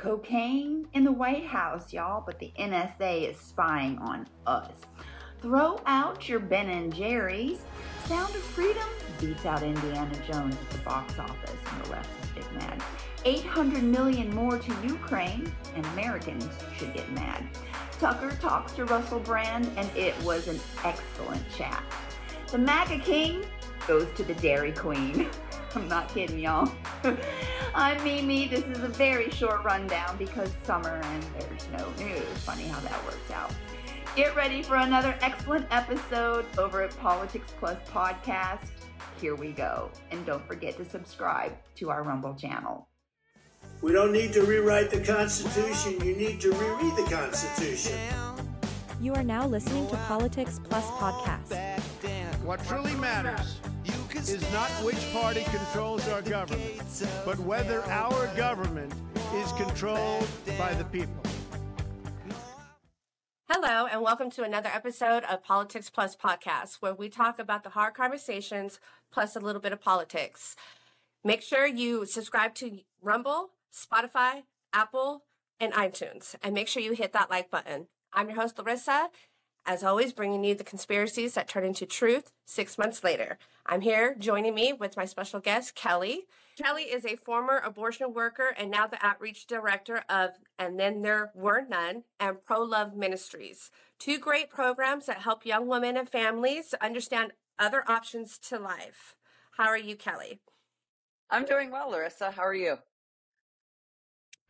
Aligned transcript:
Cocaine 0.00 0.88
in 0.94 1.04
the 1.04 1.12
White 1.12 1.44
House, 1.44 1.92
y'all, 1.92 2.22
but 2.24 2.38
the 2.38 2.50
NSA 2.58 3.30
is 3.30 3.36
spying 3.36 3.98
on 3.98 4.26
us. 4.46 4.72
Throw 5.42 5.78
out 5.84 6.26
your 6.26 6.40
Ben 6.40 6.70
and 6.70 6.94
Jerry's. 6.94 7.60
Sound 8.06 8.34
of 8.34 8.40
Freedom 8.40 8.88
beats 9.20 9.44
out 9.44 9.62
Indiana 9.62 10.14
Jones 10.26 10.54
at 10.54 10.70
the 10.70 10.78
box 10.78 11.18
office, 11.18 11.54
and 11.70 11.84
the 11.84 11.90
left 11.90 12.08
is 12.24 12.30
big 12.30 12.52
mad. 12.54 12.82
800 13.26 13.82
million 13.82 14.34
more 14.34 14.58
to 14.58 14.74
Ukraine, 14.82 15.52
and 15.76 15.84
Americans 15.88 16.48
should 16.78 16.94
get 16.94 17.12
mad. 17.12 17.46
Tucker 17.98 18.30
talks 18.40 18.72
to 18.72 18.86
Russell 18.86 19.20
Brand, 19.20 19.70
and 19.76 19.94
it 19.94 20.14
was 20.24 20.48
an 20.48 20.58
excellent 20.82 21.42
chat. 21.54 21.84
The 22.50 22.58
MAGA 22.58 23.00
King 23.00 23.44
goes 23.90 24.06
to 24.14 24.22
the 24.22 24.34
Dairy 24.34 24.70
Queen. 24.70 25.28
I'm 25.74 25.88
not 25.88 26.08
kidding, 26.14 26.38
y'all. 26.38 26.72
I'm 27.74 28.04
Mimi. 28.04 28.46
This 28.46 28.62
is 28.66 28.84
a 28.84 28.88
very 28.88 29.30
short 29.30 29.64
rundown 29.64 30.16
because 30.16 30.48
summer 30.62 31.00
and 31.02 31.22
there's 31.36 31.68
no 31.72 31.90
news. 31.98 32.22
Funny 32.44 32.68
how 32.68 32.78
that 32.78 33.04
works 33.04 33.32
out. 33.32 33.52
Get 34.14 34.36
ready 34.36 34.62
for 34.62 34.76
another 34.76 35.18
excellent 35.20 35.66
episode 35.72 36.46
over 36.56 36.84
at 36.84 36.96
Politics 36.98 37.52
Plus 37.58 37.78
Podcast. 37.88 38.68
Here 39.20 39.34
we 39.34 39.50
go. 39.50 39.90
And 40.12 40.24
don't 40.24 40.46
forget 40.46 40.76
to 40.76 40.84
subscribe 40.84 41.50
to 41.74 41.90
our 41.90 42.04
Rumble 42.04 42.36
channel. 42.36 42.86
We 43.82 43.90
don't 43.90 44.12
need 44.12 44.32
to 44.34 44.42
rewrite 44.42 44.90
the 44.90 45.00
Constitution. 45.00 46.00
You 46.06 46.14
need 46.14 46.40
to 46.42 46.52
reread 46.52 46.94
the 46.94 47.10
Constitution. 47.10 47.98
You 49.00 49.14
are 49.14 49.24
now 49.24 49.48
listening 49.48 49.88
to 49.88 49.96
Politics 50.06 50.60
Plus 50.62 50.86
Podcast. 50.92 51.80
What 52.44 52.64
truly 52.64 52.94
matters 52.94 53.58
is 54.28 54.52
not 54.52 54.68
which 54.84 55.12
party 55.14 55.44
controls 55.44 56.06
our 56.08 56.20
government, 56.20 57.06
but 57.24 57.38
whether 57.38 57.82
our 57.84 58.26
government 58.36 58.92
is 59.34 59.50
controlled 59.52 60.28
by 60.58 60.74
the 60.74 60.84
people. 60.84 61.22
Hello, 63.48 63.86
and 63.86 64.02
welcome 64.02 64.30
to 64.32 64.42
another 64.42 64.68
episode 64.72 65.24
of 65.24 65.42
Politics 65.42 65.88
Plus 65.88 66.14
Podcast, 66.16 66.76
where 66.80 66.92
we 66.92 67.08
talk 67.08 67.38
about 67.38 67.64
the 67.64 67.70
hard 67.70 67.94
conversations 67.94 68.78
plus 69.10 69.36
a 69.36 69.40
little 69.40 69.60
bit 69.60 69.72
of 69.72 69.80
politics. 69.80 70.54
Make 71.24 71.40
sure 71.40 71.66
you 71.66 72.04
subscribe 72.04 72.54
to 72.56 72.80
Rumble, 73.00 73.50
Spotify, 73.72 74.42
Apple, 74.72 75.24
and 75.58 75.72
iTunes, 75.72 76.34
and 76.42 76.54
make 76.54 76.68
sure 76.68 76.82
you 76.82 76.92
hit 76.92 77.14
that 77.14 77.30
like 77.30 77.50
button. 77.50 77.86
I'm 78.12 78.28
your 78.28 78.40
host, 78.40 78.58
Larissa, 78.58 79.08
as 79.66 79.84
always, 79.84 80.12
bringing 80.12 80.42
you 80.44 80.54
the 80.54 80.64
conspiracies 80.64 81.34
that 81.34 81.48
turn 81.48 81.64
into 81.64 81.86
truth 81.86 82.32
six 82.44 82.78
months 82.78 83.04
later. 83.04 83.38
I'm 83.66 83.80
here 83.80 84.16
joining 84.18 84.54
me 84.54 84.72
with 84.72 84.96
my 84.96 85.04
special 85.04 85.40
guest, 85.40 85.74
Kelly. 85.74 86.26
Kelly 86.60 86.84
is 86.84 87.04
a 87.04 87.16
former 87.16 87.58
abortion 87.58 88.12
worker 88.12 88.54
and 88.58 88.70
now 88.70 88.86
the 88.86 89.04
outreach 89.04 89.46
director 89.46 90.02
of 90.08 90.30
And 90.58 90.78
Then 90.78 91.02
There 91.02 91.30
Were 91.34 91.62
None 91.68 92.04
and 92.18 92.44
Pro 92.44 92.62
Love 92.62 92.96
Ministries. 92.96 93.70
Two 93.98 94.18
great 94.18 94.50
programs 94.50 95.06
that 95.06 95.18
help 95.18 95.46
young 95.46 95.68
women 95.68 95.96
and 95.96 96.08
families 96.08 96.74
understand 96.80 97.32
other 97.58 97.84
options 97.88 98.38
to 98.48 98.58
life. 98.58 99.14
How 99.52 99.66
are 99.66 99.78
you, 99.78 99.94
Kelly? 99.94 100.40
I'm 101.30 101.44
doing 101.44 101.70
well, 101.70 101.90
Larissa. 101.90 102.30
How 102.30 102.42
are 102.42 102.54
you? 102.54 102.78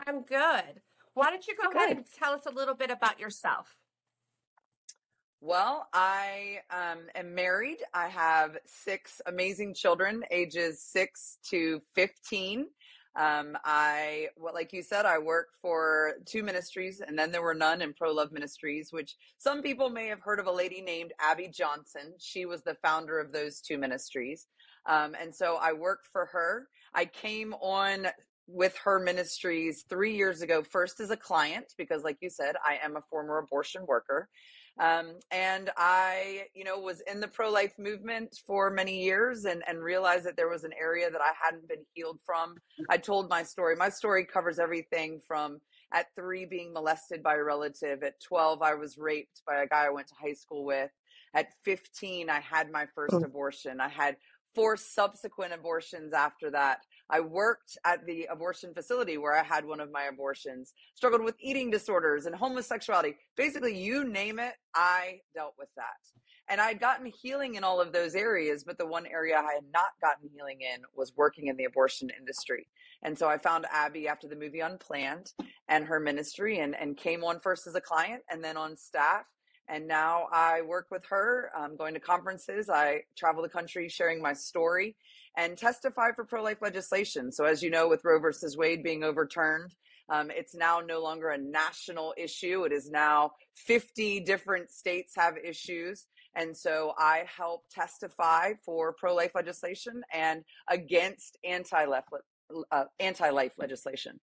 I'm 0.06 0.22
good. 0.22 0.80
Why 1.14 1.30
don't 1.30 1.46
you 1.46 1.54
go 1.56 1.68
Good. 1.70 1.76
ahead 1.76 1.96
and 1.96 2.06
tell 2.18 2.32
us 2.32 2.46
a 2.46 2.50
little 2.50 2.74
bit 2.74 2.90
about 2.90 3.20
yourself? 3.20 3.76
Well, 5.42 5.88
I 5.94 6.58
um, 6.70 6.98
am 7.14 7.34
married. 7.34 7.78
I 7.94 8.08
have 8.08 8.58
six 8.66 9.22
amazing 9.26 9.72
children, 9.72 10.22
ages 10.30 10.82
six 10.82 11.38
to 11.48 11.80
15. 11.94 12.66
Um, 13.18 13.56
I, 13.64 14.28
well, 14.36 14.52
like 14.52 14.74
you 14.74 14.82
said, 14.82 15.06
I 15.06 15.18
work 15.18 15.48
for 15.62 16.16
two 16.26 16.42
ministries, 16.42 17.00
and 17.00 17.18
then 17.18 17.32
there 17.32 17.40
were 17.40 17.54
none 17.54 17.80
in 17.80 17.94
Pro 17.94 18.12
Love 18.12 18.32
Ministries, 18.32 18.92
which 18.92 19.16
some 19.38 19.62
people 19.62 19.88
may 19.88 20.08
have 20.08 20.20
heard 20.20 20.40
of 20.40 20.46
a 20.46 20.52
lady 20.52 20.82
named 20.82 21.12
Abby 21.18 21.48
Johnson. 21.48 22.12
She 22.18 22.44
was 22.44 22.62
the 22.62 22.76
founder 22.82 23.18
of 23.18 23.32
those 23.32 23.62
two 23.62 23.78
ministries. 23.78 24.46
Um, 24.86 25.16
and 25.18 25.34
so 25.34 25.56
I 25.56 25.72
worked 25.72 26.08
for 26.12 26.26
her. 26.26 26.68
I 26.94 27.06
came 27.06 27.54
on 27.54 28.08
with 28.46 28.76
her 28.84 28.98
ministries 28.98 29.84
three 29.88 30.14
years 30.16 30.42
ago, 30.42 30.62
first 30.62 31.00
as 31.00 31.10
a 31.10 31.16
client, 31.16 31.72
because 31.78 32.04
like 32.04 32.18
you 32.20 32.28
said, 32.28 32.56
I 32.62 32.78
am 32.84 32.96
a 32.96 33.02
former 33.10 33.38
abortion 33.38 33.86
worker. 33.86 34.28
Um, 34.80 35.16
and 35.30 35.68
I, 35.76 36.46
you 36.54 36.64
know, 36.64 36.78
was 36.80 37.02
in 37.10 37.20
the 37.20 37.28
pro 37.28 37.50
life 37.50 37.74
movement 37.78 38.34
for 38.46 38.70
many 38.70 39.02
years 39.02 39.44
and, 39.44 39.62
and 39.68 39.78
realized 39.78 40.24
that 40.24 40.36
there 40.36 40.48
was 40.48 40.64
an 40.64 40.72
area 40.80 41.10
that 41.10 41.20
I 41.20 41.32
hadn't 41.40 41.68
been 41.68 41.84
healed 41.92 42.18
from. 42.24 42.54
I 42.88 42.96
told 42.96 43.28
my 43.28 43.42
story. 43.42 43.76
My 43.76 43.90
story 43.90 44.24
covers 44.24 44.58
everything 44.58 45.20
from 45.28 45.60
at 45.92 46.06
three 46.14 46.46
being 46.46 46.72
molested 46.72 47.22
by 47.22 47.34
a 47.34 47.42
relative, 47.42 48.02
at 48.02 48.20
12, 48.26 48.62
I 48.62 48.74
was 48.74 48.96
raped 48.96 49.42
by 49.46 49.62
a 49.62 49.66
guy 49.66 49.86
I 49.86 49.90
went 49.90 50.06
to 50.08 50.14
high 50.20 50.34
school 50.34 50.64
with. 50.64 50.90
At 51.34 51.48
15, 51.64 52.30
I 52.30 52.40
had 52.40 52.70
my 52.70 52.86
first 52.94 53.14
abortion. 53.14 53.80
I 53.80 53.88
had 53.88 54.16
four 54.54 54.76
subsequent 54.76 55.52
abortions 55.52 56.12
after 56.12 56.50
that. 56.50 56.80
I 57.10 57.20
worked 57.20 57.76
at 57.84 58.06
the 58.06 58.26
abortion 58.30 58.72
facility 58.72 59.18
where 59.18 59.36
I 59.36 59.42
had 59.42 59.64
one 59.64 59.80
of 59.80 59.90
my 59.90 60.04
abortions, 60.04 60.74
struggled 60.94 61.22
with 61.22 61.34
eating 61.40 61.70
disorders 61.70 62.26
and 62.26 62.34
homosexuality. 62.34 63.16
Basically, 63.36 63.76
you 63.76 64.04
name 64.04 64.38
it, 64.38 64.54
I 64.74 65.20
dealt 65.34 65.54
with 65.58 65.68
that. 65.76 65.84
And 66.48 66.60
I'd 66.60 66.80
gotten 66.80 67.06
healing 67.06 67.56
in 67.56 67.64
all 67.64 67.80
of 67.80 67.92
those 67.92 68.14
areas, 68.14 68.64
but 68.64 68.78
the 68.78 68.86
one 68.86 69.06
area 69.06 69.36
I 69.36 69.54
had 69.54 69.64
not 69.72 69.90
gotten 70.00 70.28
healing 70.34 70.60
in 70.60 70.82
was 70.96 71.12
working 71.16 71.48
in 71.48 71.56
the 71.56 71.64
abortion 71.64 72.10
industry. 72.18 72.66
And 73.02 73.16
so 73.16 73.28
I 73.28 73.38
found 73.38 73.66
Abby 73.72 74.08
after 74.08 74.28
the 74.28 74.36
movie 74.36 74.60
Unplanned 74.60 75.32
and 75.68 75.84
her 75.84 76.00
ministry 76.00 76.58
and, 76.58 76.74
and 76.74 76.96
came 76.96 77.24
on 77.24 77.40
first 77.40 77.66
as 77.66 77.74
a 77.74 77.80
client 77.80 78.22
and 78.30 78.42
then 78.42 78.56
on 78.56 78.76
staff 78.76 79.24
and 79.70 79.86
now 79.86 80.26
I 80.32 80.62
work 80.62 80.88
with 80.90 81.04
her, 81.10 81.50
I'm 81.56 81.76
going 81.76 81.94
to 81.94 82.00
conferences. 82.00 82.68
I 82.68 83.02
travel 83.16 83.40
the 83.40 83.48
country 83.48 83.88
sharing 83.88 84.20
my 84.20 84.32
story 84.32 84.96
and 85.36 85.56
testify 85.56 86.12
for 86.12 86.24
pro 86.24 86.42
life 86.42 86.62
legislation. 86.62 87.32
So, 87.32 87.44
as 87.44 87.62
you 87.62 87.70
know, 87.70 87.88
with 87.88 88.04
Roe 88.04 88.18
versus 88.20 88.56
Wade 88.56 88.82
being 88.82 89.04
overturned, 89.04 89.74
um, 90.10 90.30
it's 90.30 90.54
now 90.54 90.80
no 90.80 91.00
longer 91.00 91.30
a 91.30 91.38
national 91.38 92.14
issue. 92.16 92.64
It 92.64 92.72
is 92.72 92.90
now 92.90 93.30
50 93.56 94.20
different 94.20 94.70
states 94.70 95.12
have 95.16 95.34
issues. 95.36 96.06
And 96.34 96.56
so 96.56 96.94
I 96.98 97.24
help 97.36 97.62
testify 97.70 98.52
for 98.64 98.92
pro 98.92 99.14
life 99.14 99.32
legislation 99.34 100.02
and 100.12 100.42
against 100.68 101.38
anti 101.44 101.84
uh, 102.72 102.84
life 103.32 103.52
legislation. 103.58 104.18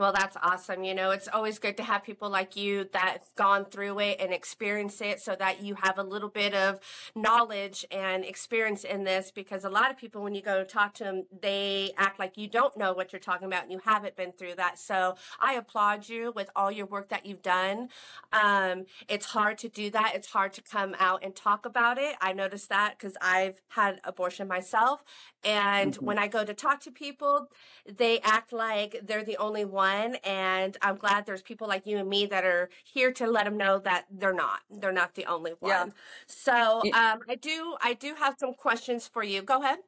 Well, 0.00 0.14
that's 0.14 0.38
awesome. 0.42 0.82
You 0.82 0.94
know, 0.94 1.10
it's 1.10 1.28
always 1.28 1.58
good 1.58 1.76
to 1.76 1.82
have 1.82 2.02
people 2.02 2.30
like 2.30 2.56
you 2.56 2.88
that's 2.90 3.34
gone 3.34 3.66
through 3.66 3.98
it 3.98 4.16
and 4.18 4.32
experienced 4.32 5.02
it 5.02 5.20
so 5.20 5.36
that 5.38 5.62
you 5.62 5.74
have 5.74 5.98
a 5.98 6.02
little 6.02 6.30
bit 6.30 6.54
of 6.54 6.80
knowledge 7.14 7.84
and 7.90 8.24
experience 8.24 8.84
in 8.84 9.04
this 9.04 9.30
because 9.30 9.66
a 9.66 9.68
lot 9.68 9.90
of 9.90 9.98
people, 9.98 10.22
when 10.22 10.34
you 10.34 10.40
go 10.40 10.64
talk 10.64 10.94
to 10.94 11.04
them, 11.04 11.24
they 11.42 11.92
act 11.98 12.18
like 12.18 12.38
you 12.38 12.48
don't 12.48 12.78
know 12.78 12.94
what 12.94 13.12
you're 13.12 13.20
talking 13.20 13.46
about 13.46 13.64
and 13.64 13.72
you 13.72 13.80
haven't 13.84 14.16
been 14.16 14.32
through 14.32 14.54
that. 14.54 14.78
So 14.78 15.16
I 15.38 15.52
applaud 15.52 16.08
you 16.08 16.32
with 16.34 16.48
all 16.56 16.72
your 16.72 16.86
work 16.86 17.10
that 17.10 17.26
you've 17.26 17.42
done. 17.42 17.90
Um, 18.32 18.86
it's 19.06 19.26
hard 19.26 19.58
to 19.58 19.68
do 19.68 19.90
that. 19.90 20.12
It's 20.14 20.28
hard 20.28 20.54
to 20.54 20.62
come 20.62 20.96
out 20.98 21.22
and 21.22 21.36
talk 21.36 21.66
about 21.66 21.98
it. 21.98 22.16
I 22.22 22.32
noticed 22.32 22.70
that 22.70 22.94
because 22.98 23.18
I've 23.20 23.60
had 23.68 24.00
abortion 24.04 24.48
myself. 24.48 25.04
And 25.44 25.94
Mhm. 25.94 26.02
when 26.02 26.18
I 26.18 26.26
go 26.26 26.42
to 26.42 26.54
talk 26.54 26.80
to 26.80 26.90
people, 26.90 27.50
they 27.86 28.20
act 28.20 28.50
like 28.50 29.00
they're 29.02 29.24
the 29.24 29.36
only 29.36 29.66
one 29.66 29.89
and 30.24 30.76
i'm 30.82 30.96
glad 30.96 31.26
there's 31.26 31.42
people 31.42 31.66
like 31.68 31.86
you 31.86 31.98
and 31.98 32.08
me 32.08 32.26
that 32.26 32.44
are 32.44 32.68
here 32.84 33.12
to 33.12 33.26
let 33.26 33.44
them 33.44 33.56
know 33.56 33.78
that 33.78 34.06
they're 34.10 34.32
not 34.34 34.60
they're 34.70 34.92
not 34.92 35.14
the 35.14 35.26
only 35.26 35.52
one 35.60 35.70
Yeah. 35.70 35.86
so 36.26 36.80
um, 36.94 37.20
i 37.28 37.36
do 37.40 37.76
i 37.82 37.94
do 37.94 38.14
have 38.18 38.36
some 38.38 38.54
questions 38.54 39.08
for 39.08 39.22
you 39.22 39.42
go 39.42 39.60
ahead 39.62 39.78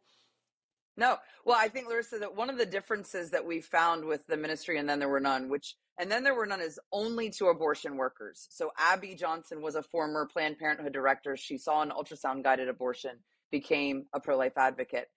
No, 0.96 1.16
well, 1.46 1.56
I 1.58 1.68
think 1.68 1.88
Larissa 1.88 2.18
that 2.18 2.36
one 2.36 2.50
of 2.50 2.58
the 2.58 2.66
differences 2.66 3.30
that 3.30 3.44
we 3.44 3.60
found 3.62 4.04
with 4.04 4.26
the 4.26 4.36
ministry 4.36 4.78
and 4.78 4.86
then 4.88 4.98
there 4.98 5.08
were 5.08 5.20
none, 5.20 5.48
which 5.48 5.76
and 5.98 6.10
then 6.10 6.22
there 6.24 6.34
were 6.34 6.46
none 6.46 6.60
is 6.60 6.78
only 6.92 7.30
to 7.30 7.46
abortion 7.46 7.96
workers. 7.96 8.46
So 8.50 8.72
Abby 8.78 9.14
Johnson 9.14 9.62
was 9.62 9.74
a 9.74 9.82
former 9.82 10.26
Planned 10.26 10.58
Parenthood 10.58 10.92
director. 10.92 11.36
She 11.36 11.56
saw 11.58 11.82
an 11.82 11.90
ultrasound 11.90 12.42
guided 12.44 12.68
abortion, 12.68 13.12
became 13.50 14.06
a 14.12 14.20
pro 14.20 14.36
life 14.36 14.56
advocate. 14.58 15.08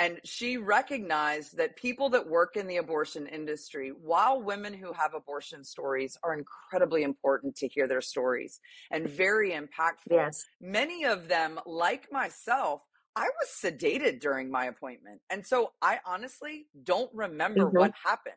And 0.00 0.18
she 0.24 0.56
recognized 0.56 1.58
that 1.58 1.76
people 1.76 2.08
that 2.08 2.26
work 2.26 2.56
in 2.56 2.66
the 2.66 2.78
abortion 2.78 3.26
industry, 3.26 3.90
while 3.90 4.40
women 4.40 4.72
who 4.72 4.94
have 4.94 5.12
abortion 5.12 5.62
stories 5.62 6.16
are 6.22 6.32
incredibly 6.32 7.02
important 7.02 7.54
to 7.56 7.68
hear 7.68 7.86
their 7.86 8.00
stories 8.00 8.60
and 8.90 9.06
very 9.06 9.50
impactful, 9.50 10.06
yes. 10.10 10.46
many 10.58 11.04
of 11.04 11.28
them, 11.28 11.60
like 11.66 12.10
myself, 12.10 12.80
I 13.14 13.24
was 13.24 13.50
sedated 13.62 14.20
during 14.20 14.50
my 14.50 14.64
appointment. 14.66 15.20
And 15.28 15.46
so 15.46 15.72
I 15.82 16.00
honestly 16.06 16.68
don't 16.82 17.10
remember 17.12 17.68
Mhm. 17.68 17.76
what 17.76 17.92
happened. 18.02 18.34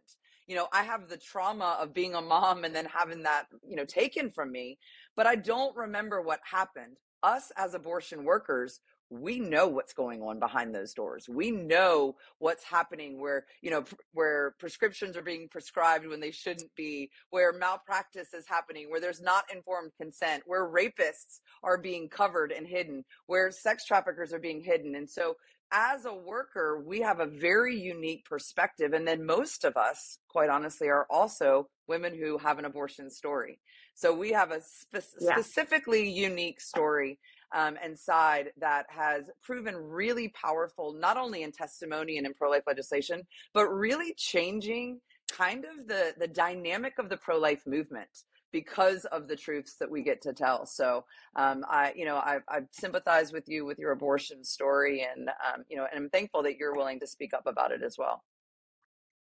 You 0.48 0.58
know, 0.58 0.68
I 0.74 0.84
have 0.84 1.08
the 1.08 1.16
trauma 1.16 1.78
of 1.80 1.94
being 1.94 2.14
a 2.14 2.22
mom 2.22 2.66
and 2.66 2.76
then 2.76 2.88
having 2.88 3.24
that, 3.24 3.46
you 3.66 3.78
know, 3.78 3.86
taken 3.86 4.32
from 4.32 4.52
me, 4.52 4.80
but 5.16 5.28
I 5.28 5.36
don't 5.36 5.74
remember 5.78 6.22
what 6.22 6.42
happened. 6.44 6.98
Us 7.22 7.54
as 7.56 7.74
abortion 7.74 8.26
workers, 8.26 8.82
we 9.20 9.40
know 9.40 9.68
what's 9.68 9.94
going 9.94 10.22
on 10.22 10.40
behind 10.40 10.74
those 10.74 10.94
doors. 10.94 11.30
We 11.30 11.52
know 11.52 12.16
what's 12.40 12.64
happening 12.64 13.20
where, 13.22 13.46
you 13.62 13.72
know, 13.72 13.84
pr- 13.84 13.96
where 14.14 14.56
prescriptions 14.60 15.16
are 15.16 15.22
being 15.22 15.48
prescribed 15.50 16.08
when 16.08 16.20
they 16.20 16.32
shouldn't 16.32 16.74
be, 16.76 17.12
where 17.30 17.54
malpractice 17.54 18.34
is 18.34 18.48
happening, 18.48 18.90
where 18.90 19.00
there's 19.00 19.22
not 19.22 19.46
informed 19.54 19.92
consent, 20.00 20.44
where 20.46 20.68
rapists 20.68 21.40
are 21.62 21.78
being 21.78 22.10
covered 22.10 22.52
and 22.52 22.68
hidden, 22.68 23.04
where 23.28 23.52
sex 23.52 23.86
traffickers 23.86 24.34
are 24.34 24.40
being 24.40 24.62
hidden. 24.62 24.96
And 24.96 25.10
so 25.10 25.36
as 25.72 26.06
a 26.06 26.14
worker, 26.14 26.84
we 26.86 27.02
have 27.02 27.20
a 27.20 27.26
very 27.26 27.76
unique 27.76 28.26
perspective. 28.26 28.94
And 28.94 29.08
then 29.08 29.26
most 29.26 29.64
of 29.64 29.76
us, 29.76 30.20
quite 30.30 30.50
honestly, 30.50 30.88
are 30.88 31.08
also 31.10 31.68
women 31.88 32.18
who 32.18 32.38
have 32.38 32.60
an 32.60 32.66
abortion 32.66 33.10
story. 33.10 33.60
So 33.96 34.14
we 34.14 34.32
have 34.32 34.52
a 34.52 34.62
spe- 34.62 35.18
Yeah. 35.20 35.36
specifically 35.36 36.10
unique 36.10 36.62
story 36.62 37.20
um, 37.54 37.78
and 37.84 37.98
side 37.98 38.52
that 38.60 38.86
has 38.90 39.24
proven 39.44 39.76
really 39.76 40.30
powerful, 40.30 40.94
not 40.94 41.18
only 41.18 41.44
in 41.44 41.52
testimony 41.52 42.18
and 42.18 42.26
in 42.26 42.34
pro 42.34 42.50
life 42.50 42.64
legislation, 42.68 43.24
but 43.54 43.68
really 43.68 44.14
changing 44.18 45.00
kind 45.32 45.66
of 45.66 45.88
the, 45.88 46.14
the 46.20 46.28
dynamic 46.28 46.94
of 47.00 47.10
the 47.10 47.18
pro 47.18 47.38
life 47.38 47.64
movement 47.66 48.10
because 48.52 49.06
of 49.06 49.28
the 49.28 49.36
truths 49.36 49.76
that 49.80 49.90
we 49.90 50.04
get 50.04 50.22
to 50.22 50.32
tell. 50.32 50.66
So, 50.66 51.06
um, 51.36 51.66
I, 51.68 51.92
you 51.96 52.06
know, 52.06 52.18
I, 52.18 52.38
I 52.48 52.62
sympathize 52.72 53.34
with 53.34 53.50
you 53.50 53.66
with 53.66 53.80
your 53.80 53.92
abortion 53.92 54.44
story, 54.44 55.06
and 55.12 55.30
um, 55.30 55.66
you 55.70 55.76
know, 55.76 55.88
and 55.92 56.04
I'm 56.04 56.10
thankful 56.10 56.44
that 56.44 56.58
you're 56.58 56.76
willing 56.76 57.00
to 57.00 57.08
speak 57.08 57.34
up 57.34 57.48
about 57.48 57.72
it 57.72 57.82
as 57.84 57.98
well. 57.98 58.24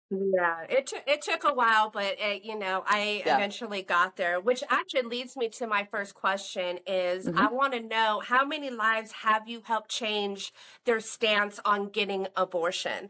Yeah, 0.09 0.61
it 0.69 0.87
took 0.87 1.03
it 1.05 1.21
took 1.21 1.43
a 1.43 1.53
while, 1.53 1.89
but 1.89 2.17
it, 2.17 2.43
you 2.45 2.57
know, 2.57 2.81
I 2.85 3.23
Yeah. 3.25 3.27
eventually 3.27 3.81
got 3.81 4.15
there, 4.15 4.39
which 4.39 4.63
actually 4.69 5.01
leads 5.01 5.35
me 5.35 5.49
to 5.49 5.67
my 5.67 5.83
first 5.83 6.15
question 6.15 6.79
is 6.87 7.27
I 7.35 7.49
hmm 7.49 7.51
want 7.51 7.73
to 7.73 7.81
know 7.81 8.21
how 8.21 8.45
many 8.45 8.69
lives 8.69 9.11
have 9.11 9.49
you 9.49 9.61
helped 9.65 9.89
change 9.91 10.53
their 10.85 11.01
stance 11.01 11.59
on 11.65 11.89
getting 11.89 12.27
abortion? 12.37 13.09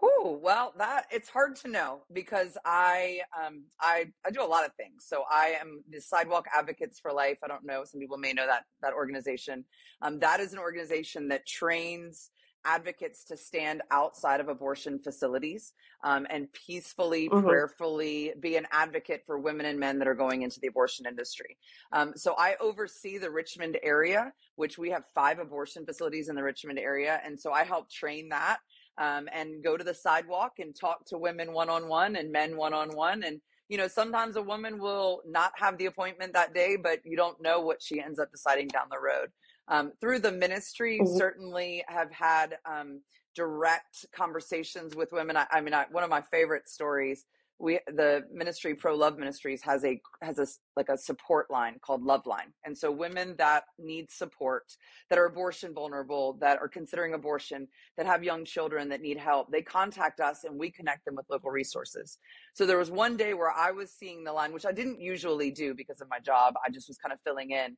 Whew, 0.00 0.40
well, 0.42 0.72
that 0.78 1.06
it's 1.12 1.28
hard 1.28 1.54
to 1.56 1.68
know 1.68 2.02
because 2.12 2.58
I 2.64 3.22
um 3.38 3.66
I 3.80 4.12
I 4.24 4.30
do 4.30 4.42
a 4.42 4.46
lot 4.46 4.64
of 4.66 4.74
things. 4.74 5.04
So 5.06 5.22
I 5.30 5.56
am 5.60 5.84
the 5.88 6.00
Sidewalk 6.00 6.46
Advocates 6.52 6.98
for 6.98 7.12
Life. 7.12 7.38
I 7.44 7.46
don't 7.46 7.64
know, 7.64 7.84
some 7.84 8.00
people 8.00 8.18
may 8.18 8.32
know 8.32 8.46
that 8.46 8.64
that 8.80 8.94
organization. 8.94 9.64
Um, 10.00 10.18
that 10.18 10.40
is 10.40 10.52
an 10.52 10.58
organization 10.58 11.28
that 11.28 11.46
trains 11.46 12.31
advocates 12.64 13.24
to 13.24 13.36
stand 13.36 13.82
outside 13.90 14.40
of 14.40 14.48
abortion 14.48 14.98
facilities 14.98 15.72
um, 16.04 16.26
and 16.30 16.52
peacefully, 16.52 17.28
hmm 17.28 17.40
prayerfully 17.40 18.32
be 18.40 18.56
an 18.56 18.66
advocate 18.72 19.22
for 19.26 19.38
women 19.38 19.66
and 19.66 19.78
men 19.78 19.98
that 19.98 20.08
are 20.08 20.14
going 20.14 20.42
into 20.42 20.60
the 20.60 20.68
abortion 20.68 21.06
industry. 21.06 21.58
Um, 21.92 22.12
so 22.16 22.34
I 22.38 22.56
oversee 22.60 23.18
the 23.18 23.30
Richmond 23.30 23.78
area, 23.82 24.32
which 24.56 24.78
we 24.78 24.90
have 24.90 25.04
five 25.14 25.38
abortion 25.38 25.84
facilities 25.84 26.28
in 26.28 26.36
the 26.36 26.42
Richmond 26.42 26.78
area, 26.78 27.20
and 27.24 27.38
so 27.38 27.52
I 27.52 27.64
help 27.64 27.90
train 27.90 28.28
that 28.30 28.58
um, 28.98 29.28
and 29.32 29.62
go 29.62 29.76
to 29.76 29.84
the 29.84 29.94
sidewalk 29.94 30.52
and 30.58 30.74
talk 30.74 31.04
to 31.06 31.18
women 31.18 31.52
one 31.52 31.68
on 31.68 31.88
one 31.88 32.16
and 32.16 32.30
men 32.30 32.56
one 32.56 32.74
on 32.74 32.90
one. 32.90 33.22
And, 33.22 33.40
you 33.68 33.78
know, 33.78 33.88
sometimes 33.88 34.36
a 34.36 34.42
woman 34.42 34.78
will 34.78 35.22
not 35.26 35.52
have 35.56 35.78
the 35.78 35.86
appointment 35.86 36.34
that 36.34 36.54
day, 36.54 36.76
but 36.76 37.00
you 37.04 37.16
don't 37.16 37.40
know 37.40 37.60
what 37.60 37.82
she 37.82 38.00
ends 38.00 38.18
up 38.18 38.30
deciding 38.30 38.68
down 38.68 38.86
the 38.90 38.98
road. 38.98 39.30
Um, 39.68 39.92
through 40.00 40.20
the 40.20 40.32
ministry, 40.32 40.98
hmm 40.98 41.16
certainly 41.16 41.84
have 41.88 42.10
had 42.12 42.58
um, 42.70 43.00
direct 43.34 44.06
conversations 44.14 44.94
with 44.94 45.10
women. 45.12 45.36
I, 45.36 45.46
I 45.50 45.60
mean, 45.60 45.74
I, 45.74 45.86
one 45.90 46.04
of 46.04 46.10
my 46.10 46.22
favorite 46.22 46.68
stories. 46.68 47.24
We 47.58 47.78
the 47.86 48.24
ministry 48.32 48.74
pro 48.74 48.96
love 48.96 49.18
ministries 49.18 49.62
has 49.62 49.84
a 49.84 50.00
has 50.20 50.40
a 50.40 50.48
like 50.74 50.88
a 50.88 50.98
support 50.98 51.48
line 51.48 51.76
called 51.80 52.02
LoveLine, 52.02 52.50
and 52.64 52.76
so 52.76 52.90
women 52.90 53.36
that 53.38 53.64
need 53.78 54.10
support, 54.10 54.64
that 55.08 55.18
are 55.18 55.26
abortion 55.26 55.72
vulnerable, 55.72 56.38
that 56.40 56.58
are 56.58 56.66
considering 56.66 57.14
abortion, 57.14 57.68
that 57.96 58.06
have 58.06 58.24
young 58.24 58.44
children 58.44 58.88
that 58.88 59.00
need 59.00 59.16
help, 59.16 59.52
they 59.52 59.62
contact 59.62 60.18
us 60.18 60.42
and 60.42 60.58
we 60.58 60.72
connect 60.72 61.04
them 61.04 61.14
with 61.14 61.26
local 61.30 61.50
resources. 61.50 62.18
So 62.54 62.66
there 62.66 62.78
was 62.78 62.90
one 62.90 63.16
day 63.16 63.32
where 63.32 63.52
I 63.52 63.70
was 63.70 63.92
seeing 63.92 64.24
the 64.24 64.32
line, 64.32 64.52
which 64.52 64.66
I 64.66 64.72
didn't 64.72 65.00
usually 65.00 65.52
do 65.52 65.72
because 65.72 66.00
of 66.00 66.08
my 66.10 66.18
job. 66.18 66.54
I 66.66 66.70
just 66.70 66.88
was 66.88 66.98
kind 66.98 67.12
of 67.12 67.20
filling 67.24 67.52
in. 67.52 67.76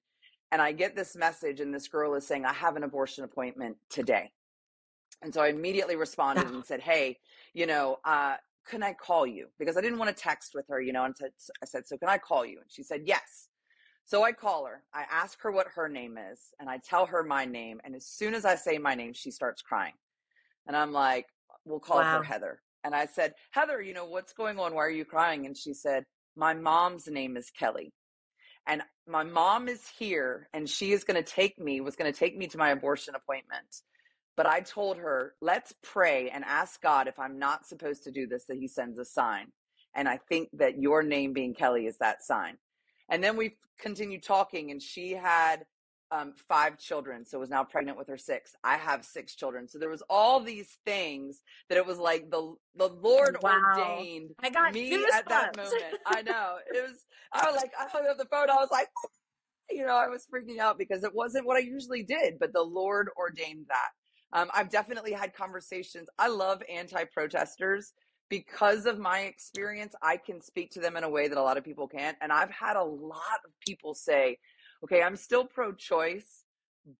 And 0.54 0.62
I 0.62 0.70
get 0.70 0.94
this 0.94 1.16
message, 1.16 1.58
and 1.58 1.74
this 1.74 1.88
girl 1.88 2.14
is 2.14 2.24
saying, 2.24 2.44
I 2.44 2.52
have 2.52 2.76
an 2.76 2.84
abortion 2.84 3.24
appointment 3.24 3.76
today. 3.90 4.30
And 5.20 5.34
so 5.34 5.40
I 5.42 5.48
immediately 5.48 5.96
responded 5.96 6.46
and 6.46 6.64
said, 6.64 6.80
Hey, 6.80 7.18
you 7.54 7.66
know, 7.66 7.98
uh, 8.04 8.36
can 8.64 8.80
I 8.80 8.92
call 8.92 9.26
you? 9.26 9.48
Because 9.58 9.76
I 9.76 9.80
didn't 9.80 9.98
want 9.98 10.16
to 10.16 10.22
text 10.22 10.52
with 10.54 10.64
her, 10.68 10.80
you 10.80 10.92
know, 10.92 11.06
and 11.06 11.16
said, 11.16 11.30
I 11.60 11.66
said, 11.66 11.88
So 11.88 11.98
can 11.98 12.08
I 12.08 12.18
call 12.18 12.46
you? 12.46 12.60
And 12.60 12.70
she 12.70 12.84
said, 12.84 13.00
Yes. 13.04 13.48
So 14.04 14.22
I 14.22 14.30
call 14.30 14.64
her. 14.66 14.84
I 14.94 15.06
ask 15.10 15.42
her 15.42 15.50
what 15.50 15.66
her 15.74 15.88
name 15.88 16.16
is, 16.16 16.38
and 16.60 16.70
I 16.70 16.78
tell 16.78 17.04
her 17.06 17.24
my 17.24 17.44
name. 17.44 17.80
And 17.82 17.96
as 17.96 18.06
soon 18.06 18.32
as 18.32 18.44
I 18.44 18.54
say 18.54 18.78
my 18.78 18.94
name, 18.94 19.12
she 19.12 19.32
starts 19.32 19.60
crying. 19.60 19.94
And 20.68 20.76
I'm 20.76 20.92
like, 20.92 21.26
We'll 21.64 21.80
call 21.80 22.04
her 22.04 22.22
Heather. 22.22 22.62
And 22.84 22.94
I 22.94 23.06
said, 23.06 23.34
Heather, 23.50 23.82
you 23.82 23.92
know, 23.92 24.04
what's 24.04 24.32
going 24.32 24.60
on? 24.60 24.72
Why 24.72 24.84
are 24.84 24.90
you 24.90 25.04
crying? 25.04 25.46
And 25.46 25.56
she 25.56 25.74
said, 25.74 26.04
My 26.36 26.54
mom's 26.54 27.08
name 27.08 27.36
is 27.36 27.50
Kelly. 27.50 27.92
And 28.66 28.82
my 29.06 29.24
mom 29.24 29.68
is 29.68 29.86
here, 29.98 30.48
and 30.54 30.68
she 30.68 30.92
is 30.92 31.04
going 31.04 31.22
to 31.22 31.30
take 31.30 31.58
me, 31.58 31.80
was 31.80 31.96
going 31.96 32.10
to 32.10 32.18
take 32.18 32.36
me 32.36 32.46
to 32.48 32.58
my 32.58 32.70
abortion 32.70 33.14
appointment. 33.14 33.82
But 34.36 34.46
I 34.46 34.60
told 34.60 34.96
her, 34.96 35.34
let's 35.40 35.74
pray 35.82 36.30
and 36.30 36.44
ask 36.44 36.80
God 36.80 37.06
if 37.06 37.18
I'm 37.18 37.38
not 37.38 37.66
supposed 37.66 38.04
to 38.04 38.10
do 38.10 38.26
this, 38.26 38.46
that 38.46 38.58
He 38.58 38.68
sends 38.68 38.98
a 38.98 39.04
sign. 39.04 39.52
And 39.94 40.08
I 40.08 40.18
think 40.28 40.48
that 40.54 40.80
your 40.80 41.02
name 41.02 41.32
being 41.32 41.54
Kelly 41.54 41.86
is 41.86 41.98
that 41.98 42.22
sign. 42.22 42.56
And 43.08 43.22
then 43.22 43.36
we 43.36 43.56
continued 43.78 44.22
talking, 44.22 44.70
and 44.70 44.82
she 44.82 45.12
had 45.12 45.66
um, 46.14 46.32
five 46.48 46.78
children, 46.78 47.24
so 47.24 47.40
was 47.40 47.50
now 47.50 47.64
pregnant 47.64 47.98
with 47.98 48.08
her 48.08 48.16
sixth. 48.16 48.54
I 48.62 48.76
have 48.76 49.04
six 49.04 49.34
children, 49.34 49.66
so 49.68 49.78
there 49.78 49.88
was 49.88 50.02
all 50.08 50.40
these 50.40 50.78
things 50.84 51.42
that 51.68 51.76
it 51.76 51.84
was 51.84 51.98
like 51.98 52.30
the 52.30 52.54
the 52.76 52.88
Lord 52.88 53.36
Wow. 53.42 53.52
ordained 53.76 54.30
I 54.42 54.50
got 54.50 54.72
me 54.72 55.04
at 55.12 55.28
that 55.28 55.56
moment. 55.56 55.96
I 56.06 56.22
know 56.22 56.56
it 56.72 56.82
was. 56.82 57.04
I 57.32 57.50
was 57.50 57.56
like, 57.56 57.72
I 57.78 57.88
hung 57.88 58.06
up 58.08 58.16
the 58.16 58.26
phone. 58.26 58.48
I 58.48 58.54
was 58.54 58.68
like, 58.70 58.88
you 59.70 59.84
know, 59.84 59.96
I 59.96 60.08
was 60.08 60.26
freaking 60.32 60.58
out 60.58 60.78
because 60.78 61.02
it 61.02 61.14
wasn't 61.14 61.46
what 61.46 61.56
I 61.56 61.60
usually 61.60 62.04
did, 62.04 62.38
but 62.38 62.52
the 62.52 62.62
Lord 62.62 63.08
ordained 63.18 63.66
that. 63.68 64.38
Um, 64.38 64.50
I've 64.54 64.70
definitely 64.70 65.12
had 65.12 65.34
conversations. 65.34 66.08
I 66.18 66.28
love 66.28 66.62
anti 66.70 67.04
protesters 67.12 67.92
because 68.28 68.86
of 68.86 68.98
my 68.98 69.20
experience. 69.20 69.94
I 70.02 70.16
can 70.16 70.40
speak 70.40 70.70
to 70.72 70.80
them 70.80 70.96
in 70.96 71.04
a 71.04 71.10
way 71.10 71.28
that 71.28 71.38
a 71.38 71.42
lot 71.42 71.56
of 71.56 71.64
people 71.64 71.88
can't. 71.88 72.16
And 72.20 72.32
I've 72.32 72.50
had 72.50 72.76
a 72.76 72.84
lot 72.84 73.40
of 73.44 73.52
people 73.60 73.94
say, 73.94 74.38
okay, 74.84 75.02
I'm 75.02 75.16
still 75.16 75.44
pro 75.44 75.72
choice, 75.72 76.44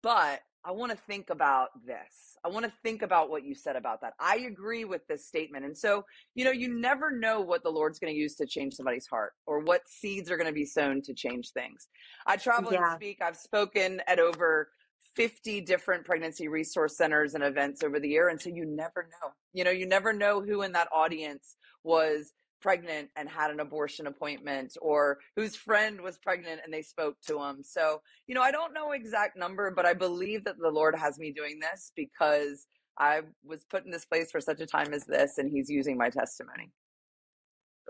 but 0.03 0.41
I 0.67 0.73
want 0.73 0.93
to 0.93 0.99
think 1.07 1.29
about 1.29 1.69
this. 1.87 2.39
I 2.43 2.49
want 2.49 2.65
to 2.65 2.73
think 2.83 3.03
about 3.03 3.29
what 3.29 3.45
you 3.45 3.55
said 3.55 3.77
about 3.77 4.01
that. 4.01 4.15
I 4.19 4.39
agree 4.39 4.87
with 4.87 5.07
this 5.07 5.27
statement. 5.27 5.67
And 5.67 5.77
so, 5.77 6.05
you 6.35 6.45
know, 6.45 6.51
you 6.51 6.69
never 6.69 7.11
know 7.11 7.41
what 7.41 7.63
the 7.63 7.71
Lord's 7.71 7.99
going 7.99 8.13
to 8.13 8.19
use 8.19 8.35
to 8.37 8.47
change 8.47 8.75
somebody's 8.75 9.07
heart 9.07 9.33
or 9.47 9.61
what 9.61 9.83
seeds 9.87 10.31
are 10.31 10.39
going 10.39 10.49
to 10.49 10.55
be 10.55 10.65
sown 10.65 11.03
to 11.03 11.13
change 11.13 11.51
things. 11.51 11.89
I 12.27 12.37
travel 12.37 12.73
and 12.73 12.97
speak. 12.97 13.19
I've 13.21 13.37
spoken 13.37 14.01
at 14.07 14.19
over 14.19 14.71
50 15.17 15.61
different 15.61 16.05
pregnancy 16.05 16.49
resource 16.49 16.97
centers 16.97 17.35
and 17.35 17.45
events 17.45 17.85
over 17.85 18.01
the 18.01 18.09
year. 18.09 18.29
And 18.29 18.41
so 18.41 18.49
you 18.49 18.65
never 18.65 19.09
know. 19.23 19.31
You 19.53 19.65
know, 19.65 19.71
you 19.71 19.87
never 19.87 20.15
know 20.15 20.41
who 20.41 20.63
in 20.63 20.73
that 20.73 20.89
audience 20.93 21.57
was 21.83 22.33
pregnant 22.65 23.11
and 23.15 23.29
had 23.29 23.51
an 23.51 23.61
abortion 23.61 24.07
appointment 24.07 24.75
or 24.81 25.19
whose 25.37 25.55
friend 25.55 26.01
was 26.01 26.17
pregnant 26.17 26.63
and 26.65 26.73
they 26.73 26.81
spoke 26.81 27.15
to 27.27 27.39
him. 27.39 27.63
So, 27.63 28.01
you 28.27 28.35
know, 28.35 28.41
I 28.41 28.51
don't 28.51 28.73
know 28.73 28.93
exact 28.93 29.37
number, 29.37 29.71
but 29.71 29.85
I 29.85 29.93
believe 29.93 30.45
that 30.45 30.57
the 30.59 30.71
Lord 30.71 30.97
has 30.97 31.19
me 31.19 31.31
doing 31.31 31.61
this 31.61 31.93
because 31.95 32.67
I 32.99 33.21
was 33.45 33.67
put 33.67 33.85
in 33.85 33.91
this 33.91 34.07
place 34.07 34.33
for 34.33 34.41
such 34.41 34.61
a 34.61 34.67
time 34.67 34.95
as 34.95 35.05
this 35.05 35.37
and 35.37 35.51
he's 35.53 35.69
using 35.69 35.99
my 35.99 36.09
testimony. 36.09 36.71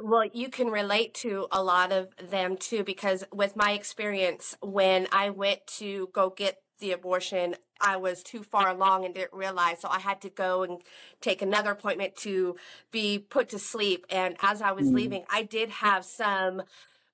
Well, 0.02 0.24
you 0.32 0.48
can 0.48 0.66
relate 0.66 1.14
to 1.22 1.46
a 1.52 1.62
lot 1.62 1.92
of 1.92 2.08
them 2.30 2.56
too, 2.56 2.82
because 2.82 3.22
with 3.32 3.54
my 3.54 3.74
experience, 3.74 4.56
when 4.60 5.06
I 5.12 5.30
went 5.30 5.64
to 5.78 6.08
go 6.12 6.30
get 6.36 6.56
the 6.78 6.92
abortion, 6.92 7.56
I 7.80 7.96
was 7.96 8.22
too 8.22 8.42
far 8.42 8.68
along 8.68 9.04
and 9.04 9.14
didn't 9.14 9.32
realize. 9.32 9.80
So 9.80 9.88
I 9.88 10.00
had 10.00 10.20
to 10.22 10.30
go 10.30 10.62
and 10.62 10.80
take 11.20 11.42
another 11.42 11.70
appointment 11.70 12.16
to 12.16 12.56
be 12.90 13.18
put 13.18 13.48
to 13.50 13.58
sleep. 13.58 14.06
And 14.10 14.36
as 14.42 14.62
I 14.62 14.72
was 14.72 14.90
Mm. 14.90 14.94
leaving, 14.94 15.24
I 15.28 15.42
did 15.42 15.70
have 15.70 16.04
some 16.04 16.62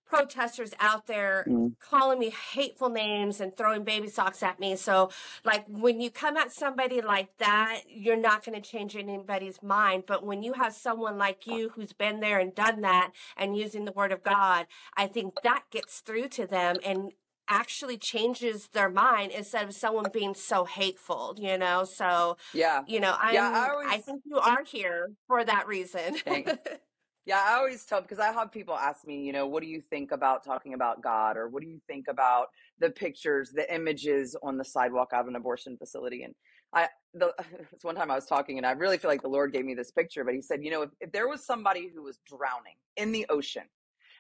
protesters 0.04 0.74
out 0.80 1.06
there 1.06 1.44
Mm. 1.48 1.76
calling 1.78 2.18
me 2.18 2.30
hateful 2.30 2.88
names 2.88 3.40
and 3.40 3.56
throwing 3.56 3.84
baby 3.84 4.08
socks 4.08 4.42
at 4.42 4.58
me. 4.58 4.74
So, 4.74 5.10
like, 5.44 5.64
when 5.68 6.00
you 6.00 6.10
come 6.10 6.36
at 6.36 6.52
somebody 6.52 7.00
like 7.00 7.36
that, 7.38 7.82
you're 7.86 8.16
not 8.16 8.44
going 8.44 8.60
to 8.60 8.68
change 8.68 8.96
anybody's 8.96 9.62
mind. 9.62 10.04
But 10.06 10.24
when 10.24 10.42
you 10.42 10.52
have 10.54 10.74
someone 10.74 11.16
like 11.16 11.46
you 11.46 11.70
who's 11.70 11.92
been 11.92 12.18
there 12.20 12.40
and 12.40 12.54
done 12.54 12.80
that 12.80 13.12
and 13.36 13.56
using 13.56 13.84
the 13.84 13.92
word 13.92 14.10
of 14.12 14.24
God, 14.24 14.66
I 14.96 15.06
think 15.06 15.40
that 15.42 15.62
gets 15.70 16.00
through 16.00 16.28
to 16.30 16.46
them 16.46 16.78
and 16.84 17.12
actually 17.50 17.98
changes 17.98 18.68
their 18.68 18.88
mind 18.88 19.32
instead 19.32 19.68
of 19.68 19.74
someone 19.74 20.10
being 20.12 20.34
so 20.34 20.64
hateful, 20.64 21.34
you 21.38 21.58
know? 21.58 21.84
So, 21.84 22.38
Yeah. 22.54 22.84
you 22.86 23.00
know, 23.00 23.16
I'm, 23.18 23.34
Yeah, 23.34 23.50
I 23.52 23.96
I 23.96 23.98
think 23.98 24.22
you 24.24 24.38
are 24.38 24.64
here 24.64 25.10
for 25.26 25.44
that 25.44 25.66
reason. 25.66 26.16
Yeah, 27.26 27.44
I 27.46 27.54
always 27.54 27.84
tell 27.84 28.00
because 28.00 28.18
I 28.18 28.32
have 28.32 28.50
people 28.50 28.74
ask 28.74 29.06
me, 29.06 29.22
you 29.24 29.32
know, 29.32 29.46
what 29.46 29.62
do 29.62 29.68
you 29.68 29.82
think 29.82 30.10
about 30.10 30.42
talking 30.42 30.72
about 30.74 31.02
God, 31.02 31.36
or 31.36 31.48
what 31.48 31.62
do 31.62 31.68
you 31.68 31.78
think 31.86 32.08
about 32.08 32.48
the 32.78 32.90
pictures, 32.90 33.52
the 33.52 33.72
images 33.72 34.34
on 34.42 34.56
the 34.56 34.64
sidewalk 34.64 35.12
of 35.12 35.28
an 35.28 35.36
abortion 35.36 35.76
facility? 35.76 36.22
And 36.22 36.34
I, 36.72 36.88
the 37.12 37.34
it's 37.72 37.84
one 37.84 37.94
time 37.94 38.10
I 38.10 38.14
was 38.14 38.26
talking, 38.26 38.56
and 38.56 38.66
I 38.66 38.72
really 38.72 38.96
feel 38.98 39.10
like 39.10 39.22
the 39.22 39.28
Lord 39.28 39.52
gave 39.52 39.64
me 39.64 39.74
this 39.74 39.90
picture, 39.90 40.24
but 40.24 40.34
He 40.34 40.40
said, 40.42 40.64
you 40.64 40.70
know, 40.70 40.82
if, 40.82 40.90
if 40.98 41.12
there 41.12 41.28
was 41.28 41.44
somebody 41.44 41.88
who 41.94 42.02
was 42.02 42.18
drowning 42.26 42.76
in 42.96 43.12
the 43.12 43.26
ocean, 43.28 43.68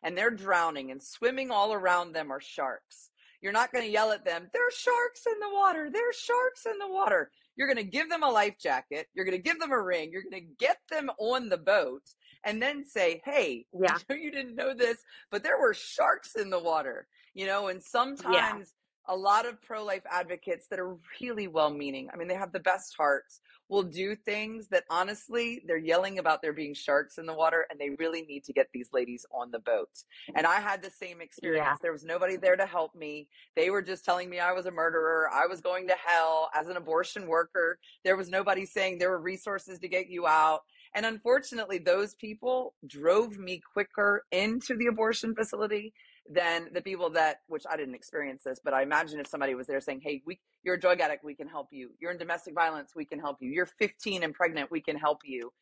and 0.02 0.16
they're 0.16 0.30
drowning, 0.30 0.90
and 0.90 1.02
swimming 1.02 1.50
all 1.50 1.72
around 1.72 2.12
them 2.12 2.30
are 2.30 2.40
sharks, 2.40 3.09
you're 3.40 3.52
not 3.52 3.72
going 3.72 3.84
to 3.84 3.90
yell 3.90 4.12
at 4.12 4.24
them, 4.24 4.48
there's 4.52 4.74
sharks 4.74 5.22
in 5.26 5.38
the 5.40 5.54
water, 5.54 5.90
there's 5.92 6.16
sharks 6.16 6.66
in 6.66 6.78
the 6.78 6.88
water. 6.92 7.30
You're 7.56 7.66
going 7.66 7.84
to 7.84 7.90
give 7.90 8.08
them 8.08 8.22
a 8.22 8.28
life 8.30 8.54
jacket. 8.58 9.08
You're 9.14 9.24
going 9.24 9.36
to 9.36 9.42
give 9.42 9.58
them 9.58 9.72
a 9.72 9.82
ring. 9.82 10.10
You're 10.12 10.22
going 10.22 10.42
to 10.42 10.54
get 10.58 10.78
them 10.90 11.10
on 11.18 11.48
the 11.48 11.58
boat 11.58 12.02
and 12.44 12.62
then 12.62 12.84
say, 12.86 13.20
Hey, 13.24 13.66
Yeah. 13.78 13.96
you 14.08 14.30
didn't 14.30 14.54
know 14.56 14.72
this, 14.74 14.98
but 15.30 15.42
there 15.42 15.58
were 15.60 15.74
sharks 15.74 16.36
in 16.36 16.48
the 16.50 16.58
water, 16.62 17.06
you 17.34 17.46
know, 17.46 17.68
and 17.68 17.82
sometimes 17.82 18.72
a 19.10 19.16
lot 19.16 19.44
of 19.44 19.60
pro 19.60 19.84
life 19.84 20.02
advocates 20.10 20.68
that 20.68 20.78
are 20.78 20.96
really 21.20 21.48
well 21.48 21.70
meaning, 21.70 22.08
I 22.12 22.16
mean, 22.16 22.28
they 22.28 22.34
have 22.34 22.52
the 22.52 22.60
best 22.60 22.94
hearts, 22.96 23.40
will 23.68 23.82
do 23.82 24.16
things 24.16 24.66
that 24.68 24.84
honestly 24.90 25.62
they're 25.66 25.78
yelling 25.78 26.18
about 26.18 26.42
there 26.42 26.52
being 26.52 26.74
sharks 26.74 27.18
in 27.18 27.26
the 27.26 27.32
water 27.32 27.66
and 27.70 27.78
they 27.78 27.90
really 27.98 28.22
need 28.22 28.44
to 28.44 28.52
get 28.52 28.66
these 28.74 28.88
ladies 28.92 29.24
on 29.32 29.50
the 29.50 29.60
boat. 29.60 29.90
And 30.34 30.46
I 30.46 30.60
had 30.60 30.82
the 30.82 30.90
same 30.90 31.20
experience. 31.20 31.66
Yeah. 31.66 31.76
There 31.80 31.92
was 31.92 32.04
nobody 32.04 32.36
there 32.36 32.56
to 32.56 32.66
help 32.66 32.94
me. 32.94 33.28
They 33.54 33.70
were 33.70 33.82
just 33.82 34.04
telling 34.04 34.28
me 34.28 34.40
I 34.40 34.52
was 34.52 34.66
a 34.66 34.72
murderer. 34.72 35.30
I 35.32 35.46
was 35.46 35.60
going 35.60 35.86
to 35.86 35.94
hell 36.04 36.50
as 36.54 36.66
an 36.66 36.76
abortion 36.76 37.28
worker. 37.28 37.78
There 38.04 38.16
was 38.16 38.28
nobody 38.28 38.66
saying 38.66 38.98
there 38.98 39.10
were 39.10 39.20
resources 39.20 39.78
to 39.78 39.88
get 39.88 40.08
you 40.08 40.26
out. 40.26 40.62
And 40.94 41.06
unfortunately, 41.06 41.78
those 41.78 42.16
people 42.16 42.74
drove 42.88 43.38
me 43.38 43.60
quicker 43.72 44.24
into 44.32 44.76
the 44.76 44.86
abortion 44.86 45.36
facility 45.36 45.92
than 46.30 46.68
the 46.72 46.80
people 46.80 47.10
that, 47.10 47.40
which 47.48 47.64
I 47.68 47.76
didn't 47.76 47.96
experience 47.96 48.42
this, 48.44 48.60
but 48.62 48.72
I 48.72 48.82
imagine 48.82 49.18
if 49.18 49.26
somebody 49.26 49.54
was 49.54 49.66
there 49.66 49.80
saying, 49.80 50.00
Hey, 50.02 50.22
we, 50.24 50.38
you're 50.62 50.76
a 50.76 50.80
drug 50.80 51.00
addict, 51.00 51.24
we 51.24 51.34
can 51.34 51.48
help 51.48 51.68
you. 51.72 51.90
You're 52.00 52.12
in 52.12 52.18
domestic 52.18 52.54
violence, 52.54 52.92
we 52.94 53.04
can 53.04 53.18
help 53.18 53.38
you. 53.40 53.50
You're 53.50 53.66
15 53.66 54.22
and 54.22 54.32
pregnant, 54.32 54.70
we 54.70 54.80
can 54.80 54.96
help 54.96 55.18
you. 55.24 55.52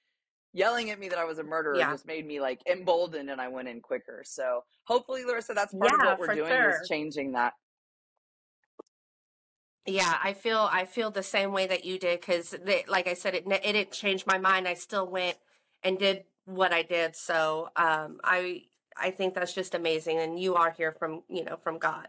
Yelling 0.52 0.90
at 0.90 0.98
me 0.98 1.08
that 1.08 1.18
I 1.18 1.24
was 1.24 1.38
a 1.38 1.42
murderer 1.42 1.76
Yeah. 1.78 1.90
just 1.90 2.06
made 2.06 2.26
me 2.26 2.40
like 2.40 2.60
emboldened 2.70 3.30
and 3.30 3.40
I 3.40 3.48
went 3.48 3.68
in 3.68 3.80
quicker. 3.80 4.22
So 4.24 4.64
hopefully, 4.84 5.24
Larissa, 5.24 5.54
that's 5.54 5.74
part 5.74 5.94
of 5.94 6.00
what 6.06 6.18
we're 6.18 6.34
doing 6.34 6.48
sure. 6.48 6.70
is 6.82 6.88
changing 6.88 7.32
that. 7.32 7.54
Yeah, 9.86 10.18
I 10.22 10.34
feel 10.34 10.68
I 10.70 10.84
feel 10.84 11.10
the 11.10 11.22
same 11.22 11.52
way 11.52 11.66
that 11.66 11.86
you 11.86 11.98
did 11.98 12.20
because, 12.20 12.54
like 12.88 13.08
I 13.08 13.14
said, 13.14 13.34
it 13.34 13.44
it 13.46 13.62
didn't 13.62 13.92
change 13.92 14.26
my 14.26 14.36
mind. 14.36 14.68
I 14.68 14.74
still 14.74 15.06
went 15.08 15.38
and 15.82 15.98
did 15.98 16.24
what 16.44 16.74
I 16.74 16.82
did. 16.82 17.16
So 17.16 17.70
um, 17.74 18.20
I 18.22 18.64
I 19.00 19.10
think 19.10 19.34
that's 19.34 19.52
just 19.52 19.74
amazing, 19.74 20.18
and 20.18 20.38
you 20.38 20.54
are 20.54 20.70
here 20.70 20.92
from 20.92 21.22
you 21.28 21.44
know 21.44 21.56
from 21.56 21.78
God. 21.78 22.08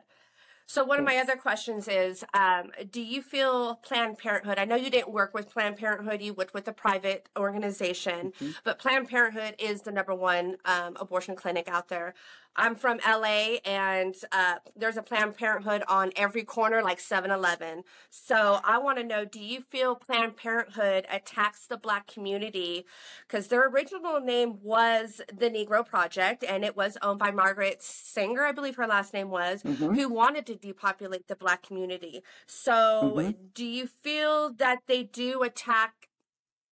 So 0.66 0.84
one 0.84 1.00
of 1.00 1.06
my 1.06 1.18
other 1.18 1.36
questions 1.36 1.88
is, 1.88 2.24
um, 2.36 2.70
do 2.92 3.02
you 3.02 3.24
feel 3.24 3.78
Planned 3.78 4.20
Parenthood? 4.20 4.60
I 4.60 4.66
know 4.66 4.76
you 4.76 4.92
didn't 4.92 5.12
work 5.12 5.34
with 5.34 5.50
Planned 5.50 5.78
Parenthood; 5.78 6.22
you 6.22 6.34
worked 6.34 6.54
with 6.54 6.68
a 6.68 6.74
private 6.74 7.28
organization, 7.38 8.34
Mhm. 8.40 8.56
but 8.64 8.78
Planned 8.78 9.10
Parenthood 9.10 9.56
is 9.58 9.82
the 9.82 9.92
number 9.92 10.14
one 10.14 10.58
um, 10.66 10.96
abortion 11.00 11.36
clinic 11.36 11.68
out 11.68 11.88
there. 11.88 12.14
I'm 12.56 12.76
from 12.76 13.00
LA, 13.08 13.58
and 13.64 14.16
uh, 14.32 14.56
there's 14.76 14.98
a 14.98 15.02
Planned 15.02 15.38
Parenthood 15.38 15.84
on 15.88 16.12
every 16.16 16.44
corner, 16.44 16.82
like 16.84 17.00
7-Eleven. 17.00 17.84
So 18.10 18.60
I 18.64 18.78
want 18.80 18.98
to 18.98 19.04
know: 19.04 19.24
Do 19.24 19.40
you 19.40 19.62
feel 19.62 19.96
Planned 19.96 20.36
Parenthood 20.36 21.06
attacks 21.10 21.68
the 21.68 21.78
Black 21.78 22.08
community? 22.08 22.86
Because 23.28 23.48
their 23.48 23.68
original 23.68 24.20
name 24.20 24.60
was 24.62 25.22
the 25.34 25.50
Negro 25.50 25.86
Project, 25.86 26.44
and 26.44 26.66
it 26.66 26.76
was 26.76 26.98
owned 27.02 27.20
by 27.20 27.32
Margaret 27.32 27.82
Sanger, 27.82 28.44
I 28.44 28.52
believe 28.52 28.76
her 28.76 28.88
last 28.88 29.14
name 29.14 29.30
was 29.30 29.64
Mhm. 29.64 29.96
who 29.96 30.10
wanted 30.10 30.46
to 30.48 30.56
depopulate 30.56 31.28
the 31.28 31.36
black 31.36 31.64
community. 31.64 32.24
So, 32.48 33.14
Mhm. 33.16 33.54
do 33.54 33.66
you 33.66 33.88
feel 33.88 34.52
that 34.54 34.80
they 34.88 35.04
do 35.04 35.44
attack 35.44 36.10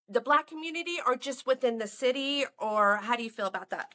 the 0.09 0.21
black 0.21 0.47
community 0.47 0.97
or 1.05 1.15
just 1.17 1.45
within 1.47 1.77
the 1.79 1.87
city 1.87 2.45
or 2.57 2.97
how 2.97 3.15
do 3.15 3.23
you 3.23 3.29
feel 3.29 3.47
about 3.47 3.69
that? 3.71 3.93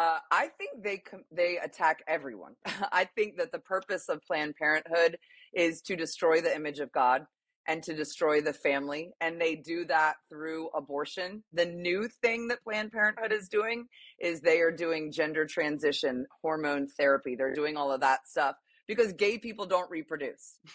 Uh, 0.00 0.18
I 0.30 0.48
think 0.56 0.82
they 0.82 0.96
com- 0.96 1.26
they 1.30 1.58
attack 1.58 1.98
everyone. 2.08 2.54
I 2.90 3.04
think 3.04 3.36
that 3.36 3.52
the 3.52 3.58
purpose 3.58 4.08
of 4.08 4.22
Planned 4.22 4.54
Parenthood 4.56 5.18
is 5.52 5.82
to 5.82 5.94
destroy 5.94 6.40
the 6.40 6.54
image 6.56 6.78
of 6.78 6.90
God 6.90 7.26
and 7.68 7.82
to 7.82 7.94
destroy 7.94 8.40
the 8.40 8.54
family, 8.54 9.10
and 9.20 9.38
they 9.38 9.56
do 9.56 9.84
that 9.84 10.14
through 10.30 10.70
abortion. 10.74 11.44
The 11.52 11.66
new 11.66 12.08
thing 12.08 12.48
that 12.48 12.64
Planned 12.64 12.92
Parenthood 12.92 13.30
is 13.30 13.50
doing 13.50 13.88
is 14.18 14.40
they 14.40 14.60
are 14.60 14.72
doing 14.72 15.12
gender 15.12 15.44
transition, 15.44 16.24
hormone 16.40 16.88
therapy. 16.88 17.36
They're 17.36 17.52
doing 17.52 17.76
all 17.76 17.92
of 17.92 18.00
that 18.00 18.26
stuff 18.26 18.56
because 18.88 19.12
gay 19.12 19.36
people 19.36 19.66
don't 19.66 19.90
reproduce. 19.90 20.58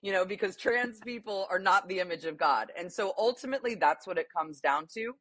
You 0.00 0.12
know, 0.12 0.24
because 0.24 0.54
trans 0.54 1.00
people 1.00 1.48
are 1.50 1.58
not 1.58 1.88
the 1.88 1.98
image 1.98 2.24
of 2.24 2.38
God. 2.38 2.70
And 2.78 2.90
so 2.90 3.12
ultimately 3.18 3.74
that's 3.74 4.06
what 4.06 4.16
it 4.16 4.26
comes 4.32 4.60
down 4.60 4.86
to 4.94 5.12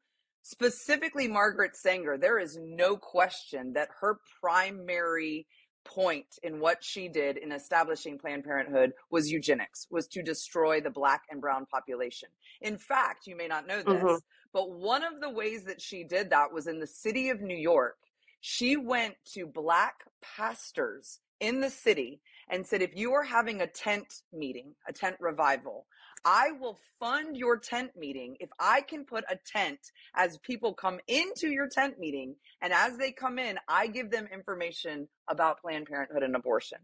specifically 0.48 1.28
Margaret 1.28 1.76
Sanger, 1.76 2.18
there 2.18 2.40
is 2.40 2.58
no 2.62 2.96
question 2.96 3.74
that 3.74 3.90
her 4.00 4.20
primary 4.40 5.46
point 5.84 6.26
in 6.42 6.62
what 6.62 6.82
she 6.82 7.10
did 7.10 7.36
in 7.36 7.52
establishing 7.52 8.18
Planned 8.18 8.46
Parenthood 8.46 8.94
was 9.12 9.30
eugenics, 9.30 9.88
was 9.92 10.08
to 10.08 10.24
destroy 10.24 10.80
the 10.80 10.90
black 10.90 11.24
and 11.30 11.42
brown 11.42 11.66
population. 11.66 12.30
In 12.62 12.78
fact, 12.78 13.28
you 13.28 13.36
may 13.36 13.48
not 13.48 13.68
know 13.68 13.84
this, 13.84 14.04
Mhm. 14.04 14.22
but 14.54 14.72
one 14.72 15.04
of 15.04 15.20
the 15.20 15.30
ways 15.30 15.66
that 15.66 15.82
she 15.82 16.06
did 16.06 16.30
that 16.30 16.54
was 16.54 16.68
in 16.68 16.80
the 16.80 16.88
city 16.88 17.30
of 17.30 17.42
New 17.42 17.58
York. 17.58 17.98
She 18.40 18.78
went 18.78 19.18
to 19.34 19.48
black 19.48 20.06
pastors 20.22 21.20
in 21.42 21.60
the 21.60 21.70
city 21.70 22.22
and 22.48 22.66
said, 22.66 22.82
if 22.82 22.96
you 22.96 23.14
are 23.14 23.24
having 23.24 23.60
a 23.60 23.68
tent 23.68 24.24
meeting, 24.32 24.76
a 24.88 24.94
tent 24.94 25.18
revival, 25.20 25.88
I 26.26 26.52
will 26.52 26.78
fund 27.00 27.38
your 27.38 27.58
tent 27.58 27.92
meeting 27.96 28.38
if 28.40 28.50
I 28.60 28.82
can 28.82 29.06
put 29.06 29.24
a 29.30 29.38
tent 29.46 29.80
as 30.16 30.38
people 30.40 30.74
come 30.74 31.00
into 31.08 31.50
your 31.50 31.68
tent 31.68 32.00
meeting. 32.00 32.36
And 32.62 32.74
as 32.74 32.98
they 32.98 33.12
come 33.12 33.40
in, 33.40 33.58
I 33.68 33.88
give 33.88 34.12
them 34.12 34.28
information 34.32 35.08
about 35.28 35.62
Planned 35.62 35.88
Parenthood 35.88 36.24
and 36.24 36.36
abortion. 36.36 36.80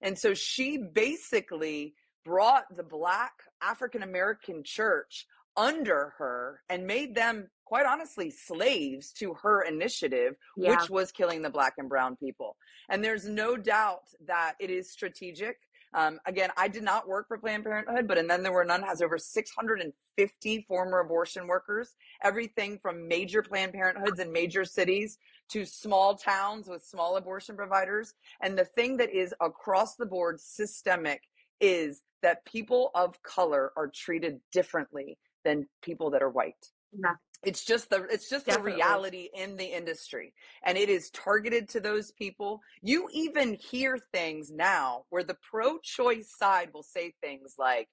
And 0.00 0.18
so 0.18 0.34
she 0.34 0.78
basically 0.78 1.94
brought 2.24 2.64
the 2.74 2.82
Black 2.82 3.32
African 3.62 4.02
American 4.02 4.62
church 4.64 5.26
under 5.56 6.14
her 6.18 6.62
and 6.68 6.86
made 6.86 7.14
them, 7.14 7.48
quite 7.64 7.86
honestly, 7.86 8.30
slaves 8.30 9.12
to 9.12 9.34
her 9.34 9.62
initiative, 9.62 10.34
Yeah. 10.56 10.70
which 10.70 10.90
was 10.90 11.12
killing 11.12 11.42
the 11.42 11.50
Black 11.50 11.74
and 11.78 11.88
Brown 11.88 12.16
people. 12.16 12.56
And 12.88 13.04
there's 13.04 13.28
no 13.28 13.56
doubt 13.56 14.08
that 14.26 14.54
it 14.58 14.70
is 14.70 14.90
strategic. 14.90 15.58
Um, 15.94 16.18
again, 16.26 16.50
I 16.56 16.66
did 16.66 16.82
not 16.82 17.06
work 17.06 17.28
for 17.28 17.38
Planned 17.38 17.64
Parenthood, 17.64 18.08
but 18.08 18.18
and 18.18 18.28
then 18.28 18.42
there 18.42 18.52
were 18.52 18.64
none 18.64 18.82
has 18.82 19.00
over 19.00 19.16
650 19.16 20.64
former 20.68 20.98
abortion 20.98 21.46
workers, 21.46 21.94
everything 22.22 22.78
from 22.82 23.06
major 23.06 23.42
Planned 23.42 23.72
Parenthoods 23.72 24.18
in 24.18 24.32
major 24.32 24.64
cities 24.64 25.18
to 25.50 25.64
small 25.64 26.16
towns 26.16 26.68
with 26.68 26.82
small 26.84 27.16
abortion 27.16 27.54
providers. 27.54 28.14
And 28.42 28.58
the 28.58 28.64
thing 28.64 28.96
that 28.96 29.10
is 29.14 29.32
across 29.40 29.94
the 29.94 30.06
board 30.06 30.40
systemic 30.40 31.22
is 31.60 32.02
that 32.22 32.44
people 32.44 32.90
of 32.94 33.22
color 33.22 33.72
are 33.76 33.88
treated 33.88 34.40
differently 34.50 35.16
than 35.44 35.68
people 35.82 36.10
that 36.10 36.22
are 36.22 36.30
white 36.30 36.70
Yeah. 36.92 37.14
It's 37.46 37.64
just 37.64 37.90
the 37.90 38.04
it's 38.10 38.28
just 38.28 38.46
Definitely. 38.46 38.72
the 38.72 38.76
reality 38.76 39.28
in 39.34 39.56
the 39.56 39.64
industry 39.64 40.32
and 40.64 40.76
it 40.76 40.88
is 40.88 41.10
targeted 41.10 41.68
to 41.70 41.80
those 41.80 42.12
people 42.12 42.60
you 42.82 43.08
even 43.12 43.54
hear 43.54 43.98
things 44.12 44.50
now 44.50 45.04
where 45.10 45.24
the 45.24 45.36
pro-choice 45.50 46.32
side 46.36 46.70
will 46.72 46.82
say 46.82 47.12
things 47.22 47.54
like 47.58 47.88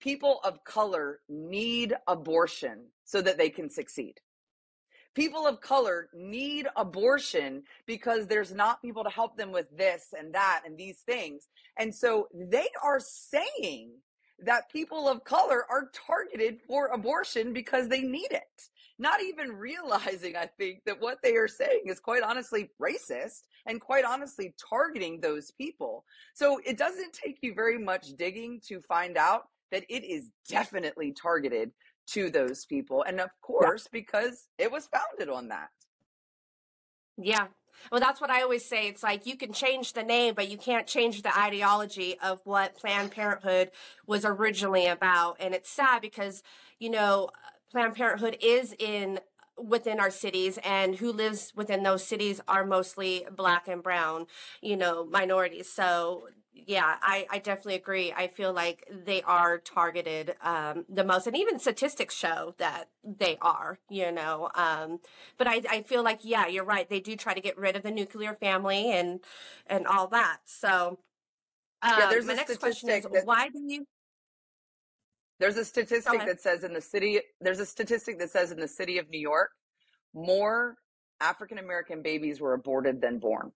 people 0.00 0.40
of 0.44 0.62
color 0.64 1.20
need 1.28 1.94
abortion 2.06 2.86
so 3.04 3.20
that 3.22 3.38
they 3.38 3.50
can 3.50 3.70
succeed 3.70 4.14
people 5.14 5.46
of 5.46 5.60
color 5.60 6.08
need 6.14 6.66
abortion 6.76 7.62
because 7.86 8.26
there's 8.26 8.52
not 8.52 8.82
people 8.82 9.04
to 9.04 9.10
help 9.10 9.36
them 9.36 9.52
with 9.52 9.66
this 9.76 10.08
and 10.18 10.34
that 10.34 10.62
and 10.66 10.76
these 10.76 11.00
things 11.06 11.48
and 11.78 11.94
so 11.94 12.28
they 12.34 12.66
are 12.82 13.00
saying 13.00 13.90
that 14.40 14.70
people 14.70 15.08
of 15.08 15.24
color 15.24 15.64
are 15.70 15.90
targeted 16.06 16.60
for 16.66 16.88
abortion 16.88 17.52
because 17.52 17.88
they 17.88 18.02
need 18.02 18.30
it. 18.30 18.68
Not 18.98 19.20
even 19.22 19.52
realizing, 19.52 20.36
I 20.36 20.46
think, 20.46 20.84
that 20.86 21.00
what 21.00 21.18
they 21.22 21.34
are 21.34 21.48
saying 21.48 21.82
is 21.86 21.98
quite 21.98 22.22
honestly 22.22 22.70
racist 22.80 23.42
and 23.66 23.80
quite 23.80 24.04
honestly 24.04 24.54
targeting 24.70 25.20
those 25.20 25.50
people. 25.50 26.04
So 26.34 26.60
it 26.64 26.78
doesn't 26.78 27.12
take 27.12 27.38
you 27.42 27.54
very 27.54 27.78
much 27.78 28.12
digging 28.16 28.60
to 28.68 28.80
find 28.80 29.16
out 29.16 29.48
that 29.72 29.84
it 29.88 30.04
is 30.04 30.30
definitely 30.48 31.12
targeted 31.12 31.72
to 32.06 32.30
those 32.30 32.64
people. 32.66 33.02
And 33.02 33.20
of 33.20 33.30
course, 33.40 33.88
because 33.90 34.48
it 34.58 34.70
was 34.70 34.86
founded 34.86 35.34
on 35.34 35.48
that. 35.48 35.70
Yeah. 37.16 37.46
Well, 37.90 38.00
that's 38.00 38.20
what 38.20 38.30
I 38.30 38.42
always 38.42 38.64
say. 38.64 38.86
It's 38.86 39.02
like 39.02 39.26
you 39.26 39.36
can 39.36 39.52
change 39.52 39.92
the 39.92 40.04
name, 40.04 40.34
but 40.34 40.48
you 40.48 40.56
can't 40.56 40.86
change 40.86 41.22
the 41.22 41.36
ideology 41.36 42.16
of 42.22 42.40
what 42.44 42.76
Planned 42.76 43.10
Parenthood 43.10 43.72
was 44.06 44.24
originally 44.24 44.86
about. 44.86 45.38
And 45.40 45.54
it's 45.54 45.70
sad 45.70 46.00
because, 46.00 46.42
you 46.78 46.90
know, 46.90 47.30
Planned 47.74 47.96
Parenthood 47.96 48.36
is 48.40 48.72
in 48.78 49.18
within 49.58 49.98
our 49.98 50.10
cities 50.10 50.60
and 50.64 50.94
who 50.94 51.10
lives 51.12 51.52
within 51.56 51.82
those 51.82 52.06
cities 52.06 52.40
are 52.46 52.64
mostly 52.64 53.26
black 53.34 53.66
and 53.66 53.82
brown 53.82 54.26
you 54.62 54.76
know 54.76 55.04
minorities. 55.04 55.68
So 55.68 56.28
yeah 56.52 56.98
I, 57.02 57.26
I 57.28 57.38
definitely 57.38 57.74
agree. 57.74 58.12
I 58.12 58.28
feel 58.28 58.52
like 58.52 58.88
they 58.88 59.22
are 59.22 59.58
targeted 59.58 60.36
um, 60.40 60.84
the 60.88 61.02
most 61.02 61.26
and 61.26 61.36
even 61.36 61.58
statistics 61.58 62.14
show 62.14 62.54
that 62.58 62.90
they 63.02 63.38
are 63.42 63.80
you 63.90 64.12
know 64.12 64.50
um, 64.54 65.00
but 65.36 65.48
I, 65.48 65.62
I 65.68 65.82
feel 65.82 66.04
like 66.04 66.20
yeah 66.22 66.46
you're 66.46 66.62
right. 66.62 66.88
They 66.88 67.00
do 67.00 67.16
try 67.16 67.34
to 67.34 67.40
get 67.40 67.58
rid 67.58 67.74
of 67.74 67.82
the 67.82 67.90
nuclear 67.90 68.34
family 68.34 68.92
and 68.92 69.18
and 69.66 69.88
all 69.88 70.06
that. 70.08 70.38
So 70.44 71.00
um, 71.82 71.94
yeah, 71.98 72.06
there's 72.08 72.26
my 72.26 72.34
a 72.34 72.36
next 72.36 72.60
question 72.60 72.88
is 72.90 73.02
that 73.02 73.26
why 73.26 73.48
do 73.48 73.60
you 73.66 73.84
there's 75.40 75.56
a 75.56 75.64
statistic 75.64 76.14
ahead 76.14 76.28
that 76.28 76.40
says 76.40 76.64
in 76.64 76.72
the 76.72 76.80
city 76.80 77.20
there's 77.40 77.60
a 77.60 77.66
statistic 77.66 78.18
that 78.18 78.30
says 78.30 78.52
in 78.52 78.60
the 78.60 78.68
city 78.68 78.98
of 78.98 79.08
New 79.10 79.20
York 79.20 79.50
more 80.14 80.76
African 81.20 81.58
American 81.58 82.02
babies 82.02 82.40
were 82.40 82.54
aborted 82.54 83.00
than 83.00 83.18
born. 83.18 83.52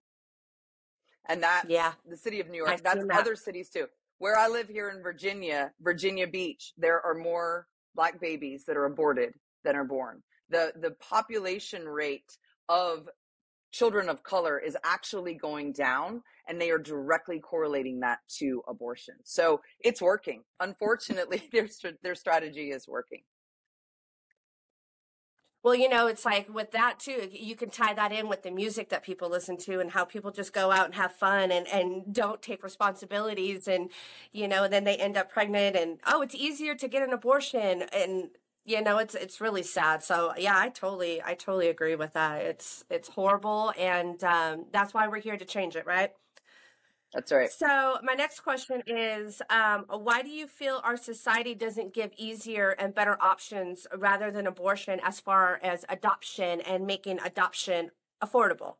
And 1.28 1.42
that, 1.42 1.64
yeah 1.68 1.92
the 2.08 2.16
city 2.16 2.40
of 2.40 2.49
New 2.49 2.62
i've 2.64 2.68
York. 2.68 2.82
That's 2.82 3.00
seen 3.00 3.08
that 3.08 3.20
other 3.20 3.37
cities 3.37 3.68
too. 3.70 3.87
Where 4.18 4.38
I 4.38 4.49
live 4.49 4.68
here 4.68 4.90
in 4.90 5.02
Virginia, 5.02 5.73
Virginia 5.80 6.26
Beach, 6.26 6.73
there 6.76 7.00
are 7.04 7.14
more 7.14 7.66
black 7.94 8.20
babies 8.20 8.64
that 8.66 8.76
are 8.76 8.87
aborted 8.87 9.35
than 9.64 9.76
are 9.76 9.85
born. 9.85 10.23
The 10.50 10.73
the 10.80 10.92
population 10.92 11.87
rate 11.87 12.37
of 12.68 13.08
children 13.78 14.08
of 14.08 14.25
color 14.25 14.58
is 14.58 14.76
actually 14.82 15.35
going 15.35 15.73
down 15.73 16.20
and 16.49 16.61
they 16.61 16.70
are 16.70 16.78
directly 16.78 17.38
correlating 17.38 18.00
that 18.00 18.18
to 18.28 18.61
abortion. 18.66 19.14
So 19.23 19.61
it's 19.80 20.02
working. 20.02 20.42
Unfortunately, 20.58 21.49
their 21.52 21.68
their 22.02 22.16
strategy 22.16 22.70
is 22.70 22.88
working. 22.88 23.23
Well, 25.62 25.75
you 25.75 25.88
know, 25.88 26.06
it's 26.06 26.25
like 26.25 26.52
with 26.52 26.70
that 26.70 27.00
too, 27.00 27.28
you 27.32 27.56
can 27.56 27.68
tie 27.68 27.92
that 27.92 28.12
in 28.12 28.28
with 28.28 28.42
the 28.42 28.50
music 28.50 28.88
that 28.90 29.02
people 29.02 29.28
listen 29.28 29.56
to 29.58 29.80
and 29.80 29.90
how 29.90 30.04
people 30.04 30.30
just 30.30 30.52
go 30.52 30.70
out 30.70 30.87
and 30.87 30.94
have 30.94 31.12
fun 31.12 31.50
and, 31.50 31.66
and 31.68 32.14
don't 32.14 32.40
take 32.40 32.62
responsibilities 32.62 33.66
and, 33.66 33.90
you 34.32 34.47
know, 34.47 34.68
then 34.68 34.85
they 34.85 34.97
end 34.97 35.16
up 35.16 35.30
pregnant 35.30 35.76
and, 35.76 35.99
oh, 36.06 36.23
it's 36.23 36.35
easier 36.35 36.76
to 36.76 36.88
get 36.88 37.02
an 37.02 37.12
abortion. 37.12 37.82
And, 37.92 38.30
you 38.68 38.82
know, 38.82 38.98
it's, 38.98 39.14
it's 39.14 39.40
really 39.40 39.62
sad. 39.62 40.02
So 40.04 40.32
yeah, 40.37 40.58
I 40.58 40.68
totally, 40.68 41.22
I 41.22 41.34
totally 41.34 41.68
agree 41.68 41.94
with 41.96 42.12
that. 42.12 42.42
It's, 42.42 42.84
it's 42.90 43.08
horrible. 43.08 43.72
And, 43.78 44.22
um, 44.22 44.66
that's 44.72 44.92
why 44.92 45.08
we're 45.08 45.20
here 45.20 45.37
to 45.37 45.44
change 45.44 45.75
it, 45.76 45.87
right? 45.87 46.10
That's 47.14 47.32
right. 47.32 47.50
So 47.50 47.98
my 48.02 48.12
next 48.12 48.40
question 48.40 48.82
is, 48.87 49.40
um, 49.48 49.87
why 49.88 50.20
do 50.22 50.28
you 50.28 50.46
feel 50.46 50.80
our 50.84 50.96
society 50.98 51.54
doesn't 51.54 51.94
give 51.94 52.10
easier 52.18 52.70
and 52.70 52.94
better 52.94 53.16
options 53.22 53.87
rather 53.96 54.30
than 54.30 54.46
abortion 54.46 55.00
as 55.02 55.18
far 55.18 55.58
as 55.62 55.84
adoption 55.88 56.60
and 56.60 56.87
making 56.87 57.20
adoption 57.20 57.90
affordable? 58.22 58.75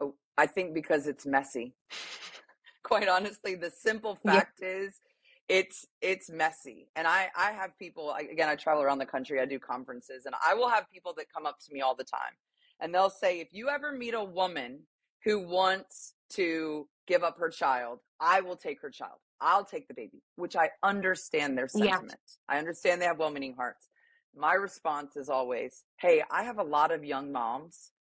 Oh, 0.00 0.14
I 0.38 0.46
think 0.46 0.72
because 0.74 1.06
it's 1.06 1.26
messy. 1.26 1.74
Quite 2.82 3.08
honestly, 3.08 3.54
the 3.54 3.70
simple 3.70 4.16
Yeah. 4.24 4.42
fact 4.42 4.62
is 4.62 5.00
it's 5.48 5.86
it's 6.00 6.30
messy. 6.30 6.88
And 6.96 7.06
I 7.06 7.28
I 7.36 7.52
have 7.52 7.78
people 7.78 8.10
I, 8.10 8.20
again 8.20 8.48
I 8.48 8.56
travel 8.56 8.82
around 8.82 8.98
the 8.98 9.06
country, 9.06 9.40
I 9.40 9.46
do 9.46 9.58
conferences 9.58 10.26
and 10.26 10.34
I 10.46 10.54
will 10.54 10.68
have 10.68 10.90
people 10.92 11.14
that 11.16 11.26
come 11.32 11.46
up 11.46 11.58
to 11.66 11.72
me 11.72 11.80
all 11.80 11.94
the 11.94 12.04
time. 12.04 12.32
And 12.80 12.94
they'll 12.94 13.10
say 13.10 13.40
if 13.40 13.48
you 13.52 13.68
ever 13.68 13.92
meet 13.92 14.14
a 14.14 14.24
woman 14.24 14.80
who 15.24 15.46
wants 15.46 16.14
to 16.30 16.88
give 17.06 17.22
up 17.22 17.38
her 17.38 17.50
child, 17.50 18.00
I 18.20 18.40
will 18.40 18.56
take 18.56 18.80
her 18.82 18.90
child. 18.90 19.18
I'll 19.40 19.64
take 19.64 19.88
the 19.88 19.94
baby, 19.94 20.22
which 20.36 20.56
I 20.56 20.70
understand 20.82 21.56
their 21.56 21.68
Yeah. 21.74 21.98
sentiment. 21.98 22.20
I 22.48 22.58
understand 22.58 23.00
they 23.00 23.06
have 23.06 23.18
well 23.18 23.30
meaning 23.30 23.54
hearts. 23.54 23.88
My 24.36 24.54
response 24.54 25.16
is 25.16 25.28
always, 25.28 25.84
hey, 25.98 26.22
I 26.30 26.42
have 26.44 26.58
a 26.58 26.64
lot 26.64 26.90
of 26.90 27.04
young 27.04 27.30
moms 27.30 27.92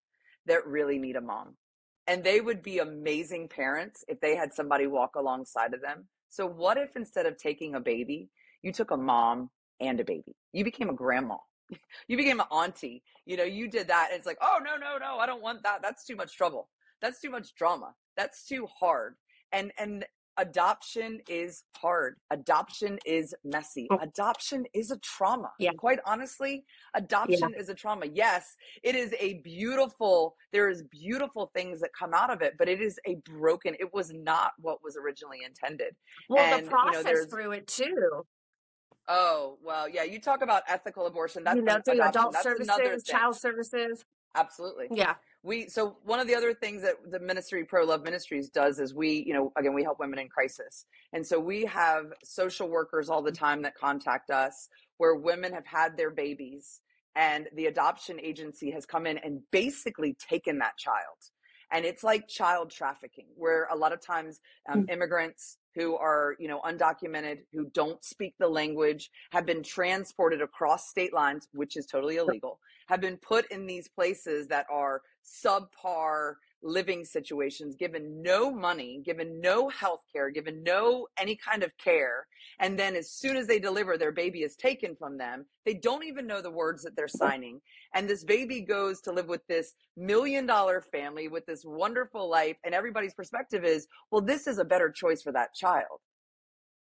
that 0.46 0.66
really 0.66 0.98
need 0.98 1.16
a 1.16 1.22
mom. 1.22 1.56
And 2.08 2.24
they 2.24 2.42
would 2.42 2.64
be 2.64 2.80
amazing 2.80 3.48
parents 3.50 4.04
if 4.08 4.20
they 4.20 4.36
had 4.36 4.54
somebody 4.54 4.88
walk 4.88 5.16
alongside 5.16 5.74
of 5.74 5.82
them. 5.82 6.08
So, 6.34 6.48
what 6.48 6.78
if 6.78 6.96
instead 6.96 7.28
of 7.28 7.38
taking 7.38 7.76
a 7.76 7.80
baby, 7.80 8.28
you 8.64 8.74
took 8.74 8.90
a 8.90 8.98
mom 8.98 9.52
and 9.80 10.00
a 10.00 10.04
baby? 10.04 10.36
You 10.52 10.64
became 10.64 10.90
a 10.90 10.94
grandma. 10.94 11.38
You 12.08 12.18
became 12.18 12.40
an 12.40 12.48
auntie. 12.52 13.04
You 13.26 13.38
know, 13.38 13.44
you 13.44 13.68
did 13.68 13.88
that. 13.88 14.10
It's 14.12 14.26
like, 14.26 14.38
oh, 14.42 14.58
no, 14.64 14.76
no, 14.76 14.98
no, 14.98 15.20
I 15.20 15.28
don't 15.28 15.44
want 15.44 15.62
that. 15.64 15.82
That's 15.84 16.06
too 16.06 16.16
much 16.16 16.36
trouble. 16.36 16.70
That's 17.02 17.22
too 17.22 17.30
much 17.30 17.54
drama. 17.54 17.94
That's 18.18 18.46
too 18.46 18.68
hard. 18.80 19.16
And, 19.52 19.72
and, 19.78 20.06
Adoption 20.38 21.20
is 21.30 21.64
hard. 21.78 22.16
Adoption 22.32 22.98
is 23.06 23.36
messy. 23.44 23.88
Oh, 23.92 24.00
Adoption 24.02 24.66
is 24.74 24.90
a 24.90 24.98
trauma. 24.98 25.52
Yeah. 25.60 25.72
Quite 25.78 26.00
honestly, 26.06 26.66
Yeah. 26.96 27.02
adoption 27.02 27.54
is 27.56 27.70
a 27.70 27.76
trauma. 27.76 28.08
Yes, 28.08 28.56
it 28.82 28.96
is 28.96 29.14
a 29.20 29.36
beautiful, 29.42 30.36
there 30.52 30.70
is 30.70 30.82
beautiful 30.84 31.52
things 31.54 31.82
that 31.82 31.92
come 31.98 32.14
out 32.16 32.32
of 32.32 32.42
it, 32.42 32.56
but 32.58 32.68
it 32.68 32.82
is 32.82 33.00
a 33.06 33.16
broken, 33.16 33.76
it 33.80 33.94
was 33.94 34.12
not 34.12 34.54
what 34.58 34.84
was 34.84 34.98
originally 34.98 35.44
intended. 35.46 35.96
Well, 36.30 36.44
the 36.50 36.56
And, 36.56 36.66
you 36.66 36.72
know, 36.72 36.78
process 36.78 37.26
through 37.28 37.52
it 37.52 37.68
too, 37.68 38.26
oh, 39.08 39.60
well, 39.62 39.88
yeah, 39.88 40.04
you 40.04 40.20
talk 40.20 40.42
about 40.42 40.64
ethical 40.68 41.06
abortion. 41.06 41.44
That's 41.44 41.58
you 41.58 41.62
know, 41.62 41.80
through 41.86 41.94
adoption. 41.96 42.08
adult 42.10 42.34
That's 42.34 42.46
another 42.46 42.84
services, 42.84 43.04
thing. 43.04 43.16
child 43.16 43.36
services. 43.36 44.06
Absolutely. 44.36 44.88
Yeah. 44.92 45.16
We, 45.44 45.68
so 45.68 45.98
one 46.04 46.20
of 46.20 46.28
the 46.28 46.36
other 46.36 46.54
things 46.54 46.82
that 46.84 46.96
the 47.12 47.20
ministry, 47.20 47.66
Pro 47.66 47.84
Love 47.84 48.04
Ministries 48.04 48.50
does 48.50 48.80
is 48.80 48.94
we, 48.94 49.24
you 49.28 49.34
know, 49.34 49.52
again, 49.58 49.74
we 49.74 49.84
help 49.84 50.00
women 50.00 50.20
in 50.20 50.30
crisis. 50.30 50.86
And 51.12 51.26
so 51.26 51.40
we 51.40 51.66
have 51.66 52.06
social 52.24 52.70
workers 52.70 53.10
all 53.10 53.22
the 53.22 53.32
time 53.32 53.62
that 53.64 53.76
contact 53.76 54.32
us 54.32 54.70
where 54.98 55.16
women 55.16 55.54
have 55.54 55.66
had 55.66 55.98
their 55.98 56.12
babies 56.12 56.80
and 57.16 57.48
the 57.56 57.66
adoption 57.68 58.20
agency 58.20 58.72
has 58.72 58.86
come 58.86 59.06
in 59.06 59.18
and 59.20 59.42
basically 59.52 60.16
taken 60.16 60.60
that 60.60 60.78
child. 60.78 61.18
And 61.72 61.86
it's 61.86 62.04
like 62.04 62.28
child 62.28 62.72
trafficking, 62.72 63.26
where 63.36 63.68
a 63.72 63.76
lot 63.76 63.94
of 63.94 64.02
times 64.02 64.40
um, 64.72 64.86
immigrants 64.90 65.58
who 65.76 65.96
are, 65.98 66.36
you 66.40 66.48
know, 66.48 66.62
undocumented, 66.62 67.40
who 67.54 67.66
don't 67.74 68.04
speak 68.04 68.36
the 68.40 68.48
language, 68.48 69.12
have 69.32 69.46
been 69.46 69.64
transported 69.64 70.42
across 70.42 70.90
state 70.90 71.14
lines, 71.14 71.48
which 71.54 71.78
is 71.78 71.86
totally 71.86 72.18
illegal, 72.18 72.60
have 72.88 73.02
been 73.02 73.18
put 73.18 73.50
in 73.52 73.66
these 73.66 73.88
places 73.88 74.48
that 74.48 74.66
are 74.72 75.02
subpar 75.24 76.36
living 76.64 77.04
situations, 77.04 77.76
given 77.76 78.22
no 78.22 78.52
money, 78.52 79.02
given 79.06 79.42
no 79.42 79.70
health 79.70 80.02
care, 80.12 80.30
given 80.30 80.64
no 80.64 81.08
any 81.20 81.36
kind 81.36 81.64
of 81.64 81.78
care. 81.78 82.26
And 82.60 82.80
then 82.80 82.96
as 82.96 83.12
soon 83.12 83.36
as 83.36 83.48
they 83.48 83.60
deliver, 83.60 83.98
their 83.98 84.12
baby 84.12 84.44
is 84.44 84.56
taken 84.56 84.96
from 84.96 85.18
them. 85.18 85.46
They 85.66 85.74
don't 85.74 86.06
even 86.06 86.26
know 86.26 86.42
the 86.42 86.50
words 86.50 86.84
that 86.84 86.96
they're 86.96 87.08
signing. 87.08 87.62
And 87.94 88.10
this 88.10 88.24
baby 88.24 88.62
goes 88.62 89.02
to 89.02 89.12
live 89.12 89.28
with 89.28 89.46
this 89.48 89.74
million 89.98 90.46
dollar 90.46 90.82
family 90.82 91.28
with 91.28 91.46
this 91.46 91.64
wonderful 91.66 92.30
life. 92.30 92.58
And 92.64 92.74
everybody's 92.74 93.14
perspective 93.14 93.64
is, 93.64 93.88
well, 94.12 94.22
this 94.22 94.48
is 94.48 94.58
a 94.58 94.66
better 94.66 94.90
choice 94.90 95.22
for 95.22 95.32
that 95.34 95.54
child 95.54 96.00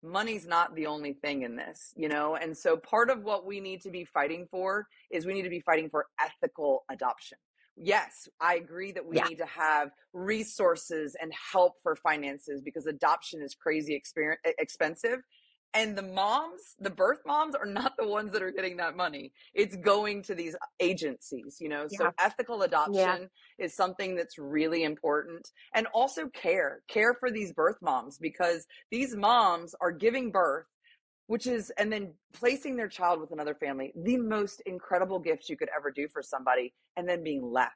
money's 0.04 0.48
not 0.48 0.76
the 0.76 0.86
only 0.86 1.14
thing 1.14 1.42
in 1.42 1.56
this, 1.56 1.94
you 1.96 2.08
know? 2.08 2.36
And 2.36 2.56
so 2.56 2.78
part 2.78 3.10
of 3.10 3.24
what 3.24 3.46
we 3.46 3.60
need 3.60 3.82
to 3.82 3.90
be 3.90 4.06
fighting 4.06 4.48
for 4.50 4.88
is 5.12 5.26
we 5.26 5.34
need 5.34 5.44
to 5.44 5.50
be 5.50 5.60
fighting 5.60 5.90
for 5.90 6.06
ethical 6.20 6.84
adoption. 6.90 7.38
Yes, 7.80 8.28
I 8.42 8.56
agree 8.56 8.92
that 8.94 9.06
we 9.06 9.20
Yeah. 9.20 9.22
need 9.22 9.38
to 9.38 9.46
have 9.46 9.92
resources 10.12 11.16
and 11.22 11.32
help 11.34 11.74
for 11.84 11.96
finances 11.96 12.60
because 12.62 12.88
adoption 12.88 13.42
is 13.44 13.54
crazy 13.54 13.94
experience, 13.94 14.42
expensive. 14.58 15.20
And 15.76 15.96
the 15.96 16.02
moms, 16.02 16.76
the 16.80 16.90
birth 16.90 17.20
moms 17.26 17.54
are 17.54 17.66
not 17.68 17.94
the 17.98 18.08
ones 18.08 18.32
that 18.32 18.42
are 18.42 18.52
getting 18.52 18.78
that 18.78 18.96
money. 18.96 19.32
It's 19.54 19.76
going 19.76 20.24
to 20.24 20.34
these 20.34 20.56
agencies, 20.80 21.58
you 21.60 21.70
know? 21.70 21.88
Yeah. 21.90 22.00
So 22.00 22.14
ethical 22.20 22.64
Yeah. 22.86 23.18
adoption 23.18 23.30
is 23.60 23.76
something 23.76 24.16
that's 24.16 24.40
really 24.40 24.82
important. 24.84 25.52
And 25.76 25.86
also 25.94 26.30
care, 26.30 26.82
care 26.88 27.14
for 27.14 27.30
these 27.30 27.54
birth 27.54 27.78
moms 27.82 28.18
because 28.18 28.66
these 28.90 29.16
moms 29.16 29.76
are 29.80 29.92
giving 29.92 30.32
birth 30.32 30.66
which 31.28 31.46
is 31.48 31.72
and 31.78 31.92
then 31.92 32.14
placing 32.34 32.76
their 32.76 32.88
child 32.88 33.20
with 33.22 33.32
another 33.32 33.56
family 33.56 33.94
the 33.96 34.18
most 34.18 34.62
incredible 34.66 35.20
gift 35.20 35.50
you 35.50 35.58
could 35.58 35.70
ever 35.76 35.92
do 35.92 36.08
for 36.08 36.22
somebody 36.24 36.74
and 36.96 37.08
then 37.08 37.24
being 37.24 37.44
left 37.44 37.76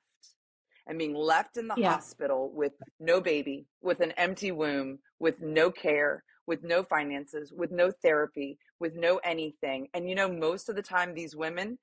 and 0.87 0.97
being 0.97 1.13
left 1.13 1.57
in 1.57 1.67
the 1.67 1.75
Yeah. 1.77 1.91
hospital 1.91 2.51
with 2.53 2.73
no 2.99 3.21
baby 3.21 3.67
with 3.81 3.99
an 3.99 4.11
empty 4.13 4.51
womb 4.51 4.99
with 5.19 5.39
no 5.41 5.71
care 5.71 6.23
with 6.47 6.63
no 6.63 6.83
finances 6.83 7.53
with 7.55 7.71
no 7.71 7.91
therapy 7.91 8.57
with 8.79 8.95
no 8.95 9.17
anything 9.17 9.87
and 9.93 10.09
you 10.09 10.15
know 10.15 10.31
most 10.31 10.69
of 10.69 10.75
the 10.75 10.81
time 10.81 11.13
these 11.13 11.35
women 11.35 11.77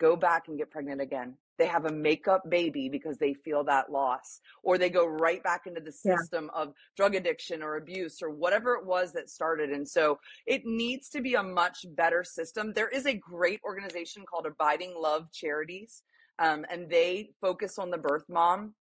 go 0.00 0.16
back 0.16 0.48
and 0.48 0.56
get 0.58 0.70
pregnant 0.70 1.00
again 1.00 1.36
they 1.58 1.66
have 1.66 1.84
a 1.84 1.92
makeup 1.92 2.48
baby 2.48 2.88
because 2.88 3.18
they 3.18 3.34
feel 3.34 3.64
that 3.64 3.90
loss 3.90 4.40
or 4.62 4.78
they 4.78 4.88
go 4.90 5.06
right 5.06 5.42
back 5.42 5.66
into 5.66 5.80
the 5.80 5.94
Yeah. 6.04 6.16
system 6.16 6.50
of 6.54 6.72
drug 6.96 7.14
addiction 7.14 7.62
or 7.62 7.76
abuse 7.76 8.22
or 8.22 8.30
whatever 8.30 8.74
it 8.74 8.86
was 8.86 9.12
that 9.12 9.28
started. 9.28 9.70
And 9.70 9.86
so 9.88 10.18
it 10.46 10.64
needs 10.64 11.08
to 11.10 11.20
be 11.20 11.34
a 11.34 11.42
much 11.42 11.84
better 11.94 12.24
system. 12.24 12.72
There 12.72 12.88
is 12.88 13.06
a 13.06 13.14
great 13.14 13.60
organization 13.64 14.24
called 14.24 14.46
abiding 14.46 14.94
love 14.96 15.30
charities 15.32 16.02
um, 16.38 16.64
and 16.70 16.88
they 16.88 17.30
focus 17.40 17.78
on 17.78 17.90
the 17.90 17.98
birth 17.98 18.24
mom. 18.28 18.74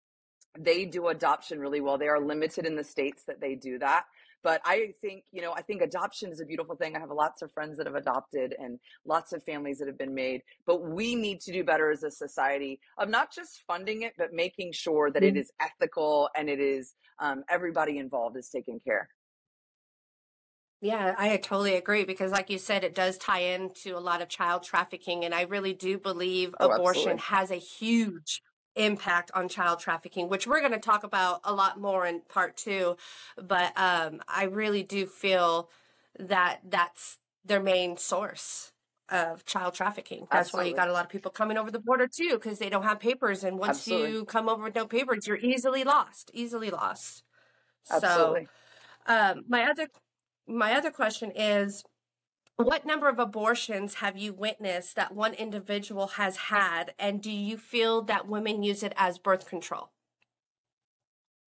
They 0.58 0.84
do 0.84 1.08
adoption 1.08 1.58
really 1.58 1.80
well. 1.80 1.98
They 1.98 2.08
are 2.08 2.20
limited 2.20 2.66
in 2.66 2.76
the 2.76 2.84
states 2.84 3.24
that 3.26 3.40
they 3.40 3.54
do 3.54 3.78
that 3.78 4.04
but 4.42 4.61
I 4.64 4.92
think, 5.01 5.25
you 5.33 5.42
know, 5.42 5.53
I 5.53 5.62
think 5.62 5.83
adoption 5.83 6.31
is 6.31 6.40
a 6.40 6.46
beautiful 6.46 6.77
thing. 6.77 6.96
I 6.96 7.01
have 7.01 7.11
lots 7.11 7.42
of 7.42 7.53
friends 7.53 7.77
that 7.79 7.87
have 7.87 7.96
adopted 7.96 8.55
and 8.59 8.79
lots 9.05 9.33
of 9.33 9.42
families 9.42 9.79
that 9.79 9.88
have 9.88 9.99
been 9.99 10.14
made. 10.14 10.42
But 10.66 10.83
we 10.83 11.14
need 11.14 11.40
to 11.42 11.53
do 11.53 11.64
better 11.64 11.90
as 11.90 12.03
a 12.03 12.11
society 12.11 12.79
of 12.99 13.09
not 13.09 13.33
just 13.33 13.62
funding 13.66 14.03
it, 14.03 14.12
but 14.16 14.33
making 14.33 14.72
sure 14.72 15.11
that 15.11 15.22
mm-hmm. 15.22 15.37
it 15.37 15.40
is 15.40 15.51
ethical 15.61 16.29
and 16.37 16.49
it 16.49 16.61
is 16.61 16.94
um, 17.18 17.44
everybody 17.49 17.99
involved 17.99 18.37
is 18.37 18.49
taken 18.49 18.79
care. 18.79 19.09
Yeah, 20.83 21.14
I 21.16 21.37
totally 21.38 21.75
agree 21.77 22.05
because, 22.05 22.31
like 22.31 22.51
you 22.51 22.59
said, 22.59 22.85
it 22.85 22.94
does 22.94 23.16
tie 23.16 23.40
into 23.40 23.96
a 23.96 23.99
lot 23.99 24.20
of 24.20 24.29
child 24.29 24.62
trafficking. 24.62 25.25
And 25.25 25.35
I 25.35 25.42
really 25.42 25.72
do 25.72 25.99
believe 25.99 26.55
oh, 26.61 26.70
abortion 26.70 27.12
absolutely. 27.12 27.22
has 27.22 27.51
a 27.51 27.57
huge 27.57 28.42
impact 28.76 29.30
on 29.34 29.48
child 29.48 29.80
trafficking, 29.80 30.28
which 30.28 30.46
we're 30.46 30.60
going 30.60 30.72
to 30.72 30.78
talk 30.78 31.02
about 31.02 31.40
a 31.44 31.52
lot 31.52 31.80
more 31.80 32.06
in 32.06 32.20
part 32.28 32.56
two. 32.56 32.96
But 33.36 33.72
um, 33.76 34.20
I 34.28 34.44
really 34.44 34.82
do 34.82 35.06
feel 35.06 35.70
that 36.18 36.60
that's 36.68 37.18
their 37.44 37.60
main 37.60 37.96
source 37.96 38.72
of 39.08 39.44
child 39.44 39.74
trafficking. 39.74 40.26
That's 40.30 40.48
Absolutely. 40.48 40.64
why 40.64 40.70
you 40.70 40.76
got 40.76 40.88
a 40.88 40.92
lot 40.92 41.04
of 41.04 41.10
people 41.10 41.30
coming 41.30 41.56
over 41.56 41.70
the 41.70 41.78
border 41.78 42.08
too, 42.08 42.32
because 42.32 42.58
they 42.58 42.68
don't 42.68 42.82
have 42.82 43.00
papers. 43.00 43.44
And 43.44 43.58
once 43.58 43.78
Absolutely. 43.78 44.12
you 44.12 44.24
come 44.24 44.48
over 44.48 44.64
with 44.64 44.74
no 44.74 44.86
papers, 44.86 45.26
you're 45.26 45.36
easily 45.36 45.84
lost, 45.84 46.30
easily 46.34 46.70
lost. 46.70 47.22
Absolutely. 47.90 48.48
So, 49.06 49.14
um, 49.14 49.44
my 49.48 49.64
other 49.70 49.88
my 50.48 50.74
other 50.74 50.90
question 50.90 51.32
is 51.34 51.84
what 52.56 52.86
number 52.86 53.08
of 53.08 53.18
abortions 53.18 53.94
have 53.94 54.16
you 54.16 54.32
witnessed 54.32 54.96
that 54.96 55.14
one 55.14 55.34
individual 55.34 56.06
has 56.08 56.36
had 56.36 56.94
and 56.98 57.20
do 57.20 57.30
you 57.30 57.58
feel 57.58 58.02
that 58.02 58.28
women 58.28 58.62
use 58.62 58.82
it 58.82 58.94
as 58.96 59.18
birth 59.18 59.48
control? 59.48 59.90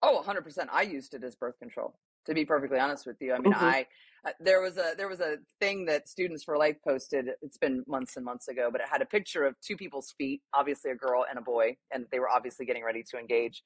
Oh 0.03 0.23
100% 0.25 0.67
i 0.71 0.81
used 0.81 1.13
it 1.13 1.23
as 1.23 1.35
birth 1.35 1.57
control 1.59 1.97
to 2.25 2.33
be 2.33 2.43
perfectly 2.43 2.77
honest 2.77 3.05
with 3.05 3.15
you. 3.21 3.33
I 3.33 3.39
mean 3.39 3.53
mm-hmm. 3.53 3.65
i 3.65 3.85
uh, 4.25 4.31
there 4.39 4.61
was 4.61 4.77
a 4.77 4.93
there 4.97 5.07
was 5.07 5.21
a 5.21 5.37
thing 5.59 5.85
that 5.85 6.09
students 6.09 6.43
for 6.43 6.57
life 6.57 6.75
posted 6.85 7.29
it's 7.41 7.57
been 7.57 7.83
months 7.87 8.17
and 8.17 8.25
months 8.25 8.49
ago 8.49 8.69
but 8.71 8.81
it 8.81 8.87
had 8.91 9.01
a 9.01 9.05
picture 9.05 9.45
of 9.45 9.55
two 9.61 9.77
people's 9.77 10.13
feet 10.17 10.41
obviously 10.53 10.91
a 10.91 10.95
girl 10.95 11.25
and 11.29 11.39
a 11.39 11.41
boy 11.41 11.75
and 11.91 12.05
they 12.11 12.19
were 12.19 12.29
obviously 12.29 12.65
getting 12.65 12.83
ready 12.83 13.03
to 13.11 13.17
engage. 13.17 13.63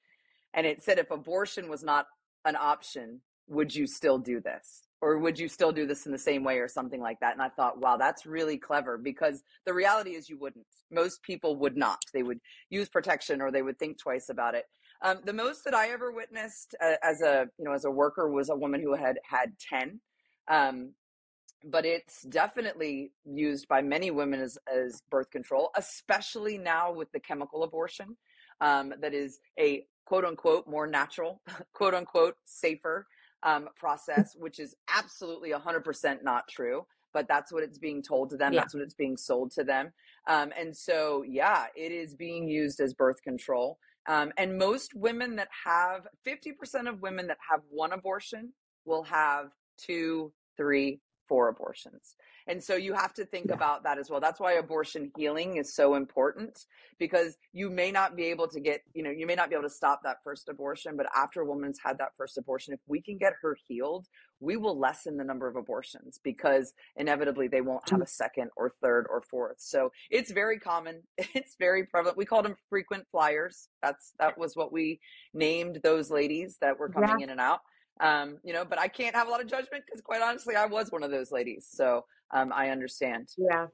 And 0.53 0.67
it 0.67 0.83
said 0.83 0.99
if 0.99 1.09
abortion 1.11 1.69
was 1.69 1.83
not 1.83 2.05
an 2.45 2.55
option 2.55 3.21
would 3.47 3.73
you 3.73 3.87
still 3.87 4.19
do 4.19 4.39
this 4.39 4.83
or 5.01 5.17
would 5.17 5.39
you 5.39 5.47
still 5.47 5.71
do 5.71 5.87
this 5.87 6.05
in 6.05 6.11
the 6.11 6.17
same 6.17 6.43
way 6.43 6.57
or 6.59 6.67
something 6.67 7.01
like 7.01 7.19
that? 7.19 7.33
And 7.33 7.41
i 7.41 7.49
thought 7.49 7.79
wow 7.79 7.97
that's 7.97 8.25
really 8.25 8.57
clever 8.57 8.97
because 8.97 9.43
the 9.65 9.73
reality 9.73 10.11
is 10.11 10.29
you 10.29 10.37
wouldn't. 10.37 10.65
Most 10.91 11.23
people 11.23 11.55
would 11.57 11.77
not. 11.77 11.99
They 12.13 12.23
would 12.23 12.39
use 12.69 12.89
protection 12.89 13.41
or 13.41 13.51
they 13.51 13.61
would 13.61 13.79
think 13.79 13.97
twice 13.97 14.29
about 14.29 14.55
it. 14.55 14.65
Um, 15.03 15.17
the 15.25 15.33
most 15.33 15.63
that 15.65 15.73
i 15.73 15.89
ever 15.89 16.11
witnessed 16.11 16.75
uh, 16.83 16.95
as 17.03 17.21
a 17.21 17.47
you 17.57 17.65
know 17.65 17.73
as 17.73 17.85
a 17.85 17.91
worker 17.91 18.29
was 18.29 18.49
a 18.49 18.55
woman 18.55 18.81
who 18.81 18.95
had 18.95 19.17
had 19.23 19.53
10 19.69 19.99
um, 20.47 20.93
but 21.63 21.85
it's 21.85 22.23
definitely 22.23 23.11
used 23.23 23.67
by 23.67 23.81
many 23.81 24.09
women 24.11 24.41
as, 24.41 24.57
as 24.71 25.01
birth 25.09 25.29
control 25.31 25.71
especially 25.75 26.57
now 26.57 26.91
with 26.91 27.11
the 27.13 27.19
chemical 27.19 27.63
abortion 27.63 28.15
um, 28.61 28.93
that 29.01 29.13
is 29.13 29.39
a 29.59 29.85
quote 30.05 30.25
unquote 30.25 30.67
more 30.67 30.85
natural 30.85 31.41
quote 31.73 31.95
unquote 31.95 32.35
safer 32.45 33.07
um, 33.43 33.69
process, 33.75 34.35
which 34.37 34.59
is 34.59 34.75
absolutely 34.95 35.51
100% 35.51 36.23
not 36.23 36.47
true. 36.47 36.85
But 37.13 37.27
that's 37.27 37.51
what 37.51 37.63
it's 37.63 37.77
being 37.77 38.01
told 38.01 38.29
to 38.29 38.37
them. 38.37 38.53
Yeah. 38.53 38.61
That's 38.61 38.73
what 38.73 38.83
it's 38.83 38.93
being 38.93 39.17
sold 39.17 39.51
to 39.51 39.65
them. 39.65 39.91
Um, 40.27 40.53
and 40.57 40.75
so, 40.75 41.23
yeah, 41.27 41.65
it 41.75 41.91
is 41.91 42.15
being 42.15 42.47
used 42.47 42.79
as 42.79 42.93
birth 42.93 43.21
control. 43.21 43.79
Um, 44.07 44.31
and 44.37 44.57
most 44.57 44.93
women 44.95 45.35
that 45.35 45.49
have 45.65 46.07
50% 46.25 46.87
of 46.87 47.01
women 47.01 47.27
that 47.27 47.37
have 47.49 47.61
one 47.69 47.91
abortion 47.91 48.53
will 48.85 49.03
have 49.03 49.47
two, 49.77 50.31
three, 50.55 51.01
four 51.31 51.47
abortions. 51.47 52.17
And 52.45 52.61
so 52.61 52.75
you 52.75 52.91
have 52.91 53.13
to 53.13 53.23
think 53.23 53.45
yeah. 53.47 53.53
about 53.53 53.85
that 53.85 53.97
as 53.97 54.09
well. 54.09 54.19
That's 54.19 54.41
why 54.41 54.53
abortion 54.55 55.13
healing 55.15 55.55
is 55.55 55.73
so 55.73 55.95
important 55.95 56.65
because 56.99 57.37
you 57.53 57.69
may 57.69 57.89
not 57.89 58.17
be 58.17 58.25
able 58.25 58.49
to 58.49 58.59
get, 58.59 58.81
you 58.93 59.01
know, 59.01 59.11
you 59.11 59.25
may 59.25 59.35
not 59.35 59.47
be 59.47 59.55
able 59.55 59.63
to 59.63 59.73
stop 59.73 60.01
that 60.03 60.17
first 60.25 60.49
abortion, 60.49 60.97
but 60.97 61.05
after 61.15 61.39
a 61.39 61.45
woman's 61.45 61.79
had 61.81 61.97
that 61.99 62.09
first 62.17 62.37
abortion, 62.37 62.73
if 62.73 62.81
we 62.85 63.01
can 63.01 63.17
get 63.17 63.31
her 63.41 63.55
healed, 63.65 64.07
we 64.41 64.57
will 64.57 64.77
lessen 64.77 65.15
the 65.15 65.23
number 65.23 65.47
of 65.47 65.55
abortions 65.55 66.19
because 66.21 66.73
inevitably 66.97 67.47
they 67.47 67.61
won't 67.61 67.89
have 67.89 68.01
mm. 68.01 68.03
a 68.03 68.07
second 68.07 68.49
or 68.57 68.73
third 68.83 69.05
or 69.09 69.21
fourth. 69.21 69.55
So 69.59 69.89
it's 70.09 70.31
very 70.31 70.59
common. 70.59 71.03
It's 71.33 71.55
very 71.57 71.85
prevalent. 71.85 72.17
We 72.17 72.25
called 72.25 72.43
them 72.43 72.57
frequent 72.69 73.05
flyers. 73.09 73.69
That's 73.81 74.11
that 74.19 74.37
was 74.37 74.57
what 74.57 74.73
we 74.73 74.99
named 75.33 75.79
those 75.81 76.11
ladies 76.11 76.57
that 76.59 76.77
were 76.77 76.89
coming 76.89 77.19
yeah. 77.19 77.23
in 77.23 77.29
and 77.29 77.39
out. 77.39 77.61
Um, 77.99 78.37
you 78.43 78.53
know, 78.53 78.65
but 78.65 78.79
I 78.79 78.87
can't 78.87 79.15
have 79.15 79.27
a 79.27 79.31
lot 79.31 79.41
of 79.41 79.47
judgment 79.47 79.83
because 79.85 80.01
quite 80.01 80.21
honestly, 80.21 80.55
I 80.55 80.65
was 80.65 80.91
one 80.91 81.03
of 81.03 81.11
those 81.11 81.31
ladies. 81.31 81.67
So 81.69 82.05
um, 82.31 82.51
I 82.53 82.69
understand. 82.69 83.29
Yeah. 83.37 83.67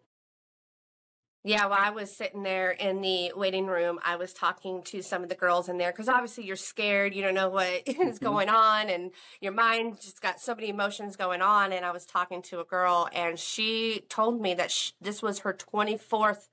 Yeah, 1.43 1.67
well, 1.67 1.80
I 1.80 1.91
was 1.91 2.13
sitting 2.13 2.43
there 2.43 2.71
in 2.71 2.99
the 2.99 3.32
waiting 3.34 3.67
room. 3.67 3.99
I 4.03 4.17
was 4.17 4.34
talking 4.34 4.84
to 4.84 5.01
some 5.01 5.23
of 5.23 5.30
the 5.30 5.36
girls 5.36 5.69
in 5.69 5.77
there 5.77 5.93
because 5.93 6.10
obviously 6.10 6.43
you're 6.45 6.58
scared. 6.58 7.15
You 7.15 7.21
don't 7.21 7.36
know 7.36 7.47
what 7.47 7.67
is 7.86 7.95
mm-hmm. 7.95 8.25
going 8.25 8.49
on, 8.49 8.89
and 8.89 9.12
your 9.39 9.53
mind 9.53 10.01
just 10.01 10.21
got 10.21 10.41
so 10.41 10.53
many 10.53 10.67
emotions 10.67 11.15
going 11.15 11.41
on. 11.41 11.71
And 11.71 11.86
I 11.86 11.91
was 11.91 12.06
talking 12.06 12.41
to 12.43 12.60
a 12.60 12.65
girl, 12.65 13.08
and 13.13 13.39
she 13.39 14.03
told 14.10 14.41
me 14.41 14.56
that 14.56 14.71
she, 14.71 14.91
this 14.99 15.21
was 15.21 15.39
her 15.39 15.53
24th 15.53 16.49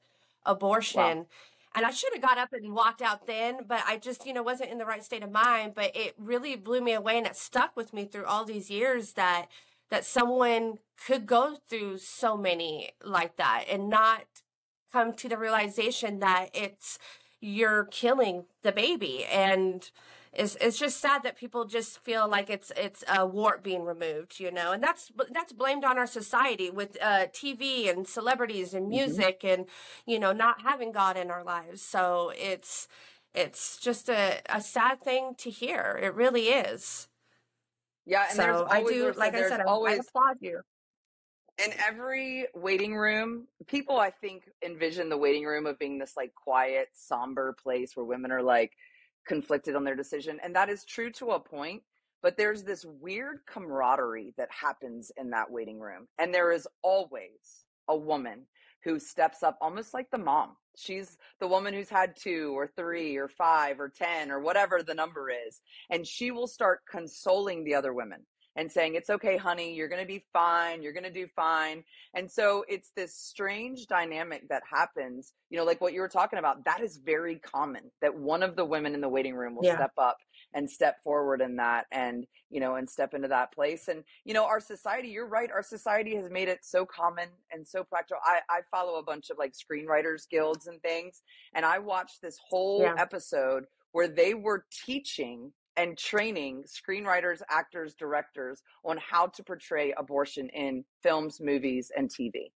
abortion. 0.47 1.19
Wow. 1.19 1.27
And 1.75 1.85
I 1.85 1.91
should 1.91 2.13
have 2.13 2.23
got 2.23 2.39
up 2.39 2.53
and 2.53 2.73
walked 2.73 3.03
out 3.03 3.27
then, 3.27 3.61
but 3.67 3.83
I 3.87 3.97
just, 3.97 4.27
you 4.27 4.33
know, 4.33 4.45
wasn't 4.45 4.71
in 4.71 4.79
the 4.79 4.87
right 4.87 5.03
state 5.03 5.25
of 5.25 5.33
mind. 5.33 5.75
But 5.75 5.97
it 5.97 6.15
really 6.19 6.55
blew 6.55 6.81
me 6.81 6.93
away, 6.93 7.19
and 7.19 7.27
it 7.27 7.37
stuck 7.37 7.77
with 7.77 7.93
me 7.93 8.05
through 8.05 8.27
all 8.27 8.45
these 8.45 8.71
years 8.71 9.13
that 9.13 9.47
that 9.91 10.05
someone 10.05 10.79
could 11.07 11.27
go 11.27 11.57
through 11.69 11.99
so 11.99 12.37
many 12.37 12.91
like 13.05 13.37
that 13.37 13.65
and 13.71 13.89
not 13.89 14.25
come 14.93 15.13
to 15.13 15.29
the 15.29 15.37
realization 15.37 16.21
that 16.21 16.49
it's 16.55 16.99
you're 17.41 17.85
killing 17.85 18.45
the 18.63 18.73
baby 18.73 19.25
and 19.25 19.91
it's, 20.35 20.57
it's 20.61 20.79
just 20.79 21.01
sad 21.01 21.23
that 21.23 21.37
people 21.37 21.65
just 21.65 21.99
feel 21.99 22.29
like 22.29 22.51
it's 22.51 22.73
it's 22.77 23.05
a 23.09 23.25
wart 23.27 23.63
being 23.63 23.85
removed 23.85 24.41
you 24.41 24.51
know 24.51 24.73
and 24.73 24.83
that's 24.83 25.13
that's 25.31 25.53
blamed 25.53 25.85
on 25.85 25.99
our 25.99 26.07
society 26.07 26.71
with 26.71 26.97
uh, 27.03 27.27
tv 27.27 27.91
and 27.91 28.07
celebrities 28.07 28.75
and 28.75 28.85
mm-hmm. 28.85 28.97
music 28.97 29.41
mm-hmm. 29.41 29.63
and 29.63 29.69
you 30.07 30.19
know 30.19 30.33
not 30.33 30.63
having 30.63 30.93
god 30.93 31.17
in 31.17 31.31
our 31.31 31.45
lives 31.45 31.83
so 31.83 32.33
it's 32.37 32.89
it's 33.35 33.79
just 33.79 34.09
a, 34.09 34.41
a 34.49 34.61
sad 34.61 35.03
thing 35.03 35.35
to 35.37 35.51
hear 35.51 35.99
it 36.03 36.15
really 36.15 36.49
is 36.49 37.09
yeah, 38.07 38.25
and 38.29 38.37
so 38.37 38.43
there's 38.43 38.57
always, 38.57 38.73
I 38.73 38.93
do, 38.93 39.13
like 39.17 39.35
I 39.35 39.49
said, 39.49 39.63
always, 39.63 39.99
I 39.99 40.01
applaud 40.01 40.37
you. 40.41 40.61
In 41.65 41.73
every 41.87 42.47
waiting 42.55 42.97
room, 42.97 43.47
people 43.67 43.99
I 43.99 44.11
think 44.11 44.45
envision 44.65 45.09
the 45.09 45.17
waiting 45.17 45.45
room 45.45 45.67
of 45.67 45.79
being 45.79 45.99
this 45.99 46.15
like 46.17 46.35
quiet, 46.35 46.89
somber 46.93 47.57
place 47.63 47.97
where 47.97 48.05
women 48.05 48.33
are 48.33 48.43
like 48.43 48.73
conflicted 49.27 49.77
on 49.77 49.85
their 49.85 49.97
decision, 49.97 50.39
and 50.43 50.55
that 50.57 50.69
is 50.69 50.85
true 50.85 51.11
to 51.13 51.31
a 51.33 51.41
point. 51.41 51.83
But 52.23 52.39
there's 52.39 52.63
this 52.63 52.87
weird 52.87 53.41
camaraderie 53.47 54.33
that 54.39 54.49
happens 54.51 55.13
in 55.19 55.31
that 55.31 55.51
waiting 55.51 55.79
room, 55.79 56.09
and 56.19 56.33
there 56.33 56.53
is 56.53 56.67
always 56.83 57.67
a 57.89 57.97
woman 57.97 58.47
who 58.85 58.99
steps 58.99 59.43
up 59.43 59.59
almost 59.61 59.95
like 59.95 60.11
the 60.11 60.19
mom. 60.19 60.57
She's 60.77 61.17
the 61.41 61.49
woman 61.49 61.73
who's 61.73 61.89
had 61.89 62.17
two 62.17 62.57
or 62.57 62.67
three 62.67 63.17
or 63.17 63.29
five 63.29 63.81
or 63.81 63.89
10 63.89 64.31
or 64.31 64.41
whatever 64.41 64.83
the 64.83 64.95
number 64.95 65.31
is. 65.31 65.61
And 65.91 66.07
she 66.07 66.31
will 66.31 66.47
start 66.47 66.81
consoling 66.91 67.65
the 67.65 67.75
other 67.75 67.95
women 67.95 68.27
and 68.57 68.71
saying, 68.71 68.95
It's 68.95 69.11
okay, 69.11 69.37
honey, 69.37 69.75
you're 69.75 69.89
going 69.89 70.01
to 70.01 70.07
be 70.07 70.25
fine, 70.33 70.83
you're 70.83 70.93
going 70.93 71.05
to 71.05 71.11
do 71.11 71.27
fine. 71.35 71.85
And 72.15 72.31
so 72.31 72.65
it's 72.69 72.91
this 72.97 73.15
strange 73.15 73.87
dynamic 73.87 74.49
that 74.49 74.63
happens, 74.71 75.33
you 75.51 75.59
know, 75.59 75.65
like 75.65 75.81
what 75.81 75.93
you 75.93 76.01
were 76.01 76.09
talking 76.09 76.39
about. 76.39 76.65
That 76.65 76.81
is 76.81 76.99
very 76.99 77.37
common 77.37 77.91
that 78.01 78.15
one 78.15 78.43
of 78.43 78.57
the 78.57 78.65
women 78.65 78.95
in 78.95 79.01
the 79.01 79.09
waiting 79.09 79.35
room 79.35 79.57
will 79.57 79.65
yeah. 79.65 79.77
step 79.77 79.93
up 79.99 80.19
and 80.55 80.71
step 80.71 81.03
forward 81.03 81.41
in 81.41 81.57
that 81.57 81.87
and, 81.91 82.27
you 82.51 82.61
know, 82.61 82.77
and 82.77 82.89
step 82.89 83.15
into 83.15 83.29
that 83.29 83.53
place. 83.53 83.89
And, 83.89 84.05
you 84.25 84.35
know, 84.35 84.45
our 84.45 84.61
society, 84.61 85.09
you're 85.09 85.27
right, 85.27 85.51
our 85.51 85.63
society 85.63 86.15
has 86.17 86.31
made 86.31 86.49
it 86.49 86.61
so 86.63 86.87
common 86.87 87.29
and 87.53 87.67
so 87.67 87.83
practical. 87.83 88.21
I, 88.25 88.41
I 88.49 88.61
follow 88.71 88.99
a 88.99 89.03
bunch 89.03 89.31
of 89.31 89.39
like 89.39 89.53
screenwriters 89.53 90.29
guilds 90.29 90.67
and 90.67 90.81
things, 90.83 91.23
and 91.55 91.65
I 91.65 91.79
watched 91.79 92.23
this 92.23 92.39
whole 92.49 92.83
yeah. 92.83 92.95
episode 92.99 93.65
where 93.93 94.09
they 94.09 94.35
were 94.35 94.65
teaching 94.85 95.53
and 95.77 95.99
training 95.99 96.65
screenwriters, 96.65 97.43
actors, 97.51 97.95
directors 97.95 98.63
on 98.85 98.99
how 98.99 99.27
to 99.27 99.43
portray 99.43 99.93
abortion 99.97 100.49
in 100.51 100.85
films, 101.03 101.41
movies, 101.41 101.91
and 101.97 102.09
TV. 102.09 102.53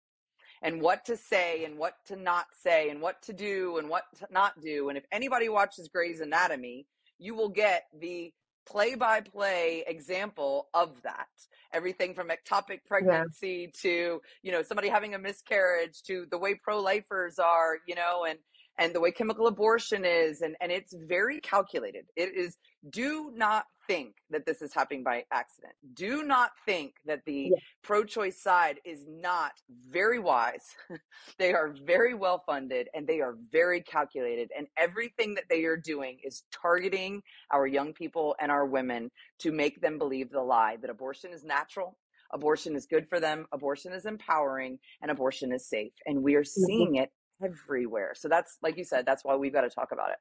And 0.63 0.83
what 0.83 1.05
to 1.05 1.17
say 1.17 1.65
and 1.65 1.79
what 1.79 1.95
to 2.07 2.17
not 2.17 2.47
say 2.53 2.91
and 2.91 3.01
what 3.01 3.23
to 3.23 3.33
do 3.33 3.79
and 3.79 3.89
what 3.89 4.05
to 4.19 4.27
not 4.31 4.61
do. 4.61 4.89
And 4.89 4.99
if 4.99 5.05
anybody 5.13 5.49
watches 5.49 5.89
Grey's 5.89 6.21
Anatomy, 6.21 6.87
you 7.19 7.35
will 7.35 7.49
get 7.49 7.85
the 8.01 8.33
play 8.67 8.95
by 8.95 9.21
play 9.21 9.85
example 9.87 10.69
of 10.75 11.01
that. 11.03 11.29
Everything 11.73 12.15
from 12.15 12.29
ectopic 12.29 12.81
pregnancy 12.87 13.71
yeah. 13.73 13.81
to, 13.83 14.21
you 14.43 14.53
know, 14.53 14.63
somebody 14.63 14.89
having 14.89 15.15
a 15.15 15.19
miscarriage 15.19 16.03
to 16.03 16.27
the 16.31 16.39
way 16.39 16.55
pro 16.55 16.81
lifers 16.81 17.39
are, 17.39 17.79
you 17.87 17.95
know, 17.95 18.27
and 18.29 18.39
and 18.79 18.95
the 18.95 19.01
way 19.01 19.11
chemical 19.11 19.47
abortion 19.47 20.05
is 20.05 20.41
and 20.41 20.57
and 20.61 20.71
it's 20.73 20.95
very 21.07 21.41
calculated. 21.41 22.05
It 22.17 22.35
is 22.37 22.57
do 22.91 23.33
not 23.35 23.65
think 23.89 24.15
that 24.31 24.45
this 24.47 24.61
is 24.63 24.73
happening 24.75 25.03
by 25.03 25.25
accident. 25.33 25.73
Do 25.95 26.23
not 26.23 26.51
think 26.67 26.95
that 27.07 27.25
the 27.25 27.51
Yeah. 27.53 27.59
pro-choice 27.83 28.41
side 28.43 28.79
is 28.85 29.05
not 29.09 29.53
very 29.69 30.19
wise. 30.19 30.67
They 31.39 31.53
are 31.55 31.75
very 31.85 32.15
well 32.15 32.43
funded 32.47 32.89
and 32.95 33.07
they 33.07 33.21
are 33.21 33.37
very 33.53 33.81
calculated 33.83 34.51
and 34.57 34.67
everything 34.77 35.35
that 35.35 35.45
they 35.49 35.65
are 35.65 35.77
doing 35.77 36.19
is 36.25 36.43
targeting 36.53 37.23
our 37.51 37.67
young 37.67 37.93
people 37.93 38.37
and 38.41 38.51
our 38.51 38.67
women 38.67 39.11
to 39.41 39.53
make 39.53 39.81
them 39.81 39.99
believe 39.99 40.31
the 40.31 40.43
lie 40.43 40.77
that 40.81 40.91
abortion 40.91 41.33
is 41.33 41.45
natural 41.45 41.97
abortion 42.33 42.77
is 42.77 42.87
good 42.87 43.09
for 43.09 43.21
them 43.21 43.47
abortion 43.53 43.93
is 43.93 44.05
empowering 44.05 44.79
and 45.03 45.11
abortion 45.11 45.53
is 45.53 45.67
safe 45.69 45.93
and 46.07 46.23
we 46.23 46.35
are 46.35 46.45
seeing 46.45 46.97
it 46.97 47.11
everywhere 47.43 48.15
so 48.15 48.29
that's 48.29 48.59
like 48.63 48.77
you 48.77 48.85
said 48.85 49.07
that's 49.07 49.25
why 49.25 49.37
we've 49.37 49.53
got 49.53 49.63
to 49.63 49.71
talk 49.71 49.93
about 49.93 50.11
it 50.11 50.19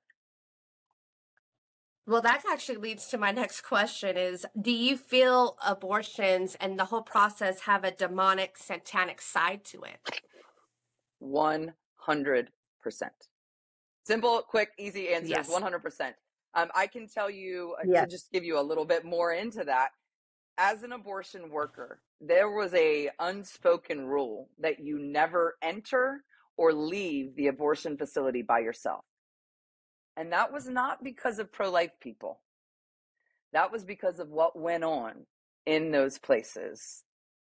Well, 2.08 2.22
that 2.22 2.44
actually 2.50 2.78
leads 2.78 3.08
to 3.08 3.18
my 3.18 3.32
next 3.44 3.62
question 3.62 4.18
is 4.18 4.46
do 4.60 4.72
you 4.72 4.98
feel 4.98 5.58
abortions 5.66 6.56
and 6.56 6.80
the 6.80 6.86
whole 6.86 7.02
process 7.04 7.62
have 7.62 7.84
a 7.84 7.92
demonic 7.92 8.58
satanic 8.58 9.22
side 9.22 9.64
to 9.66 9.84
it? 9.84 10.00
100% 11.22 11.72
simple 14.06 14.42
quick 14.42 14.72
easy 14.78 15.10
answers 15.10 15.48
Yes. 15.48 15.50
100% 15.50 16.14
um, 16.56 16.70
i 16.76 16.88
can 16.88 17.08
tell 17.08 17.30
you 17.30 17.76
Yes. 17.82 18.06
to 18.06 18.08
just 18.08 18.32
give 18.32 18.44
you 18.44 18.60
a 18.60 18.62
little 18.62 18.86
bit 18.86 19.04
more 19.06 19.34
into 19.34 19.64
that 19.64 19.90
as 20.58 20.84
an 20.84 20.92
abortion 20.94 21.50
worker 21.50 22.02
there 22.22 22.52
was 22.52 22.74
a 22.76 23.10
unspoken 23.20 24.06
rule 24.06 24.50
that 24.60 24.80
you 24.80 25.00
never 25.00 25.58
enter 25.62 26.24
or 26.58 26.74
leave 26.74 27.36
the 27.36 27.48
abortion 27.48 27.98
facility 27.98 28.42
by 28.42 28.60
yourself. 28.60 29.04
And 30.16 30.32
that 30.34 30.52
was 30.52 30.68
not 30.68 31.04
because 31.04 31.40
of 31.40 31.52
pro-life 31.52 31.92
people. 32.02 32.42
That 33.54 33.72
was 33.72 33.86
because 33.86 34.20
of 34.20 34.30
what 34.30 34.60
went 34.60 34.84
on 34.84 35.26
in 35.66 35.92
those 35.92 36.18
places 36.18 37.04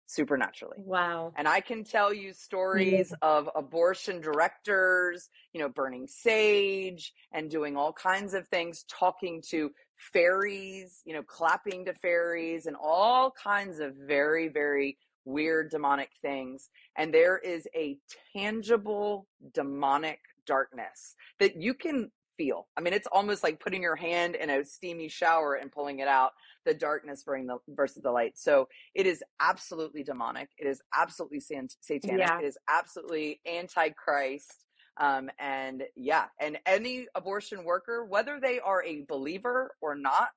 supernaturally. 0.07 0.77
Wow. 0.79 1.33
and 1.35 1.47
I 1.47 1.61
can 1.61 1.83
tell 1.83 2.13
you 2.13 2.33
stories 2.33 3.13
of 3.21 3.49
abortion 3.55 4.21
directors, 4.21 5.29
you 5.53 5.59
know, 5.59 5.69
burning 5.69 6.07
sage 6.07 7.11
and 7.31 7.49
doing 7.49 7.75
all 7.75 7.91
kinds 7.91 8.33
of 8.33 8.47
things, 8.47 8.85
talking 8.87 9.41
to 9.49 9.71
fairies, 9.97 11.01
you 11.05 11.13
know, 11.13 11.23
clapping 11.23 11.85
to 11.85 11.93
fairies 11.93 12.65
and 12.67 12.75
all 12.79 13.31
kinds 13.31 13.79
of 13.79 13.95
very, 13.95 14.47
very 14.47 14.97
weird 15.25 15.69
demonic 15.69 16.11
things. 16.21 16.69
And 16.97 17.13
there 17.13 17.37
is 17.37 17.67
a 17.75 17.97
tangible 18.35 19.27
demonic 19.53 20.19
darkness 20.45 21.15
that 21.39 21.59
you 21.59 21.73
can 21.73 22.11
feel. 22.37 22.67
I 22.77 22.81
mean, 22.81 22.93
it's 22.93 23.07
almost 23.11 23.43
like 23.43 23.59
putting 23.59 23.81
your 23.81 23.95
hand 23.95 24.35
in 24.35 24.49
a 24.49 24.63
steamy 24.63 25.07
shower 25.07 25.55
and 25.55 25.71
pulling 25.71 25.99
it 25.99 26.07
out, 26.07 26.31
the 26.65 26.73
darkness 26.73 27.23
versus 27.25 27.47
the, 27.47 27.73
versus 27.73 28.03
the 28.03 28.11
light. 28.11 28.37
So 28.37 28.67
it 28.93 29.07
is 29.07 29.23
absolutely 29.41 30.03
demonic. 30.03 30.49
It 30.57 30.67
is 30.67 30.81
absolutely 30.93 31.39
satanic. 31.39 32.19
Yeah. 32.19 32.39
It 32.39 32.45
is 32.45 32.57
absolutely 32.69 33.39
antichrist. 33.47 34.65
Um, 34.97 35.29
and 35.39 35.83
yeah, 35.95 36.25
and 36.39 36.57
any 36.65 37.07
abortion 37.15 37.65
worker, 37.65 38.05
whether 38.05 38.39
they 38.41 38.59
are 38.59 38.83
a 38.83 39.03
believer 39.07 39.75
or 39.81 39.95
not, 39.95 40.29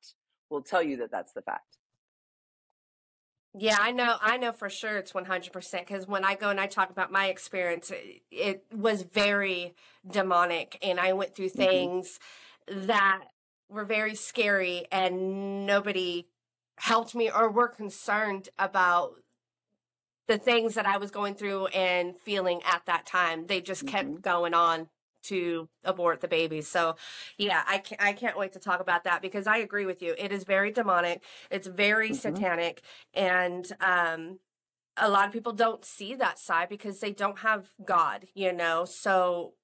will 0.50 0.62
tell 0.62 0.82
you 0.82 0.96
that 0.98 1.10
that's 1.12 1.32
the 1.32 1.42
fact. 1.42 1.77
Yeah, 3.60 3.76
I 3.80 3.90
know. 3.90 4.16
I 4.20 4.36
know 4.36 4.52
for 4.52 4.70
sure 4.70 4.98
it's 4.98 5.12
100% 5.12 5.86
because 5.86 6.06
when 6.06 6.24
I 6.24 6.34
go 6.36 6.50
and 6.50 6.60
I 6.60 6.66
talk 6.66 6.90
about 6.90 7.10
my 7.10 7.26
experience, 7.26 7.90
it, 7.90 8.22
it 8.30 8.64
was 8.72 9.02
very 9.02 9.74
demonic. 10.08 10.78
And 10.82 11.00
I 11.00 11.12
went 11.12 11.34
through 11.34 11.50
Mhm. 11.50 11.56
things 11.56 12.20
that 12.68 13.24
were 13.68 13.84
very 13.84 14.14
scary, 14.14 14.86
and 14.92 15.66
nobody 15.66 16.28
helped 16.78 17.14
me 17.14 17.30
or 17.30 17.50
were 17.50 17.68
concerned 17.68 18.48
about 18.58 19.14
the 20.28 20.38
things 20.38 20.74
that 20.74 20.86
I 20.86 20.98
was 20.98 21.10
going 21.10 21.34
through 21.34 21.66
and 21.68 22.16
feeling 22.20 22.60
at 22.64 22.82
that 22.86 23.06
time. 23.06 23.46
They 23.46 23.60
just 23.60 23.86
kept 23.86 24.08
Mhm. 24.08 24.22
going 24.22 24.54
on 24.54 24.88
to 25.28 25.68
abort 25.84 26.20
the 26.20 26.28
baby. 26.28 26.60
So, 26.60 26.96
yeah, 27.38 27.62
I 27.66 27.78
can't, 27.78 28.00
I 28.02 28.12
can't 28.12 28.36
wait 28.38 28.52
to 28.52 28.58
talk 28.58 28.80
about 28.80 29.04
that 29.04 29.22
because 29.22 29.46
I 29.46 29.58
agree 29.58 29.86
with 29.86 30.02
you. 30.02 30.14
It 30.18 30.32
is 30.32 30.44
very 30.44 30.70
demonic. 30.70 31.22
It's 31.50 31.66
very 31.66 32.10
Mhm. 32.10 32.16
satanic, 32.16 32.82
and 33.14 33.70
um, 33.80 34.38
a 34.96 35.08
lot 35.08 35.26
of 35.26 35.32
people 35.32 35.52
don't 35.52 35.84
see 35.84 36.14
that 36.16 36.38
side 36.38 36.68
because 36.68 37.00
they 37.00 37.12
don't 37.12 37.38
have 37.40 37.70
God, 37.84 38.26
you 38.34 38.52
know. 38.52 38.84
So. 38.84 39.54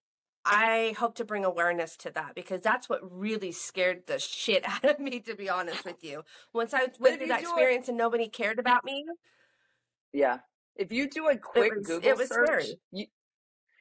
I 0.46 0.94
hope 0.98 1.14
to 1.14 1.24
bring 1.24 1.46
awareness 1.46 1.96
to 1.96 2.10
that 2.10 2.34
because 2.34 2.60
that's 2.60 2.86
what 2.86 3.00
really 3.10 3.50
scared 3.50 4.06
the 4.06 4.18
shit 4.18 4.62
out 4.68 4.84
of 4.84 4.98
me, 5.00 5.20
to 5.20 5.34
be 5.34 5.48
honest 5.48 5.86
with 5.86 6.04
you. 6.04 6.22
Once 6.52 6.74
I 6.74 6.88
went 7.00 7.16
through 7.16 7.28
that 7.28 7.40
experience 7.40 7.88
and 7.88 7.96
nobody 7.96 8.28
cared 8.28 8.58
about 8.58 8.84
me, 8.84 9.06
Yeah. 10.12 10.40
If 10.76 10.92
you 10.92 11.08
do 11.08 11.28
a 11.28 11.36
quick 11.38 11.74
was- 11.74 11.86
Google 11.86 12.10
it 12.10 12.18
was 12.18 12.28
search, 12.28 12.66
you, 12.92 13.06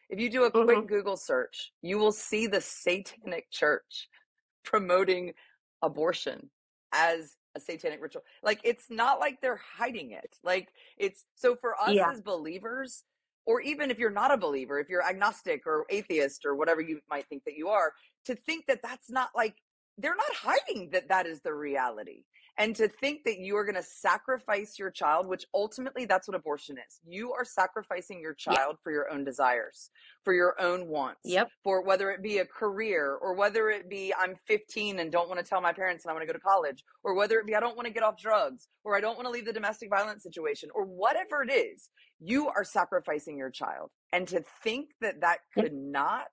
if 0.09 0.19
you 0.19 0.29
do 0.29 0.43
a 0.45 0.51
quick 0.51 0.85
Mhm. 0.85 0.87
Google 0.87 1.17
search, 1.17 1.71
you 1.81 1.97
will 1.97 2.11
see 2.11 2.47
the 2.47 2.61
satanic 2.61 3.49
church 3.51 4.09
promoting 4.65 5.33
abortion 5.81 6.49
as 6.93 7.37
a 7.55 7.59
satanic 7.59 8.01
ritual. 8.01 8.23
Like 8.43 8.61
it's 8.63 8.89
not 8.89 9.19
like 9.19 9.41
they're 9.41 9.57
hiding 9.57 10.11
it. 10.11 10.37
Like 10.43 10.69
it's 10.97 11.25
so 11.35 11.55
for 11.55 11.79
us 11.79 11.95
Yeah. 11.95 12.11
as 12.11 12.21
believers, 12.21 13.03
or 13.45 13.61
even 13.61 13.91
if 13.91 13.99
you're 13.99 14.09
not 14.09 14.31
a 14.33 14.37
believer, 14.37 14.79
if 14.79 14.89
you're 14.89 15.03
agnostic 15.03 15.67
or 15.67 15.85
atheist 15.89 16.45
or 16.45 16.55
whatever 16.55 16.81
you 16.81 17.01
might 17.09 17.27
think 17.27 17.43
that 17.45 17.55
you 17.55 17.69
are, 17.69 17.93
to 18.25 18.35
think 18.35 18.65
that 18.67 18.81
that's 18.81 19.09
not 19.09 19.31
like 19.35 19.55
they're 19.97 20.15
not 20.15 20.33
hiding 20.35 20.89
that 20.91 21.09
that 21.09 21.27
is 21.27 21.41
the 21.41 21.53
reality. 21.53 22.23
And 22.57 22.75
to 22.75 22.87
think 22.87 23.23
that 23.25 23.39
you 23.39 23.57
are 23.57 23.63
going 23.65 23.75
to 23.75 23.81
sacrifice 23.83 24.77
your 24.77 24.91
child, 24.91 25.27
which 25.27 25.45
ultimately 25.55 26.05
that's 26.05 26.27
what 26.27 26.35
abortion 26.35 26.77
is. 26.77 26.99
You 27.03 27.33
are 27.33 27.43
sacrificing 27.43 28.21
your 28.21 28.35
child 28.35 28.77
for 28.83 28.91
your 28.91 29.11
own 29.11 29.23
desires, 29.23 29.89
for 30.23 30.33
your 30.33 30.55
own 30.61 30.87
wants, 30.87 31.21
Yep. 31.25 31.49
for 31.63 31.83
whether 31.83 32.11
it 32.11 32.21
be 32.21 32.37
a 32.37 32.45
career 32.45 33.15
or 33.15 33.33
whether 33.33 33.69
it 33.69 33.89
be 33.89 34.13
I'm 34.15 34.35
15 34.47 34.99
and 34.99 35.11
don't 35.11 35.29
want 35.29 35.39
to 35.39 35.45
tell 35.45 35.61
my 35.61 35.73
parents 35.73 36.05
and 36.05 36.11
I 36.11 36.13
want 36.13 36.21
to 36.21 36.27
go 36.27 36.33
to 36.33 36.39
college, 36.39 36.83
or 37.03 37.15
whether 37.15 37.39
it 37.39 37.47
be 37.47 37.55
I 37.55 37.59
don't 37.59 37.75
want 37.75 37.87
to 37.87 37.93
get 37.93 38.03
off 38.03 38.19
drugs, 38.19 38.67
or 38.83 38.95
I 38.95 39.01
don't 39.01 39.15
want 39.15 39.25
to 39.25 39.31
leave 39.31 39.45
the 39.45 39.53
domestic 39.53 39.89
violence 39.89 40.21
situation, 40.21 40.69
or 40.75 40.85
whatever 40.85 41.41
it 41.41 41.51
is, 41.51 41.89
you 42.19 42.49
are 42.49 42.63
sacrificing 42.63 43.35
your 43.37 43.49
child. 43.49 43.89
And 44.11 44.27
to 44.27 44.43
think 44.63 44.89
that 45.01 45.21
that 45.21 45.39
Yep. 45.55 45.65
could 45.65 45.73
not 45.73 46.27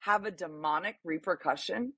have 0.00 0.26
a 0.26 0.30
demonic 0.30 0.96
repercussion 1.04 1.94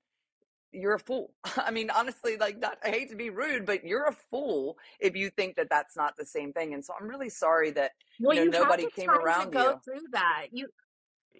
you're 0.71 0.95
a 0.95 0.99
fool. 0.99 1.31
I 1.57 1.71
mean, 1.71 1.89
honestly, 1.89 2.37
like, 2.37 2.59
not, 2.59 2.77
I 2.83 2.89
hate 2.89 3.09
to 3.09 3.15
be 3.15 3.29
rude, 3.29 3.65
but 3.65 3.85
you're 3.85 4.05
a 4.05 4.13
fool 4.13 4.77
if 4.99 5.15
you 5.15 5.29
think 5.29 5.55
that 5.55 5.69
that's 5.69 5.95
not 5.95 6.17
the 6.17 6.25
same 6.25 6.53
thing. 6.53 6.73
And 6.73 6.83
so 6.83 6.93
I'm 6.99 7.07
really 7.07 7.29
sorry 7.29 7.71
that 7.71 7.91
Well, 8.19 8.35
know, 8.35 8.43
you 8.43 8.51
nobody 8.51 8.83
have 8.83 8.93
to 8.93 9.01
came 9.01 9.09
around 9.11 9.45
to 9.47 9.51
go 9.51 9.71
you. 9.71 9.79
through 9.83 10.07
that. 10.11 10.47
You, 10.51 10.67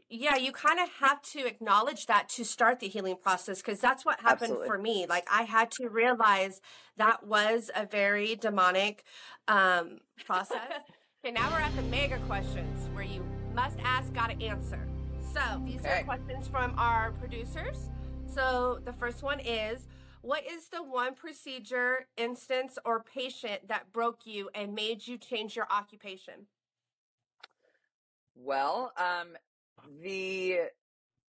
yeah, 0.10 0.36
you 0.36 0.52
kind 0.52 0.80
of 0.80 0.90
have 1.00 1.22
to 1.22 1.46
acknowledge 1.46 2.06
that 2.08 2.30
to 2.30 2.46
start 2.46 2.80
the 2.80 2.88
healing 2.88 3.16
process 3.22 3.62
because 3.62 3.80
that's 3.80 4.06
what 4.06 4.20
happened 4.20 4.42
Absolutely. 4.42 4.68
for 4.68 4.78
me. 4.78 5.06
Like 5.08 5.28
I 5.32 5.44
had 5.44 5.72
to 5.72 5.90
realize 5.90 6.62
that 6.98 7.26
was 7.26 7.72
a 7.76 7.86
very 7.86 8.36
demonic 8.36 9.04
um, 9.48 10.00
process. 10.26 10.58
okay, 11.26 11.34
now 11.34 11.50
we're 11.52 11.60
at 11.60 11.76
the 11.76 11.82
mega 11.84 12.20
questions 12.28 12.90
where 12.94 13.04
you 13.04 13.26
must 13.54 13.78
ask, 13.84 14.14
gotta 14.14 14.42
answer. 14.44 14.80
So 15.34 15.62
these 15.66 15.82
Okay. 15.82 16.02
are 16.02 16.04
questions 16.04 16.48
from 16.48 16.74
our 16.78 17.12
producers. 17.14 17.90
So 18.36 18.80
the 18.84 18.92
first 18.92 19.24
one 19.24 19.40
is. 19.40 19.88
What 20.22 20.44
is 20.46 20.68
the 20.68 20.84
one 20.84 21.16
procedure, 21.16 22.08
instance, 22.18 22.78
or 22.84 23.02
patient 23.02 23.66
that 23.70 23.94
broke 23.94 24.26
you 24.26 24.50
and 24.54 24.76
made 24.76 25.08
you 25.08 25.18
change 25.18 25.56
your 25.56 25.68
occupation? 25.70 26.48
Well, 28.36 28.92
um, 28.98 29.38
the 30.02 30.64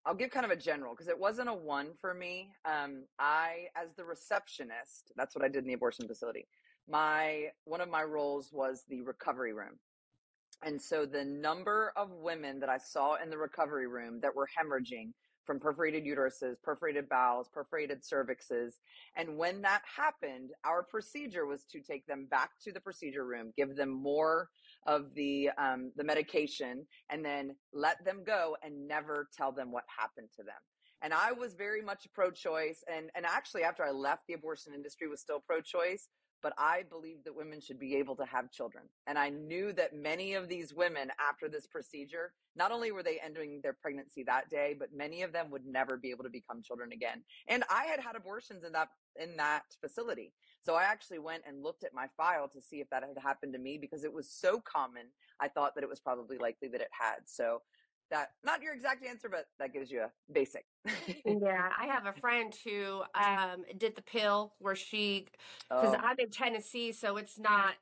I'll 0.04 0.14
give 0.14 0.30
kind 0.30 0.44
of 0.44 0.50
a 0.50 0.56
general 0.56 0.94
because 0.94 1.06
it 1.06 1.18
wasn't 1.18 1.48
a 1.48 1.54
one 1.54 1.90
for 2.00 2.12
me. 2.12 2.50
Um, 2.64 3.04
I, 3.20 3.66
as 3.76 3.92
the 3.94 4.04
receptionist, 4.04 5.12
that's 5.14 5.36
what 5.36 5.44
I 5.44 5.48
did 5.48 5.58
in 5.58 5.68
the 5.68 5.74
abortion 5.74 6.08
facility. 6.08 6.48
My 6.88 7.50
one 7.66 7.80
of 7.80 7.88
my 7.88 8.02
roles 8.02 8.50
was 8.52 8.82
the 8.88 9.02
recovery 9.02 9.52
room, 9.52 9.78
and 10.64 10.82
so 10.82 11.06
the 11.06 11.24
number 11.24 11.92
of 11.96 12.10
women 12.10 12.58
that 12.60 12.68
I 12.68 12.78
saw 12.78 13.14
in 13.22 13.30
the 13.30 13.38
recovery 13.38 13.86
room 13.86 14.18
that 14.22 14.34
were 14.34 14.48
hemorrhaging 14.58 15.12
from 15.46 15.60
perforated 15.60 16.04
uteruses, 16.04 16.56
perforated 16.62 17.08
bowels, 17.08 17.48
perforated 17.52 18.02
cervixes, 18.02 18.74
and 19.16 19.36
when 19.36 19.62
that 19.62 19.82
happened, 19.96 20.50
our 20.64 20.82
procedure 20.82 21.46
was 21.46 21.64
to 21.70 21.80
take 21.80 22.06
them 22.06 22.26
back 22.30 22.50
to 22.64 22.72
the 22.72 22.80
procedure 22.80 23.24
room, 23.24 23.52
give 23.56 23.76
them 23.76 23.90
more 23.90 24.48
of 24.86 25.14
the 25.14 25.50
um, 25.58 25.92
the 25.96 26.04
medication 26.04 26.86
and 27.10 27.24
then 27.24 27.54
let 27.72 28.04
them 28.04 28.22
go 28.24 28.56
and 28.62 28.86
never 28.86 29.28
tell 29.36 29.52
them 29.52 29.72
what 29.72 29.84
happened 29.98 30.28
to 30.36 30.42
them. 30.42 30.54
And 31.02 31.12
I 31.12 31.32
was 31.32 31.54
very 31.54 31.82
much 31.82 32.06
pro-choice, 32.14 32.82
and 32.92 33.10
and 33.14 33.26
actually 33.26 33.62
after 33.62 33.84
I 33.84 33.90
left 33.90 34.22
the 34.26 34.34
abortion 34.34 34.72
industry 34.74 35.08
was 35.08 35.20
still 35.20 35.40
pro-choice, 35.46 36.08
but 36.46 36.54
I 36.58 36.84
believed 36.88 37.24
that 37.24 37.34
women 37.34 37.60
should 37.60 37.80
be 37.80 37.96
able 37.96 38.14
to 38.14 38.24
have 38.24 38.52
children. 38.52 38.84
And 39.08 39.18
I 39.18 39.30
knew 39.30 39.72
that 39.72 39.96
many 39.96 40.34
of 40.34 40.48
these 40.48 40.72
women 40.72 41.10
after 41.18 41.48
this 41.48 41.66
procedure, 41.66 42.34
not 42.54 42.70
only 42.70 42.92
were 42.92 43.02
they 43.02 43.18
ending 43.18 43.58
their 43.64 43.72
pregnancy 43.72 44.22
that 44.28 44.48
day, 44.48 44.76
but 44.78 44.94
many 44.94 45.22
of 45.22 45.32
them 45.32 45.50
would 45.50 45.66
never 45.66 45.96
be 45.96 46.12
able 46.12 46.22
to 46.22 46.30
become 46.30 46.62
children 46.62 46.92
again. 46.92 47.24
And 47.48 47.64
I 47.68 47.86
had 47.86 47.98
had 47.98 48.14
abortions 48.14 48.62
in 48.62 48.70
that 48.74 48.90
in 49.20 49.36
that 49.38 49.64
facility. 49.80 50.32
So 50.62 50.76
I 50.76 50.84
actually 50.84 51.18
went 51.18 51.42
and 51.48 51.64
looked 51.64 51.82
at 51.82 51.92
my 51.92 52.06
file 52.16 52.46
to 52.50 52.60
see 52.60 52.76
if 52.76 52.88
that 52.90 53.02
had 53.02 53.20
happened 53.20 53.54
to 53.54 53.58
me 53.58 53.76
because 53.76 54.04
it 54.04 54.12
was 54.12 54.30
so 54.30 54.60
common. 54.60 55.06
I 55.40 55.48
thought 55.48 55.74
that 55.74 55.82
it 55.82 55.90
was 55.90 55.98
probably 55.98 56.38
likely 56.38 56.68
that 56.68 56.80
it 56.80 56.90
had. 56.92 57.22
So 57.24 57.62
that 58.10 58.30
not 58.44 58.62
your 58.62 58.74
exact 58.74 59.04
answer, 59.04 59.28
but 59.28 59.46
that 59.58 59.72
gives 59.72 59.90
you 59.90 60.02
a 60.02 60.10
basic. 60.32 60.64
yeah, 61.24 61.68
I 61.78 61.86
have 61.86 62.06
a 62.06 62.12
friend 62.20 62.54
who 62.64 63.02
um, 63.14 63.64
did 63.76 63.96
the 63.96 64.02
pill 64.02 64.54
where 64.58 64.76
she, 64.76 65.26
because 65.68 65.94
oh, 65.94 65.98
I'm 66.00 66.16
in 66.18 66.30
Tennessee, 66.30 66.92
so 66.92 67.16
it's 67.16 67.38
not 67.38 67.74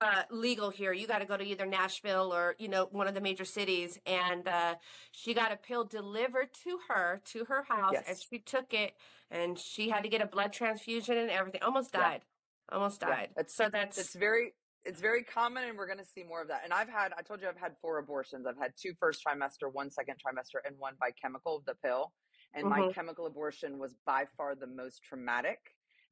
uh, 0.00 0.22
legal 0.30 0.70
here. 0.70 0.92
You 0.92 1.06
got 1.06 1.18
to 1.18 1.26
go 1.26 1.36
to 1.36 1.44
either 1.44 1.66
Nashville 1.66 2.32
or 2.32 2.56
you 2.58 2.68
know 2.68 2.88
one 2.90 3.06
of 3.06 3.14
the 3.14 3.20
major 3.20 3.44
cities, 3.44 3.98
and 4.06 4.46
uh, 4.48 4.74
she 5.12 5.34
got 5.34 5.52
a 5.52 5.56
pill 5.56 5.84
delivered 5.84 6.48
to 6.64 6.78
her 6.88 7.20
to 7.26 7.44
her 7.44 7.62
house, 7.62 7.96
and 8.06 8.16
she 8.18 8.38
took 8.38 8.72
it, 8.72 8.94
and 9.30 9.58
she 9.58 9.90
had 9.90 10.02
to 10.02 10.08
get 10.08 10.22
a 10.22 10.26
blood 10.26 10.52
transfusion 10.52 11.16
and 11.18 11.30
everything. 11.30 11.62
Almost 11.62 11.92
Yeah. 11.92 12.00
died. 12.00 12.24
Almost 12.72 13.00
Yeah. 13.02 13.08
died. 13.08 13.28
It's 13.36 13.54
So 13.54 13.64
it's 13.64 13.72
that's 13.72 14.14
very 14.14 14.54
it's 14.84 15.00
very 15.00 15.22
common 15.22 15.64
and 15.64 15.76
we're 15.76 15.86
going 15.86 15.98
to 15.98 16.04
see 16.04 16.22
more 16.22 16.40
of 16.40 16.48
that. 16.48 16.62
And 16.64 16.72
I've 16.72 16.88
had 16.88 17.12
I 17.18 17.22
told 17.22 17.42
you 17.42 17.48
I've 17.48 17.56
had 17.56 17.76
four 17.80 17.98
abortions. 17.98 18.46
I've 18.46 18.58
had 18.58 18.72
two 18.80 18.92
first 18.98 19.22
trimester, 19.26 19.72
one 19.72 19.90
second 19.90 20.16
trimester 20.16 20.58
and 20.66 20.76
one 20.78 20.94
by 21.00 21.10
chemical 21.20 21.62
the 21.66 21.74
pill. 21.74 22.12
And 22.54 22.68
my 22.68 22.82
hmm 22.82 22.90
chemical 22.92 23.26
abortion 23.26 23.78
was 23.78 23.94
by 24.06 24.24
far 24.36 24.54
the 24.54 24.66
most 24.66 25.02
traumatic 25.02 25.58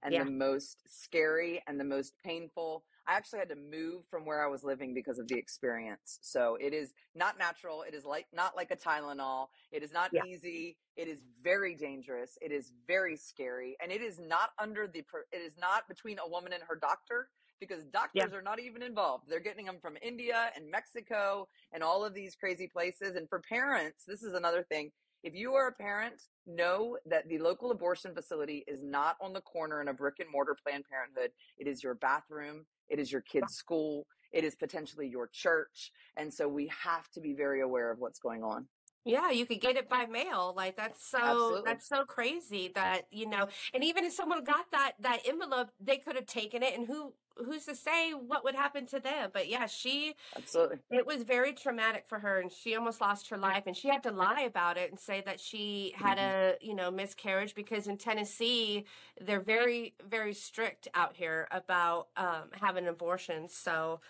and 0.02 0.14
yeah, 0.14 0.20
the 0.20 0.24
most 0.24 0.82
scary 0.86 1.62
and 1.66 1.80
the 1.80 1.84
most 1.84 2.12
painful. 2.24 2.84
I 3.08 3.14
actually 3.16 3.40
had 3.40 3.48
to 3.48 3.56
move 3.56 4.04
from 4.10 4.24
where 4.24 4.44
I 4.44 4.48
was 4.48 4.62
living 4.62 4.94
because 4.94 5.18
of 5.18 5.26
the 5.28 5.36
experience. 5.36 6.18
So 6.20 6.56
it 6.60 6.72
is 6.74 6.92
not 7.14 7.38
natural. 7.38 7.82
It 7.82 7.94
is 7.94 8.04
like 8.04 8.26
not 8.32 8.54
like 8.54 8.70
a 8.70 8.76
Tylenol. 8.76 9.48
It 9.72 9.82
is 9.82 9.92
not 9.92 10.12
yeah, 10.12 10.22
easy. 10.24 10.76
It 10.96 11.08
is 11.08 11.22
very 11.42 11.74
dangerous. 11.74 12.36
It 12.40 12.52
is 12.52 12.72
very 12.86 13.16
scary, 13.16 13.76
and 13.82 13.90
it 13.90 14.02
is 14.02 14.20
not 14.20 14.50
under 14.58 14.86
the. 14.86 15.02
It 15.32 15.42
is 15.44 15.56
not 15.58 15.88
between 15.88 16.18
a 16.18 16.28
woman 16.28 16.52
and 16.52 16.62
her 16.68 16.76
doctor 16.76 17.30
because 17.60 17.84
yeah, 17.84 18.00
doctors 18.00 18.34
are 18.34 18.42
not 18.42 18.60
even 18.60 18.82
involved. 18.82 19.24
They're 19.28 19.40
getting 19.40 19.66
them 19.66 19.78
from 19.80 19.96
India 20.02 20.50
and 20.56 20.70
Mexico 20.70 21.48
and 21.72 21.82
all 21.82 22.04
of 22.04 22.14
these 22.14 22.34
crazy 22.34 22.68
places. 22.68 23.16
And 23.16 23.28
for 23.28 23.40
parents, 23.40 24.04
this 24.06 24.22
is 24.22 24.34
another 24.34 24.62
thing. 24.62 24.90
If 25.24 25.34
you 25.34 25.54
are 25.54 25.68
a 25.68 25.72
parent, 25.72 26.22
know 26.46 26.96
that 27.06 27.28
the 27.28 27.38
local 27.38 27.72
abortion 27.72 28.14
facility 28.14 28.64
is 28.68 28.82
not 28.82 29.16
on 29.20 29.32
the 29.32 29.40
corner 29.40 29.80
in 29.80 29.88
a 29.88 29.92
brick 29.92 30.14
and 30.20 30.30
mortar 30.30 30.56
Planned 30.62 30.84
Parenthood. 30.88 31.30
It 31.56 31.66
is 31.66 31.82
your 31.82 31.94
bathroom. 31.94 32.64
It 32.88 33.00
is 33.00 33.10
your 33.10 33.22
kid's 33.22 33.54
school. 33.54 34.06
It 34.32 34.44
is 34.44 34.54
potentially 34.54 35.08
your 35.08 35.28
church. 35.32 35.90
And 36.16 36.32
so 36.32 36.48
we 36.48 36.70
have 36.84 37.08
to 37.14 37.20
be 37.20 37.34
very 37.34 37.62
aware 37.62 37.90
of 37.90 37.98
what's 37.98 38.20
going 38.20 38.44
on. 38.44 38.68
Yeah, 39.04 39.30
you 39.30 39.46
could 39.46 39.60
get 39.60 39.76
it 39.76 39.88
by 39.88 40.06
mail. 40.06 40.52
Like 40.54 40.76
that's 40.76 41.02
so 41.04 41.58
Absolutely. 41.58 41.62
that's 41.64 41.86
so 41.88 42.04
crazy 42.04 42.68
that, 42.74 43.06
you 43.10 43.26
know, 43.26 43.48
and 43.72 43.82
even 43.82 44.04
if 44.04 44.12
someone 44.12 44.44
got 44.44 44.70
that 44.72 44.96
that 45.00 45.20
envelope, 45.26 45.70
they 45.80 45.96
could 45.98 46.16
have 46.16 46.26
taken 46.26 46.62
it 46.62 46.74
and 46.78 46.86
who 46.86 47.14
who's 47.36 47.64
to 47.66 47.74
say 47.74 48.12
what 48.12 48.44
would 48.44 48.54
happen 48.54 48.86
to 48.86 49.00
them? 49.00 49.30
But 49.32 49.48
yeah, 49.48 49.66
she 49.66 50.14
Absolutely. 50.36 50.80
it 50.90 51.06
was 51.06 51.22
very 51.24 51.52
traumatic 51.54 52.06
for 52.08 52.20
her 52.20 52.40
and 52.40 52.52
she 52.52 52.76
almost 52.76 53.00
lost 53.00 53.28
her 53.30 53.38
life 53.38 53.64
and 53.66 53.76
she 53.76 53.88
had 53.88 54.02
to 54.04 54.10
lie 54.12 54.42
about 54.42 54.78
it 54.78 54.90
and 54.90 55.00
say 55.00 55.20
that 55.22 55.40
she 55.40 55.92
had 55.96 56.18
hmm 56.18 56.18
a, 56.18 56.56
you 56.62 56.74
know, 56.74 56.90
miscarriage 56.90 57.54
because 57.54 57.88
in 57.88 57.98
Tennessee, 57.98 58.86
they're 59.20 59.40
very 59.42 59.96
very 60.04 60.34
strict 60.34 60.88
out 60.94 61.16
here 61.16 61.48
about 61.52 62.10
um 62.16 62.50
having 62.52 62.86
abortions. 62.88 63.54
So, 63.54 64.00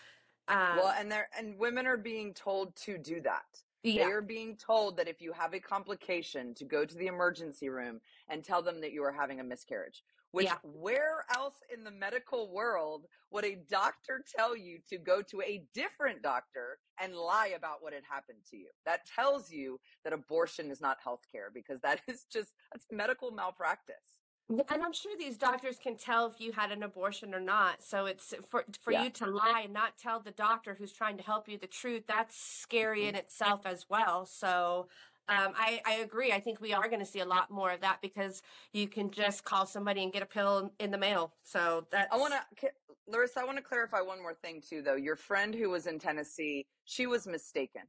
Well, 0.70 0.88
um 0.88 0.96
and 0.96 1.12
they're 1.12 1.28
and 1.36 1.58
women 1.58 1.86
are 1.86 1.98
being 1.98 2.32
told 2.32 2.74
to 2.76 2.96
do 2.98 3.20
that. 3.22 3.64
They 3.84 3.90
yeah. 3.90 4.08
are 4.08 4.22
being 4.22 4.56
told 4.56 4.96
that 4.96 5.08
if 5.08 5.20
you 5.20 5.32
have 5.32 5.54
a 5.54 5.60
complication 5.60 6.54
to 6.54 6.64
go 6.64 6.84
to 6.84 6.94
the 6.96 7.06
emergency 7.06 7.68
room 7.68 8.00
and 8.28 8.44
tell 8.44 8.60
them 8.62 8.80
that 8.80 8.92
you 8.92 9.04
are 9.04 9.12
having 9.12 9.40
a 9.40 9.44
miscarriage. 9.44 10.02
Which 10.32 10.46
Yeah. 10.46 10.58
where 10.62 11.24
else 11.34 11.62
in 11.72 11.84
the 11.84 11.90
medical 11.90 12.52
world 12.52 13.06
would 13.30 13.46
a 13.46 13.54
doctor 13.54 14.22
tell 14.36 14.54
you 14.54 14.78
to 14.90 14.98
go 14.98 15.22
to 15.22 15.40
a 15.40 15.64
different 15.72 16.22
doctor 16.22 16.80
and 17.00 17.14
lie 17.16 17.54
about 17.56 17.82
what 17.82 17.94
had 17.94 18.04
happened 18.04 18.44
to 18.50 18.56
you? 18.58 18.68
That 18.84 19.06
tells 19.06 19.50
you 19.50 19.80
that 20.04 20.12
abortion 20.12 20.70
is 20.70 20.82
not 20.82 20.98
healthcare 21.00 21.52
because 21.54 21.80
that 21.80 22.02
is 22.08 22.26
just 22.30 22.52
that's 22.72 22.86
medical 22.90 23.30
malpractice. 23.30 24.17
And 24.48 24.82
I'm 24.82 24.94
sure 24.94 25.12
these 25.18 25.36
doctors 25.36 25.78
can 25.78 25.96
tell 25.96 26.26
if 26.26 26.40
you 26.40 26.52
had 26.52 26.72
an 26.72 26.82
abortion 26.82 27.34
or 27.34 27.40
not. 27.40 27.82
So 27.82 28.06
it's 28.06 28.34
for 28.48 28.64
for 28.80 28.92
Yeah. 28.92 29.04
you 29.04 29.10
to 29.10 29.26
lie 29.26 29.62
and 29.64 29.72
not 29.74 29.98
tell 29.98 30.20
the 30.20 30.30
doctor 30.30 30.74
who's 30.74 30.92
trying 30.92 31.18
to 31.18 31.22
help 31.22 31.48
you 31.48 31.58
the 31.58 31.66
truth. 31.66 32.04
That's 32.06 32.36
scary 32.36 33.06
in 33.06 33.14
itself 33.14 33.66
as 33.66 33.90
well. 33.90 34.24
So 34.24 34.88
um, 35.28 35.52
I 35.56 35.82
I 35.84 35.94
agree. 35.96 36.32
I 36.32 36.40
think 36.40 36.60
we 36.62 36.72
are 36.72 36.88
going 36.88 37.00
to 37.00 37.06
see 37.06 37.20
a 37.20 37.26
lot 37.26 37.50
more 37.50 37.72
of 37.72 37.82
that 37.82 38.00
because 38.00 38.42
you 38.72 38.88
can 38.88 39.10
just 39.10 39.44
call 39.44 39.66
somebody 39.66 40.02
and 40.02 40.12
get 40.12 40.22
a 40.22 40.26
pill 40.26 40.72
in 40.78 40.90
the 40.90 40.98
mail. 40.98 41.34
So 41.42 41.86
that 41.90 42.08
I 42.10 42.16
want 42.16 42.34
to, 42.60 42.72
Larissa, 43.06 43.40
I 43.40 43.44
want 43.44 43.58
to 43.58 43.62
clarify 43.62 44.00
one 44.00 44.22
more 44.22 44.34
thing 44.34 44.62
too, 44.62 44.80
though. 44.80 44.96
Your 44.96 45.16
friend 45.16 45.54
who 45.54 45.68
was 45.68 45.86
in 45.86 45.98
Tennessee, 45.98 46.66
she 46.84 47.06
was 47.06 47.26
mistaken 47.26 47.82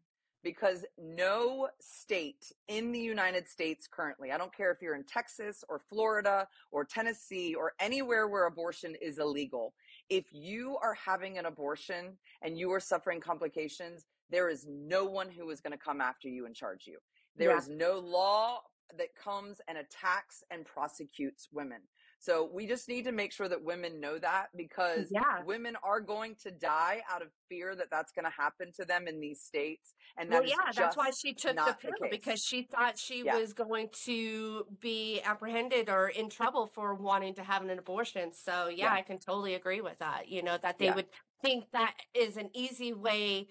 because 0.44 0.86
no 0.98 1.68
state 1.80 2.52
in 2.68 2.92
the 2.92 3.00
United 3.00 3.48
States 3.48 3.88
currently, 3.90 4.32
I 4.32 4.38
don't 4.38 4.56
care 4.56 4.72
if 4.72 4.82
you're 4.82 4.96
in 4.96 5.04
Texas 5.04 5.64
or 5.68 5.80
Florida 5.80 6.48
or 6.72 6.86
Tennessee 6.86 7.56
or 7.56 7.74
anywhere 7.80 8.28
where 8.28 8.46
abortion 8.46 8.96
is 9.02 9.20
illegal, 9.20 9.74
if 10.10 10.26
you 10.32 10.78
are 10.82 10.94
having 10.94 11.38
an 11.38 11.46
abortion 11.46 12.18
and 12.42 12.58
you 12.58 12.72
are 12.72 12.80
suffering 12.80 13.20
complications, 13.20 14.06
there 14.30 14.50
is 14.50 14.66
no 14.70 15.06
one 15.06 15.30
who 15.30 15.50
is 15.50 15.60
going 15.60 15.72
to 15.72 15.78
come 15.78 16.02
after 16.02 16.28
you 16.28 16.46
and 16.46 16.56
charge 16.56 16.86
you. 16.88 16.98
There 17.36 17.52
yeah 17.52 17.58
is 17.58 17.70
no 17.70 18.00
law 18.00 18.60
that 18.98 19.16
comes 19.16 19.62
and 19.68 19.78
attacks 19.78 20.44
and 20.50 20.66
prosecutes 20.66 21.48
women. 21.52 21.80
So 22.20 22.44
we 22.54 22.68
just 22.68 22.88
need 22.90 23.06
to 23.06 23.12
make 23.14 23.32
sure 23.32 23.48
that 23.48 23.64
women 23.64 24.00
know 24.00 24.20
that 24.20 24.50
because 24.56 25.10
yeah. 25.10 25.44
women 25.46 25.78
are 25.84 26.02
going 26.02 26.36
to 26.42 26.52
die 26.52 27.02
out 27.10 27.22
of 27.22 27.32
fear 27.48 27.76
that 27.76 27.90
that's 27.90 28.12
going 28.12 28.26
to 28.26 28.32
happen 28.32 28.72
to 28.74 28.86
them 28.86 29.08
in 29.08 29.20
these 29.22 29.42
states. 29.42 29.94
And 30.18 30.30
Well, 30.30 30.42
that 30.42 30.46
is 30.46 30.52
yeah, 30.52 30.72
that's 30.76 30.98
why 30.98 31.12
she 31.12 31.34
took 31.34 31.56
the 31.56 31.64
not 31.64 31.82
the 31.82 32.08
because 32.10 32.40
she 32.42 32.64
thought 32.64 32.98
she 33.00 33.24
Yeah. 33.24 33.40
was 33.40 33.54
going 33.54 33.90
to 34.04 34.66
be 34.82 35.22
apprehended 35.22 35.90
or 35.90 36.10
in 36.10 36.30
trouble 36.30 36.68
for 36.68 36.94
wanting 36.94 37.36
to 37.36 37.44
have 37.44 37.64
an 37.64 37.70
abortion. 37.78 38.34
So, 38.34 38.68
yeah, 38.68 38.86
Yeah. 38.86 38.94
I 38.94 39.02
can 39.02 39.20
totally 39.20 39.56
agree 39.56 39.82
with 39.82 40.00
that. 40.00 40.28
You 40.28 40.44
know, 40.44 40.58
that 40.58 40.78
they 40.78 40.92
would 40.92 41.08
think 41.42 41.72
that 41.72 41.96
is 42.14 42.38
an 42.38 42.50
easy 42.54 42.94
way 42.94 43.48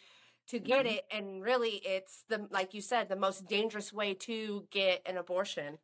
to 0.48 0.59
get 0.59 0.85
Mhm. 0.85 0.90
it. 0.98 1.04
And 1.11 1.42
really, 1.42 1.76
it's 1.85 2.24
the, 2.28 2.46
like 2.50 2.74
you 2.74 2.81
said, 2.81 3.09
the 3.09 3.16
most 3.16 3.46
dangerous 3.48 3.92
way 3.92 4.14
to 4.14 4.66
get 4.70 5.02
an 5.07 5.16
abortion. 5.16 5.78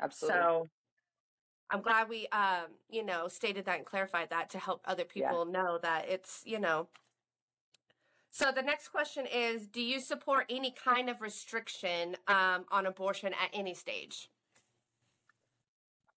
Absolutely. 0.00 0.40
So, 0.40 0.68
I'm 1.70 1.80
glad 1.82 2.08
we, 2.08 2.26
um, 2.28 2.66
you 2.88 3.04
know, 3.04 3.28
stated 3.28 3.64
that 3.66 3.78
and 3.78 3.86
clarified 3.86 4.30
that 4.30 4.50
to 4.50 4.58
help 4.58 4.82
other 4.84 5.04
Yeah. 5.14 5.28
people 5.30 5.44
know 5.46 5.78
that 5.78 6.08
it's, 6.08 6.42
you 6.44 6.58
know, 6.58 6.88
so 8.30 8.50
the 8.50 8.62
next 8.62 8.88
question 8.88 9.26
is 9.26 9.68
Do 9.68 9.80
you 9.80 10.00
support 10.00 10.46
any 10.50 10.72
kind 10.72 11.08
of 11.08 11.20
restriction 11.20 12.16
um, 12.26 12.64
on 12.70 12.86
abortion 12.86 13.32
at 13.32 13.50
any 13.52 13.74
stage? 13.74 14.28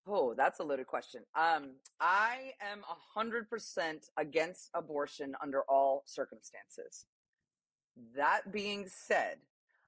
Oh, 0.04 0.34
that's 0.34 0.58
a 0.58 0.64
loaded 0.64 0.86
question. 0.88 1.22
Um, 1.36 1.74
I 2.00 2.54
am 2.60 2.80
a 2.80 2.96
hundred 3.14 3.48
percent 3.48 4.06
against 4.16 4.70
abortion 4.74 5.36
under 5.40 5.62
all 5.68 6.02
circumstances. 6.06 7.06
That 8.16 8.50
being 8.50 8.88
said, 8.88 9.36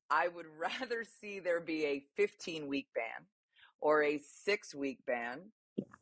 I 0.08 0.28
would 0.28 0.46
rather 0.58 1.04
see 1.04 1.40
there 1.40 1.60
be 1.60 1.84
a 1.86 2.04
15 2.16 2.68
week 2.68 2.86
ban 2.94 3.26
or 3.80 4.02
a 4.02 4.20
six 4.44 4.74
week 4.74 4.98
ban 5.06 5.40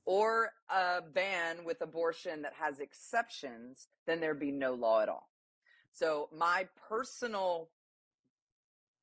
or 0.05 0.51
a 0.71 1.01
ban 1.03 1.65
with 1.65 1.81
abortion 1.81 2.43
that 2.43 2.55
has 2.59 2.81
exceptions 2.81 3.89
then 4.07 4.21
there'd 4.21 4.41
be 4.41 4.51
no 4.51 4.73
law 4.75 5.03
at 5.03 5.09
all. 5.09 5.29
So 5.93 6.29
my 6.37 6.67
personal 6.89 7.69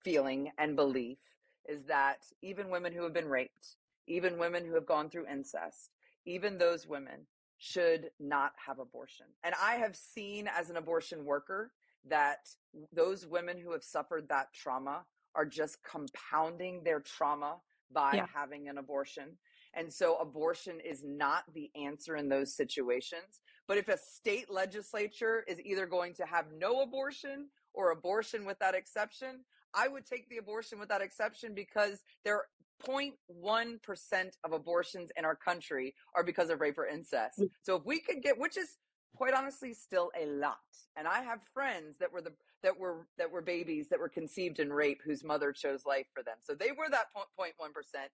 feeling 0.04 0.52
and 0.58 0.76
belief 0.76 1.20
is 1.68 1.86
that 1.86 2.18
even 2.42 2.70
women 2.70 2.94
who 2.94 3.04
have 3.04 3.14
been 3.14 3.28
raped, 3.28 3.78
even 4.08 4.38
women 4.38 4.66
who 4.66 4.76
have 4.76 4.86
gone 4.86 5.10
through 5.10 5.28
incest, 5.28 5.92
even 6.26 6.58
those 6.58 6.88
women 6.88 7.28
should 7.58 8.10
not 8.20 8.54
have 8.66 8.80
abortion. 8.80 9.28
And 9.44 9.56
I 9.62 9.76
have 9.76 9.96
seen 9.96 10.48
as 10.48 10.70
an 10.70 10.78
abortion 10.78 11.26
worker 11.26 11.72
that 12.08 12.48
those 12.94 13.26
women 13.26 13.58
who 13.58 13.72
have 13.72 13.84
suffered 13.84 14.30
that 14.30 14.54
trauma 14.54 15.06
are 15.34 15.46
just 15.46 15.78
compounding 15.84 16.84
their 16.84 17.00
trauma 17.00 17.58
by 17.92 18.14
Yeah. 18.16 18.28
having 18.28 18.68
an 18.68 18.78
abortion. 18.78 19.38
And 19.74 19.94
so 19.94 20.18
abortion 20.18 20.80
is 20.80 21.04
not 21.04 21.44
the 21.54 21.70
answer 21.76 22.16
in 22.16 22.30
those 22.30 22.56
situations. 22.56 23.42
But 23.68 23.78
if 23.78 23.88
a 23.90 23.98
state 23.98 24.50
legislature 24.50 25.44
is 25.48 25.60
either 25.60 25.86
going 25.86 26.14
to 26.16 26.26
have 26.26 26.52
no 26.54 26.82
abortion 26.82 27.50
or 27.74 27.92
abortion 27.92 28.46
with 28.46 28.60
that 28.60 28.76
exception, 28.76 29.44
I 29.74 29.88
would 29.88 30.06
take 30.06 30.30
the 30.30 30.38
abortion 30.38 30.80
with 30.80 30.90
that 30.90 31.02
exception 31.02 31.54
because 31.54 32.04
there 32.24 32.36
are 32.38 32.48
0.1% 32.84 34.38
of 34.44 34.52
abortions 34.52 35.12
in 35.18 35.26
our 35.26 35.36
country 35.36 35.96
are 36.14 36.24
because 36.24 36.50
of 36.50 36.62
rape 36.62 36.78
or 36.78 36.86
incest. 36.88 37.40
Mm. 37.40 37.50
So 37.62 37.76
if 37.76 37.86
we 37.86 38.00
could 38.00 38.22
get, 38.22 38.38
which 38.38 38.58
is 38.58 38.78
quite 39.16 39.34
honestly 39.34 39.74
still 39.74 40.12
a 40.20 40.26
lot 40.26 40.58
and 40.98 41.08
i 41.08 41.22
have 41.22 41.40
friends 41.54 41.98
that 42.00 42.12
were 42.12 42.22
the 42.22 42.34
that 42.66 42.78
were 42.78 43.08
that 43.18 43.32
were 43.32 43.42
babies 43.42 43.88
that 43.90 44.00
were 44.00 44.10
conceived 44.10 44.60
in 44.60 44.74
rape 44.74 45.02
whose 45.06 45.24
mother 45.24 45.52
chose 45.52 45.86
life 45.86 46.08
for 46.14 46.24
them 46.24 46.36
so 46.42 46.54
they 46.54 46.72
were 46.72 46.90
that 46.90 47.06
0.1% 47.16 47.52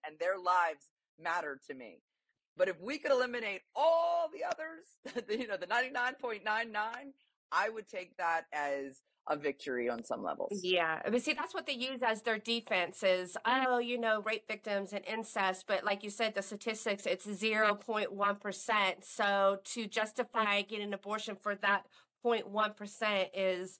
and 0.06 0.18
their 0.20 0.38
lives 0.38 0.90
mattered 1.18 1.60
to 1.66 1.74
me 1.74 2.02
but 2.56 2.68
if 2.68 2.78
we 2.80 2.98
could 2.98 3.10
eliminate 3.10 3.62
all 3.74 4.30
the 4.32 4.44
others 4.44 5.24
you 5.40 5.48
know 5.48 5.56
the 5.56 5.66
99.99 5.66 6.42
i 7.50 7.68
would 7.68 7.88
take 7.88 8.16
that 8.18 8.44
as 8.52 9.00
a 9.28 9.36
victory 9.36 9.88
on 9.88 10.02
some 10.02 10.22
levels. 10.22 10.60
Yeah. 10.64 11.00
But 11.08 11.22
see, 11.22 11.32
that's 11.32 11.54
what 11.54 11.66
they 11.66 11.74
use 11.74 12.00
as 12.04 12.22
their 12.22 12.38
defense 12.38 13.04
is, 13.04 13.36
oh, 13.44 13.78
you 13.78 13.98
know, 13.98 14.20
rape 14.22 14.48
victims 14.48 14.92
and 14.92 15.04
incest. 15.06 15.66
But 15.68 15.84
like 15.84 16.02
you 16.02 16.10
said, 16.10 16.34
the 16.34 16.42
statistics, 16.42 17.06
it's 17.06 17.24
0.1%. 17.24 19.04
So 19.04 19.58
to 19.64 19.86
justify 19.86 20.62
getting 20.62 20.88
an 20.88 20.94
abortion 20.94 21.36
for 21.36 21.54
that 21.56 21.86
0.1% 22.24 23.26
is 23.34 23.78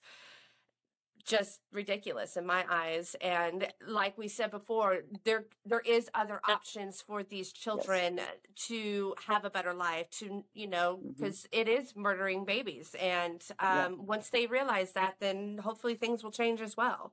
just 1.24 1.60
ridiculous 1.72 2.36
in 2.36 2.44
my 2.44 2.64
eyes 2.68 3.14
and 3.20 3.68
like 3.86 4.16
we 4.18 4.26
said 4.26 4.50
before 4.50 4.98
there 5.24 5.44
there 5.64 5.82
is 5.86 6.10
other 6.14 6.40
options 6.48 7.00
for 7.00 7.22
these 7.22 7.52
children 7.52 8.16
yes. 8.16 8.28
to 8.56 9.14
have 9.24 9.44
a 9.44 9.50
better 9.50 9.72
life 9.72 10.10
to 10.10 10.44
you 10.54 10.66
know 10.66 10.98
because 11.06 11.46
mm-hmm. 11.54 12.00
murdering 12.00 12.44
babies 12.44 12.96
and 13.00 13.42
um, 13.60 13.76
yeah. 13.76 13.88
once 13.98 14.30
they 14.30 14.46
realize 14.46 14.92
that 14.92 15.14
then 15.20 15.58
hopefully 15.62 15.94
things 15.94 16.24
will 16.24 16.32
change 16.32 16.60
as 16.60 16.76
well 16.76 17.12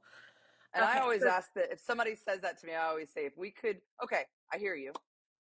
and 0.74 0.84
okay. 0.84 0.98
i 0.98 1.02
always 1.02 1.24
ask 1.24 1.54
that 1.54 1.72
if 1.72 1.80
somebody 1.80 2.16
says 2.16 2.40
that 2.42 2.60
to 2.60 2.66
me 2.66 2.74
i 2.74 2.88
always 2.88 3.12
say 3.12 3.26
if 3.26 3.38
we 3.38 3.52
could 3.52 3.78
okay 4.04 4.24
i 4.52 4.58
hear 4.58 4.76
you 4.76 4.92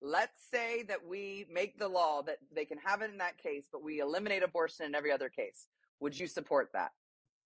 let's 0.02 0.44
say 0.52 0.84
that 0.84 1.04
we 1.06 1.46
make 1.52 1.78
the 1.80 1.88
law 1.88 2.22
that 2.22 2.38
they 2.54 2.66
can 2.66 2.78
have 2.78 3.02
it 3.02 3.10
in 3.10 3.18
that 3.18 3.38
case 3.38 3.66
but 3.72 3.84
we 3.84 4.00
eliminate 4.00 4.44
abortion 4.44 4.86
in 4.86 4.94
every 4.94 5.12
other 5.12 5.28
case 5.28 5.68
would 6.00 6.18
you 6.18 6.28
support 6.28 6.70
that 6.72 6.92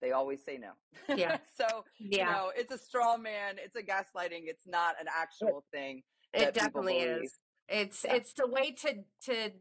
they 0.04 0.12
always 0.12 0.43
say 0.43 0.60
no. 0.60 0.72
Yeah. 1.16 1.38
so, 1.56 1.86
yeah. 1.99 2.18
you 2.18 2.32
know, 2.32 2.51
it's 2.56 2.72
a 2.72 2.78
straw 2.78 3.18
man, 3.18 3.56
it's 3.58 3.76
a 3.76 3.82
gaslighting, 3.82 4.43
it's 4.45 4.68
not 4.68 4.95
an 4.99 5.08
actual 5.08 5.64
thing. 5.72 6.04
It 6.34 6.54
definitely 6.54 6.97
is. 6.97 7.32
It's 7.70 8.04
yeah. 8.04 8.16
it's 8.16 8.34
the 8.34 8.47
way 8.47 8.72
to 8.72 8.95
to 9.26 9.51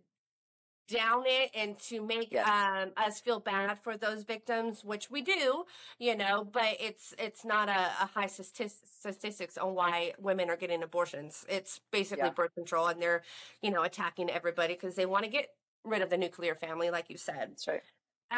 down 0.88 1.24
it 1.26 1.50
and 1.54 1.78
to 1.78 2.04
make 2.04 2.32
yes. 2.32 2.46
um, 2.48 2.90
us 2.96 3.20
feel 3.20 3.40
bad 3.40 3.78
for 3.82 3.96
those 3.96 4.24
victims, 4.24 4.82
which 4.84 5.10
we 5.10 5.22
do, 5.22 5.64
you 5.98 6.16
know, 6.16 6.44
but 6.50 6.76
it's 6.80 7.14
it's 7.18 7.44
not 7.44 7.68
a, 7.68 7.90
a 8.00 8.06
high 8.06 8.26
statistics 8.26 9.56
on 9.56 9.74
why 9.74 10.12
women 10.18 10.50
are 10.50 10.56
getting 10.56 10.82
abortions. 10.82 11.44
It's 11.48 11.80
basically 11.92 12.24
yeah. 12.24 12.30
birth 12.30 12.54
control, 12.54 12.88
and 12.88 13.00
they're 13.00 13.22
you 13.60 13.70
know 13.70 13.82
attacking 13.82 14.30
everybody 14.30 14.74
because 14.74 14.94
they 14.94 15.06
want 15.06 15.24
to 15.24 15.30
get 15.30 15.48
rid 15.84 16.02
of 16.02 16.10
the 16.10 16.18
nuclear 16.18 16.54
family, 16.54 16.90
like 16.90 17.10
you 17.10 17.16
said. 17.16 17.50
That's 17.50 17.68
right. 17.68 17.82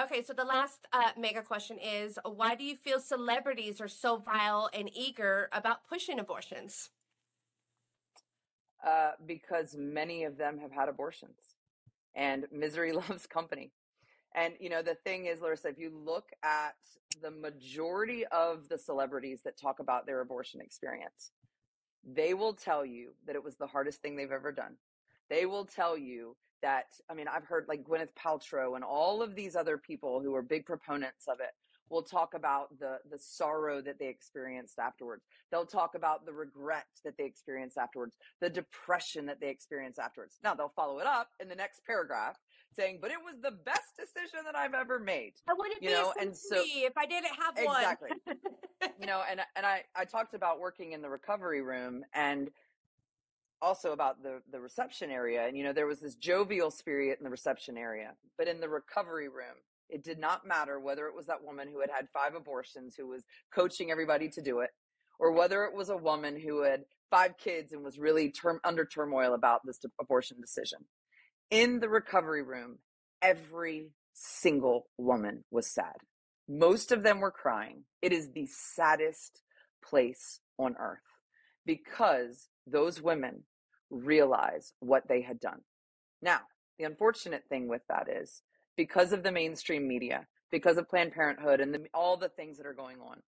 Okay, 0.03 0.25
so 0.25 0.33
the 0.33 0.45
last 0.45 0.89
uh, 0.93 1.11
mega 1.17 1.41
question 1.41 1.79
is 1.79 2.19
why 2.25 2.57
do 2.57 2.65
you 2.65 2.75
feel 2.75 2.99
celebrities 2.99 3.81
are 3.81 3.87
so 3.87 4.17
vile 4.17 4.69
and 4.75 4.91
eager 4.93 5.49
about 5.53 5.87
pushing 5.89 6.19
abortions? 6.19 6.91
Uh, 8.85 9.13
because 9.25 9.77
many 9.79 10.25
of 10.25 10.37
them 10.37 10.59
have 10.59 10.73
had 10.73 10.89
abortions 10.89 11.39
and 12.17 12.47
misery 12.51 12.93
loves 13.09 13.27
company. 13.27 13.71
And, 14.35 14.55
you 14.59 14.69
know, 14.69 14.83
the 14.83 14.97
thing 14.97 15.27
is, 15.27 15.41
Larissa, 15.41 15.69
if 15.69 15.79
you 15.79 15.93
look 16.05 16.31
at 16.43 16.75
the 17.23 17.31
majority 17.31 18.27
of 18.27 18.69
the 18.69 18.79
celebrities 18.79 19.43
that 19.45 19.57
talk 19.57 19.79
about 19.79 20.07
their 20.07 20.21
abortion 20.21 20.61
experience, 20.61 21.31
they 22.05 22.35
will 22.35 22.53
tell 22.53 22.85
you 22.85 23.11
that 23.27 23.37
it 23.37 23.45
was 23.45 23.55
the 23.57 23.69
hardest 23.69 24.03
thing 24.03 24.17
they've 24.17 24.33
ever 24.33 24.51
done. 24.51 24.75
They 25.31 25.47
will 25.47 25.65
tell 25.65 25.97
you 25.97 26.37
that 26.63 26.87
I 27.11 27.15
mean, 27.15 27.29
I've 27.29 27.45
heard 27.45 27.67
like 27.69 27.85
Gwyneth 27.85 28.15
Paltrow 28.19 28.75
and 28.75 28.85
all 28.85 29.23
of 29.23 29.35
these 29.35 29.55
other 29.55 29.79
people 29.79 30.21
who 30.21 30.35
are 30.35 30.43
big 30.43 30.65
proponents 30.65 31.27
of 31.29 31.41
it 31.41 31.51
will 31.91 32.03
talk 32.03 32.35
about 32.35 32.79
the 32.79 32.99
the 33.11 33.19
sorrow 33.19 33.83
that 33.83 33.99
they 33.99 34.09
experienced 34.09 34.79
afterwards. 34.79 35.25
They'll 35.51 35.67
talk 35.67 35.95
about 35.95 36.25
the 36.25 36.33
regret 36.33 36.87
that 37.05 37.17
they 37.19 37.25
experienced 37.25 37.77
afterwards, 37.77 38.15
the 38.41 38.51
depression 38.51 39.27
that 39.27 39.41
they 39.41 39.49
experienced 39.49 39.99
afterwards. 39.99 40.39
Now 40.43 40.55
they'll 40.55 40.73
follow 40.75 40.99
it 40.99 41.07
up 41.07 41.29
in 41.41 41.49
the 41.49 41.55
next 41.55 41.85
paragraph 41.85 42.37
saying, 42.75 42.99
"But 43.01 43.11
it 43.11 43.19
was 43.23 43.37
the 43.41 43.53
best 43.53 43.97
decision 43.97 44.41
that 44.45 44.57
I've 44.57 44.75
ever 44.75 44.99
made." 44.99 45.35
I 45.49 45.53
wouldn't 45.53 45.83
you 45.83 45.91
know, 45.91 46.15
and 46.19 46.37
so 46.37 46.63
if 46.65 46.97
I 46.97 47.07
didn't 47.07 47.35
have 47.37 47.57
one. 47.63 47.77
Exactly. 47.77 48.11
you 48.99 49.07
know, 49.07 49.23
and 49.31 49.41
and 49.55 49.67
I 49.67 49.85
I 49.95 50.05
talked 50.05 50.35
about 50.35 50.61
working 50.61 50.93
in 50.93 51.03
the 51.03 51.11
recovery 51.11 51.63
room 51.63 52.05
and 52.15 52.51
also 53.65 53.93
about 53.93 54.23
the 54.23 54.43
the 54.53 54.61
reception 54.61 55.11
area 55.11 55.47
and 55.47 55.57
you 55.57 55.65
know 55.65 55.73
there 55.73 55.87
was 55.87 56.01
this 56.01 56.17
jovial 56.17 56.71
spirit 56.71 57.19
in 57.19 57.25
the 57.25 57.31
reception 57.31 57.79
area 57.79 58.11
but 58.37 58.47
in 58.47 58.61
the 58.61 58.69
recovery 58.69 59.29
room 59.29 59.57
it 59.89 60.05
did 60.05 60.19
not 60.19 60.47
matter 60.47 60.79
whether 60.79 61.07
it 61.07 61.15
was 61.17 61.27
that 61.27 61.43
woman 61.43 61.69
who 61.73 61.81
had 61.81 61.91
had 61.91 62.07
five 62.13 62.35
abortions 62.35 62.95
who 62.97 63.09
was 63.09 63.25
coaching 63.55 63.91
everybody 63.91 64.29
to 64.29 64.43
do 64.43 64.61
it 64.61 64.71
or 65.19 65.33
whether 65.33 65.65
it 65.65 65.75
was 65.75 65.89
a 65.89 65.97
woman 65.97 66.39
who 66.39 66.63
had 66.63 66.85
five 67.11 67.39
kids 67.39 67.73
and 67.73 67.83
was 67.85 67.99
really 67.99 68.31
term, 68.31 68.61
under 68.65 68.85
turmoil 68.85 69.35
about 69.35 69.61
this 69.65 69.79
abortion 70.01 70.41
decision. 70.41 70.81
In 71.51 71.81
the 71.81 71.89
recovery 71.89 72.43
room 72.43 72.79
every 73.23 73.91
single 74.13 74.87
woman 74.99 75.45
was 75.51 75.67
sad. 75.73 75.97
Most 76.49 76.93
of 76.93 77.03
them 77.03 77.21
were 77.21 77.31
crying. 77.31 77.85
It 78.03 78.13
is 78.13 78.31
the 78.33 78.47
saddest 78.47 79.41
place 79.83 80.41
on 80.59 80.77
earth 80.79 80.99
because 81.65 82.49
those 82.67 83.01
women 83.01 83.45
realize 83.95 84.73
what 84.81 85.09
they 85.09 85.23
had 85.23 85.41
done. 85.41 85.61
Now, 86.23 86.41
the 86.79 86.85
unfortunate 86.85 87.45
thing 87.49 87.69
with 87.69 87.83
that 87.89 88.09
is 88.09 88.43
because 88.77 89.13
of 89.13 89.23
the 89.23 89.33
mainstream 89.33 89.87
media, 89.87 90.27
because 90.51 90.77
of 90.77 90.89
Planned 90.89 91.13
Parenthood 91.13 91.61
and 91.61 91.73
the, 91.73 91.85
all 91.95 92.17
the 92.17 92.29
things 92.29 92.57
that 92.57 92.67
are 92.67 92.75
going 92.75 92.97
on, 93.01 93.19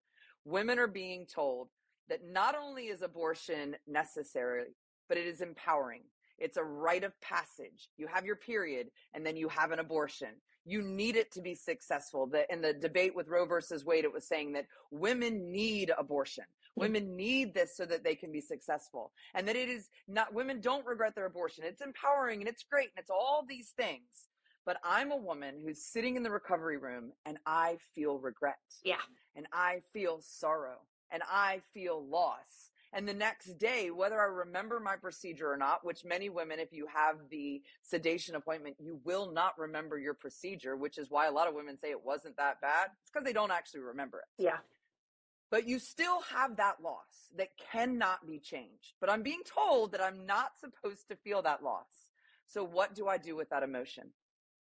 women 0.45 0.79
are 0.79 0.87
being 0.87 1.27
told 1.33 1.69
that 2.09 2.21
not 2.25 2.55
only 2.57 2.85
is 2.85 3.03
abortion 3.03 3.77
necessary, 3.87 4.65
but 5.09 5.19
it 5.19 5.27
is 5.27 5.41
empowering. 5.41 6.03
It's 6.39 6.57
a 6.57 6.63
rite 6.63 7.05
of 7.05 7.19
passage. 7.21 7.89
You 7.97 8.09
have 8.13 8.25
your 8.25 8.37
period 8.37 8.89
and 9.15 9.25
then 9.25 9.37
you 9.37 9.49
have 9.49 9.71
an 9.71 9.79
abortion. 9.79 10.29
You 10.67 10.83
need 10.83 11.15
it 11.15 11.33
to 11.33 11.41
be 11.41 11.55
successful. 11.55 12.27
The, 12.27 12.53
in 12.53 12.61
the 12.61 12.73
debate 12.73 13.15
with 13.15 13.29
Roe 13.29 13.47
versus 13.47 13.85
Wade, 13.85 14.05
it 14.05 14.13
was 14.13 14.27
saying 14.27 14.53
that 14.55 14.67
women 14.91 15.53
need 15.53 15.93
abortion. 15.97 16.45
Hmm. 16.75 16.81
Women 16.83 17.17
need 17.17 17.55
this 17.55 17.77
so 17.77 17.87
that 17.87 18.03
they 18.03 18.17
can 18.17 18.33
be 18.33 18.41
successful. 18.41 19.13
And 19.35 19.47
that 19.47 19.55
it 19.55 19.69
is 19.69 19.89
not, 20.09 20.35
women 20.35 20.61
don't 20.61 20.85
regret 20.85 21.15
their 21.15 21.27
abortion. 21.27 21.65
It's 21.65 21.81
empowering 21.81 22.41
and 22.41 22.49
it's 22.49 22.65
great 22.65 22.89
and 22.97 23.03
it's 23.03 23.11
all 23.11 23.47
these 23.49 23.73
things. 23.77 24.29
But 24.67 24.79
I'm 24.83 25.13
a 25.13 25.17
woman 25.17 25.61
who's 25.65 25.85
sitting 25.85 26.17
in 26.17 26.25
the 26.25 26.31
recovery 26.31 26.77
room 26.77 27.13
and 27.25 27.39
I 27.47 27.79
feel 27.95 28.19
regret. 28.19 28.57
Yeah. 28.85 28.97
And 29.37 29.47
I 29.53 29.83
feel 29.93 30.19
sorrow 30.21 30.79
and 31.13 31.23
I 31.31 31.61
feel 31.73 32.05
loss. 32.05 32.73
And 32.97 33.07
the 33.07 33.13
next 33.13 33.59
day, 33.59 33.91
whether 33.91 34.19
I 34.19 34.25
remember 34.25 34.81
my 34.81 34.97
procedure 34.97 35.53
or 35.53 35.59
not, 35.59 35.85
which 35.85 36.03
many 36.03 36.31
women, 36.31 36.59
if 36.59 36.73
you 36.73 36.87
have 36.87 37.17
the 37.31 37.63
sedation 37.83 38.37
appointment, 38.37 38.77
you 38.79 38.99
will 39.05 39.31
not 39.31 39.59
remember 39.59 39.99
your 39.99 40.15
procedure, 40.15 40.75
which 40.75 40.97
is 40.97 41.11
why 41.11 41.27
a 41.27 41.31
lot 41.31 41.47
of 41.47 41.53
women 41.53 41.77
say 41.77 41.91
it 41.91 42.03
wasn't 42.03 42.39
that 42.39 42.59
bad. 42.63 42.89
It's 43.03 43.11
because 43.11 43.27
they 43.27 43.35
don't 43.35 43.53
actually 43.53 43.81
remember 43.81 44.21
it. 44.21 44.43
Yeah. 44.43 44.57
But 45.51 45.69
you 45.69 45.79
still 45.79 46.23
have 46.35 46.57
that 46.57 46.77
loss 46.83 47.29
that 47.37 47.51
cannot 47.71 48.27
be 48.27 48.39
changed. 48.39 48.95
But 48.99 49.11
I'm 49.11 49.23
being 49.23 49.43
told 49.45 49.93
that 49.93 50.01
I'm 50.01 50.25
not 50.25 50.53
supposed 50.59 51.07
to 51.11 51.17
feel 51.17 51.43
that 51.43 51.63
loss. 51.63 52.09
So 52.47 52.65
what 52.65 52.95
do 52.95 53.09
I 53.09 53.19
do 53.19 53.37
with 53.37 53.51
that 53.51 53.63
emotion? 53.63 54.05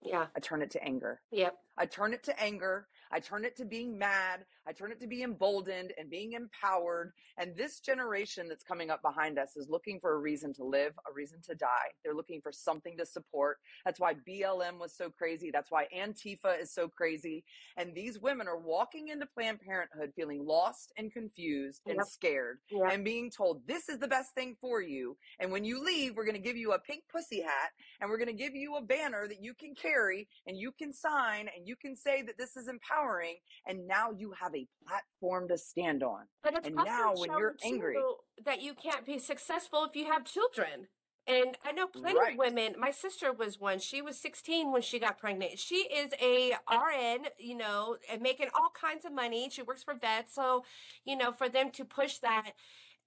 Yeah. 0.02 0.26
I 0.36 0.40
turn 0.40 0.60
it 0.60 0.72
to 0.72 0.84
anger. 0.84 1.22
Yep. 1.32 1.56
I 1.78 1.86
turn 1.86 2.12
it 2.12 2.24
to 2.24 2.38
anger 2.38 2.86
I 3.12 3.20
turn 3.20 3.44
it 3.44 3.56
to 3.56 3.64
being 3.64 3.98
mad. 3.98 4.40
I 4.66 4.72
turn 4.72 4.92
it 4.92 5.00
to 5.00 5.06
be 5.06 5.22
emboldened 5.22 5.92
and 5.98 6.10
being 6.10 6.32
empowered. 6.32 7.12
And 7.38 7.56
this 7.56 7.80
generation 7.80 8.48
that's 8.48 8.64
coming 8.64 8.90
up 8.90 9.02
behind 9.02 9.38
us 9.38 9.56
is 9.56 9.68
looking 9.68 10.00
for 10.00 10.14
a 10.14 10.18
reason 10.18 10.52
to 10.54 10.64
live, 10.64 10.92
a 11.08 11.12
reason 11.12 11.40
to 11.48 11.54
die. 11.54 11.92
They're 12.02 12.14
looking 12.14 12.40
for 12.40 12.52
something 12.52 12.96
to 12.98 13.06
support. 13.06 13.58
That's 13.84 14.00
why 14.00 14.14
BLM 14.28 14.80
was 14.80 14.96
so 14.96 15.10
crazy. 15.10 15.50
That's 15.52 15.70
why 15.70 15.86
Antifa 15.96 16.60
is 16.60 16.72
so 16.72 16.88
crazy. 16.88 17.44
And 17.76 17.94
these 17.94 18.18
women 18.18 18.48
are 18.48 18.58
walking 18.58 19.08
into 19.08 19.26
Planned 19.26 19.60
Parenthood 19.60 20.12
feeling 20.16 20.44
lost 20.44 20.92
and 20.98 21.12
confused 21.12 21.82
and 21.86 21.96
yep. 21.96 22.06
scared 22.06 22.58
yep. 22.70 22.92
and 22.92 23.04
being 23.04 23.30
told, 23.30 23.66
this 23.66 23.88
is 23.88 23.98
the 23.98 24.08
best 24.08 24.34
thing 24.34 24.56
for 24.60 24.82
you. 24.82 25.16
And 25.38 25.52
when 25.52 25.64
you 25.64 25.84
leave, 25.84 26.16
we're 26.16 26.24
going 26.24 26.34
to 26.34 26.40
give 26.40 26.56
you 26.56 26.72
a 26.72 26.78
pink 26.78 27.04
pussy 27.12 27.42
hat 27.42 27.70
and 28.00 28.10
we're 28.10 28.18
going 28.18 28.28
to 28.28 28.32
give 28.32 28.54
you 28.54 28.76
a 28.76 28.82
banner 28.82 29.28
that 29.28 29.42
you 29.42 29.54
can 29.54 29.74
carry 29.74 30.26
and 30.46 30.58
you 30.58 30.72
can 30.72 30.92
sign 30.92 31.48
and 31.56 31.68
you 31.68 31.76
can 31.76 31.94
say 31.94 32.22
that 32.22 32.38
this 32.38 32.56
is 32.56 32.66
empowering 32.68 32.95
empowering 32.96 33.36
and 33.66 33.86
now 33.86 34.10
you 34.16 34.32
have 34.40 34.54
a 34.54 34.66
platform 34.86 35.48
to 35.48 35.58
stand 35.58 36.02
on. 36.02 36.22
But 36.42 36.54
it's 36.54 36.66
and 36.66 36.76
now 36.76 37.14
when 37.14 37.30
you're 37.30 37.56
angry 37.64 37.96
that 38.44 38.62
you 38.62 38.74
can't 38.74 39.06
be 39.06 39.18
successful 39.18 39.84
if 39.84 39.96
you 39.96 40.06
have 40.06 40.24
children. 40.24 40.88
And 41.28 41.58
I 41.64 41.72
know 41.72 41.88
plenty 41.88 42.20
right. 42.20 42.32
of 42.34 42.38
women. 42.38 42.76
My 42.78 42.92
sister 42.92 43.32
was 43.32 43.58
one. 43.58 43.80
She 43.80 44.00
was 44.00 44.16
16 44.16 44.70
when 44.70 44.80
she 44.80 45.00
got 45.00 45.18
pregnant. 45.18 45.58
She 45.58 45.74
is 45.74 46.12
a 46.22 46.52
RN, 46.70 47.26
you 47.36 47.56
know, 47.56 47.96
and 48.08 48.22
making 48.22 48.46
all 48.54 48.70
kinds 48.80 49.04
of 49.04 49.12
money. 49.12 49.50
She 49.50 49.62
works 49.62 49.82
for 49.82 49.94
vets. 49.94 50.36
So, 50.36 50.62
you 51.04 51.16
know, 51.16 51.32
for 51.32 51.48
them 51.48 51.70
to 51.72 51.84
push 51.84 52.18
that 52.18 52.52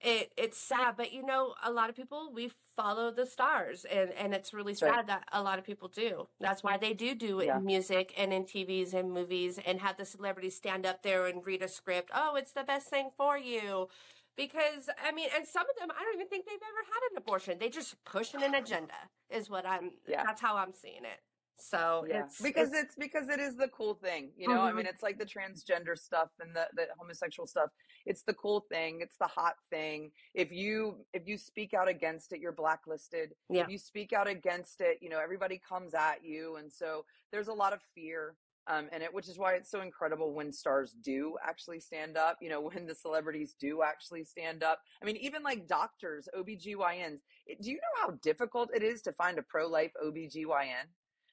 it 0.00 0.32
it's 0.36 0.58
sad, 0.58 0.94
but 0.96 1.12
you 1.12 1.24
know, 1.24 1.54
a 1.64 1.70
lot 1.70 1.90
of 1.90 1.96
people 1.96 2.30
we 2.32 2.50
follow 2.76 3.10
the 3.10 3.26
stars, 3.26 3.84
and 3.84 4.10
and 4.12 4.34
it's 4.34 4.52
really 4.54 4.72
That's 4.72 4.82
right. 4.82 4.94
sad 4.94 5.06
that 5.08 5.24
a 5.32 5.42
lot 5.42 5.58
of 5.58 5.64
people 5.64 5.88
do. 5.88 6.26
That's 6.40 6.62
why 6.62 6.76
they 6.78 6.94
do 6.94 7.14
do 7.14 7.40
it 7.40 7.46
Yeah. 7.46 7.58
in 7.58 7.64
music 7.64 8.14
and 8.16 8.32
in 8.32 8.44
TVs 8.44 8.94
and 8.94 9.12
movies, 9.12 9.58
and 9.64 9.80
have 9.80 9.96
the 9.96 10.04
celebrities 10.04 10.56
stand 10.56 10.86
up 10.86 11.02
there 11.02 11.26
and 11.26 11.44
read 11.44 11.62
a 11.62 11.68
script. 11.68 12.10
Oh, 12.14 12.36
it's 12.36 12.52
the 12.52 12.64
best 12.64 12.88
thing 12.88 13.10
for 13.16 13.36
you. 13.38 13.88
Because 14.36 14.88
I 15.04 15.12
mean, 15.12 15.28
and 15.36 15.46
some 15.46 15.66
of 15.68 15.76
them, 15.78 15.90
I 15.90 16.02
don't 16.02 16.14
even 16.14 16.28
think 16.28 16.46
they've 16.46 16.54
ever 16.54 16.84
had 16.86 17.10
an 17.12 17.18
abortion. 17.18 17.58
They 17.58 17.68
just 17.68 18.02
pushing 18.04 18.42
an 18.42 18.54
agenda, 18.54 18.94
is 19.28 19.50
what 19.50 19.66
I'm. 19.66 19.92
Yeah. 20.08 20.24
That's 20.24 20.40
how 20.40 20.56
I'm 20.56 20.72
seeing 20.72 21.04
it. 21.04 21.20
So 21.60 22.04
Yeah, 22.08 22.24
it's 22.24 22.40
because 22.40 22.72
it's 22.72 22.94
because 22.96 23.28
it 23.28 23.40
is 23.40 23.56
the 23.56 23.68
cool 23.68 23.94
thing, 23.94 24.32
you 24.36 24.48
know. 24.48 24.62
I 24.62 24.70
Mhm. 24.72 24.76
mean, 24.76 24.86
it's 24.86 25.02
like 25.02 25.18
the 25.18 25.26
transgender 25.26 25.96
stuff 25.98 26.30
and 26.40 26.54
the 26.54 26.68
the 26.74 26.88
homosexual 26.98 27.46
stuff. 27.46 27.70
It's 28.06 28.22
the 28.22 28.34
cool 28.34 28.60
thing. 28.62 29.00
It's 29.00 29.16
the 29.18 29.26
hot 29.26 29.56
thing. 29.70 30.12
If 30.34 30.50
you 30.52 31.06
if 31.12 31.26
you 31.26 31.36
speak 31.38 31.74
out 31.74 31.88
against 31.88 32.32
it, 32.32 32.40
you're 32.40 32.52
blacklisted. 32.52 33.36
Yeah. 33.48 33.64
If 33.64 33.68
you 33.70 33.78
speak 33.78 34.12
out 34.12 34.26
against 34.28 34.80
it, 34.80 34.98
you 35.02 35.08
know 35.10 35.18
everybody 35.20 35.58
comes 35.58 35.94
at 35.94 36.24
you, 36.24 36.56
and 36.56 36.72
so 36.72 37.04
there's 37.30 37.48
a 37.48 37.54
lot 37.54 37.72
of 37.72 37.82
fear. 37.94 38.36
Um, 38.66 38.88
in 38.90 39.02
it, 39.02 39.12
which 39.12 39.26
is 39.28 39.36
why 39.38 39.54
it's 39.54 39.70
so 39.70 39.80
incredible 39.80 40.32
when 40.32 40.52
stars 40.52 40.92
do 40.92 41.36
actually 41.42 41.80
stand 41.80 42.16
up, 42.16 42.36
you 42.40 42.48
know, 42.50 42.60
when 42.68 42.86
the 42.86 42.94
celebrities 42.94 43.54
do 43.54 43.82
actually 43.82 44.22
stand 44.22 44.62
up. 44.62 44.80
I 45.02 45.06
mean, 45.06 45.16
even 45.16 45.42
like 45.42 45.66
doctors, 45.66 46.28
OBGYNs, 46.36 47.20
it- 47.46 47.62
do 47.62 47.70
you 47.70 47.78
know 47.78 48.02
how 48.02 48.10
difficult 48.22 48.70
it 48.72 48.82
is 48.84 49.02
to 49.02 49.12
find 49.14 49.38
a 49.38 49.42
pro 49.42 49.66
life 49.66 49.92
OBGYN? 50.04 50.86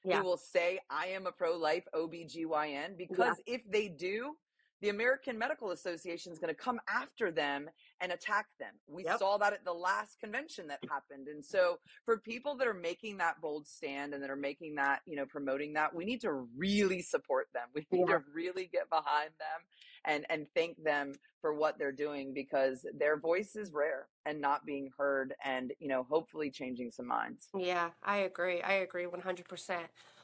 Yeah. 0.04 0.18
who 0.18 0.24
will 0.24 0.36
say, 0.38 0.80
I 0.90 1.08
am 1.08 1.26
a 1.26 1.32
pro 1.32 1.56
life 1.56 1.84
OBGYN, 1.94 2.96
because 2.96 3.40
if 3.46 3.62
they 3.70 3.88
do, 3.88 4.34
the 4.80 4.90
American 4.90 5.36
Medical 5.36 5.72
Association 5.72 6.32
is 6.32 6.38
going 6.38 6.54
to 6.54 6.60
come 6.60 6.78
after 6.88 7.32
them 7.32 7.68
and 8.00 8.12
attack 8.12 8.46
them. 8.60 8.74
We 8.86 9.04
Yep. 9.04 9.18
saw 9.18 9.36
that 9.38 9.52
at 9.52 9.64
the 9.64 9.72
last 9.74 10.20
convention 10.20 10.68
that 10.68 10.78
happened. 10.88 11.26
And 11.26 11.44
so 11.44 11.78
for 12.04 12.20
people 12.20 12.56
that 12.58 12.68
are 12.68 12.74
making 12.74 13.16
that 13.18 13.40
bold 13.40 13.66
stand 13.66 14.14
and 14.14 14.22
that 14.22 14.30
are 14.30 14.36
making 14.36 14.76
that, 14.76 15.00
you 15.04 15.16
know, 15.16 15.26
promoting 15.26 15.72
that, 15.72 15.92
we 15.92 16.04
need 16.04 16.20
to 16.20 16.32
really 16.32 17.02
support 17.02 17.48
them. 17.52 17.68
We 17.74 17.86
need 17.90 18.08
Yeah. 18.08 18.18
to 18.18 18.24
really 18.32 18.68
get 18.68 18.88
behind 18.88 19.30
them 19.40 19.66
and 20.04 20.26
and 20.30 20.46
thank 20.54 20.82
them 20.82 21.12
for 21.40 21.54
what 21.54 21.78
they're 21.78 21.92
doing 21.92 22.32
because 22.34 22.84
their 22.98 23.16
voice 23.16 23.56
is 23.56 23.72
rare 23.72 24.08
and 24.26 24.40
not 24.40 24.66
being 24.66 24.90
heard 24.98 25.34
and, 25.44 25.72
you 25.78 25.88
know, 25.88 26.04
hopefully 26.08 26.50
changing 26.50 26.90
some 26.90 27.06
minds. 27.06 27.48
Yeah, 27.56 27.90
I 28.02 28.18
agree. 28.18 28.60
I 28.60 28.74
agree 28.74 29.06
100%. 29.06 29.78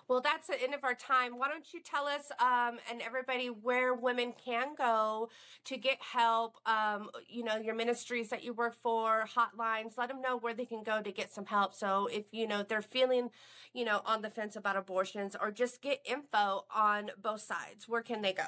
Well, 0.07 0.21
that's 0.21 0.49
the 0.49 0.63
end 0.63 0.75
of 0.75 0.85
our 0.85 0.95
time. 0.95 1.39
Why 1.39 1.49
don't 1.49 1.73
you 1.73 1.81
tell 1.81 2.07
us 2.07 2.31
um, 2.39 2.79
and 2.91 3.01
everybody 3.01 3.47
where 3.47 3.95
women 3.95 4.35
can 4.45 4.75
go 4.77 5.31
to 5.65 5.77
get 5.79 5.97
help? 6.03 6.57
Um, 6.67 7.09
you 7.27 7.43
know, 7.43 7.57
your 7.57 7.75
ministries 7.75 8.29
that 8.29 8.45
you 8.45 8.53
work 8.53 8.75
for, 8.83 9.25
hotlines. 9.35 9.97
Let 9.97 10.09
them 10.09 10.21
know 10.21 10.37
where 10.37 10.53
they 10.53 10.67
can 10.67 10.83
go 10.83 11.01
to 11.01 11.11
get 11.11 11.33
some 11.33 11.47
help. 11.47 11.75
So 11.75 12.07
if 12.13 12.27
you 12.33 12.47
know 12.47 12.63
they're 12.63 12.83
feeling, 12.83 13.31
you 13.73 13.87
know, 13.87 14.03
on 14.05 14.21
the 14.21 14.29
fence 14.29 14.57
about 14.57 14.77
abortions, 14.77 15.37
or 15.41 15.51
just 15.51 15.81
get 15.81 16.01
info 16.05 16.67
on 16.75 17.11
both 17.23 17.41
sides, 17.41 17.89
where 17.89 18.03
can 18.03 18.21
they 18.21 18.35
go? 18.35 18.45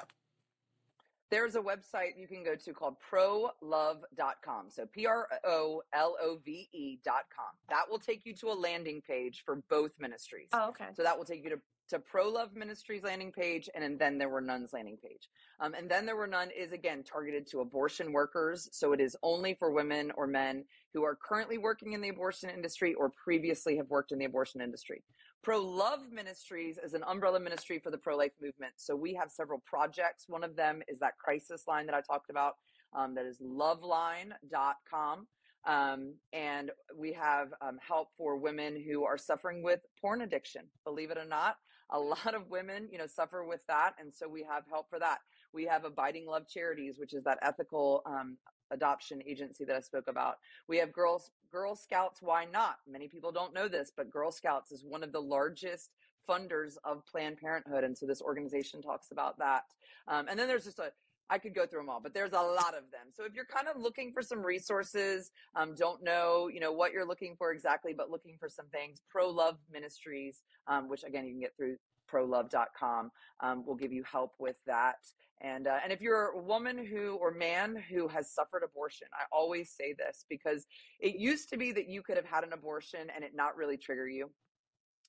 There's 1.29 1.55
a 1.55 1.61
website 1.61 2.17
you 2.17 2.27
can 2.27 2.43
go 2.43 2.55
to 2.55 2.73
called 2.73 2.95
prolove.com. 3.11 4.69
So 4.69 4.85
P 4.85 5.05
R 5.05 5.27
O 5.43 5.81
L 5.93 6.15
O 6.21 6.39
V 6.43 6.69
E.com. 6.71 7.45
That 7.69 7.89
will 7.89 7.99
take 7.99 8.25
you 8.25 8.33
to 8.35 8.47
a 8.47 8.53
landing 8.53 9.01
page 9.01 9.43
for 9.45 9.61
both 9.69 9.91
ministries. 9.99 10.49
Oh, 10.53 10.69
okay. 10.69 10.87
So 10.95 11.03
that 11.03 11.17
will 11.17 11.25
take 11.25 11.43
you 11.43 11.49
to 11.51 11.59
to 11.89 11.99
Pro 11.99 12.29
Love 12.29 12.53
Ministries 12.53 13.03
landing 13.03 13.31
page, 13.31 13.69
and, 13.73 13.83
and 13.83 13.97
then 13.97 14.17
there 14.17 14.29
were 14.29 14.41
none's 14.41 14.73
landing 14.73 14.97
page. 14.97 15.29
Um, 15.59 15.73
and 15.73 15.89
then 15.89 16.05
there 16.05 16.15
were 16.15 16.27
none 16.27 16.49
is 16.51 16.73
again 16.73 17.03
targeted 17.03 17.47
to 17.51 17.61
abortion 17.61 18.11
workers. 18.11 18.67
So 18.71 18.91
it 18.91 18.99
is 18.99 19.15
only 19.23 19.53
for 19.53 19.71
women 19.71 20.11
or 20.17 20.27
men 20.27 20.65
who 20.93 21.03
are 21.03 21.15
currently 21.15 21.57
working 21.57 21.93
in 21.93 22.01
the 22.01 22.09
abortion 22.09 22.49
industry 22.49 22.93
or 22.93 23.09
previously 23.09 23.77
have 23.77 23.89
worked 23.89 24.11
in 24.11 24.19
the 24.19 24.25
abortion 24.25 24.61
industry. 24.61 25.03
Pro 25.47 25.61
Love 25.61 26.11
Ministries 26.11 26.77
is 26.77 26.93
an 26.93 27.03
umbrella 27.07 27.39
ministry 27.39 27.79
for 27.79 27.89
the 27.89 27.97
pro 27.97 28.17
life 28.17 28.33
movement. 28.41 28.73
So 28.75 28.97
we 28.97 29.13
have 29.13 29.31
several 29.31 29.63
projects. 29.65 30.25
One 30.27 30.43
of 30.43 30.57
them 30.57 30.81
is 30.89 30.99
that 30.99 31.17
crisis 31.17 31.63
line 31.69 31.85
that 31.85 31.95
I 31.95 32.01
talked 32.01 32.29
about. 32.29 32.55
Um, 32.93 33.15
that 33.15 33.25
is 33.25 33.37
loveline.com. 33.39 35.27
Um, 35.65 36.13
and 36.33 36.71
we 36.97 37.13
have 37.13 37.53
um, 37.61 37.77
help 37.79 38.09
for 38.17 38.35
women 38.35 38.75
who 38.75 39.05
are 39.05 39.17
suffering 39.17 39.63
with 39.63 39.79
porn 40.01 40.23
addiction. 40.23 40.63
Believe 40.83 41.11
it 41.11 41.17
or 41.17 41.23
not, 41.23 41.55
a 41.91 41.99
lot 42.13 42.35
of 42.35 42.49
women, 42.49 42.89
you 42.91 42.97
know, 42.97 43.07
suffer 43.07 43.45
with 43.45 43.61
that, 43.69 43.93
and 44.01 44.13
so 44.13 44.27
we 44.27 44.43
have 44.43 44.63
help 44.69 44.89
for 44.89 44.99
that. 44.99 45.19
We 45.53 45.63
have 45.63 45.85
Abiding 45.85 46.27
Love 46.27 46.49
Charities, 46.49 46.95
which 46.99 47.13
is 47.13 47.23
that 47.23 47.39
ethical 47.41 48.01
um, 48.05 48.35
adoption 48.71 49.21
agency 49.25 49.63
that 49.63 49.77
I 49.77 49.79
spoke 49.79 50.09
about. 50.09 50.35
We 50.67 50.77
have 50.79 50.91
Girls 50.91 51.31
Girl 51.51 51.75
Scouts. 51.75 52.21
Why 52.21 52.45
not? 52.45 52.77
Many 52.87 53.07
people 53.07 53.31
don't 53.31 53.53
know 53.53 53.67
this, 53.67 53.91
but 53.95 54.11
Girl 54.11 54.31
Scouts 54.31 54.71
is 54.71 54.83
one 54.83 55.03
of 55.03 55.11
the 55.11 55.21
largest 55.21 55.91
funders 56.29 56.77
of 56.83 57.05
Planned 57.05 57.37
Parenthood, 57.37 57.83
and 57.83 57.97
so 57.97 58.05
this 58.05 58.21
organization 58.21 58.81
talks 58.81 59.11
about 59.11 59.37
that. 59.39 59.63
Um, 60.07 60.27
and 60.29 60.37
then 60.37 60.47
there's 60.47 60.65
just 60.65 60.79
a 60.79 60.91
I 61.29 61.39
could 61.39 61.53
go 61.53 61.65
through 61.65 61.81
them 61.81 61.89
all, 61.89 61.99
but 62.01 62.13
there's 62.13 62.31
a 62.31 62.41
lot 62.41 62.73
of 62.73 62.89
them. 62.91 63.11
So 63.13 63.25
if 63.25 63.33
you're 63.33 63.45
kind 63.45 63.67
of 63.67 63.81
looking 63.81 64.13
for 64.13 64.21
some 64.21 64.45
resources, 64.45 65.31
um, 65.55 65.75
don't 65.75 66.01
know, 66.01 66.47
you 66.47 66.59
know, 66.59 66.71
what 66.71 66.93
you're 66.93 67.05
looking 67.05 67.35
for 67.37 67.51
exactly, 67.51 67.93
but 67.93 68.09
looking 68.09 68.37
for 68.39 68.47
some 68.47 68.67
things, 68.67 69.01
Pro 69.09 69.29
Love 69.29 69.57
Ministries, 69.71 70.43
um, 70.67 70.87
which 70.87 71.03
again 71.03 71.25
you 71.25 71.31
can 71.31 71.41
get 71.41 71.55
through 71.57 71.77
prolove.com, 72.11 73.11
um, 73.41 73.65
will 73.65 73.75
give 73.75 73.91
you 73.91 74.03
help 74.03 74.33
with 74.39 74.55
that. 74.65 74.97
And 75.41 75.67
uh, 75.67 75.77
and 75.83 75.93
if 75.93 76.01
you're 76.01 76.31
a 76.31 76.41
woman 76.41 76.83
who 76.83 77.15
or 77.15 77.31
man 77.31 77.75
who 77.89 78.07
has 78.07 78.33
suffered 78.33 78.63
abortion, 78.63 79.07
I 79.13 79.25
always 79.31 79.71
say 79.71 79.93
this 79.93 80.25
because 80.29 80.65
it 80.99 81.19
used 81.19 81.49
to 81.49 81.57
be 81.57 81.71
that 81.73 81.87
you 81.87 82.01
could 82.01 82.17
have 82.17 82.25
had 82.25 82.43
an 82.43 82.53
abortion 82.53 83.01
and 83.13 83.23
it 83.23 83.31
not 83.35 83.55
really 83.55 83.77
trigger 83.77 84.07
you. 84.07 84.31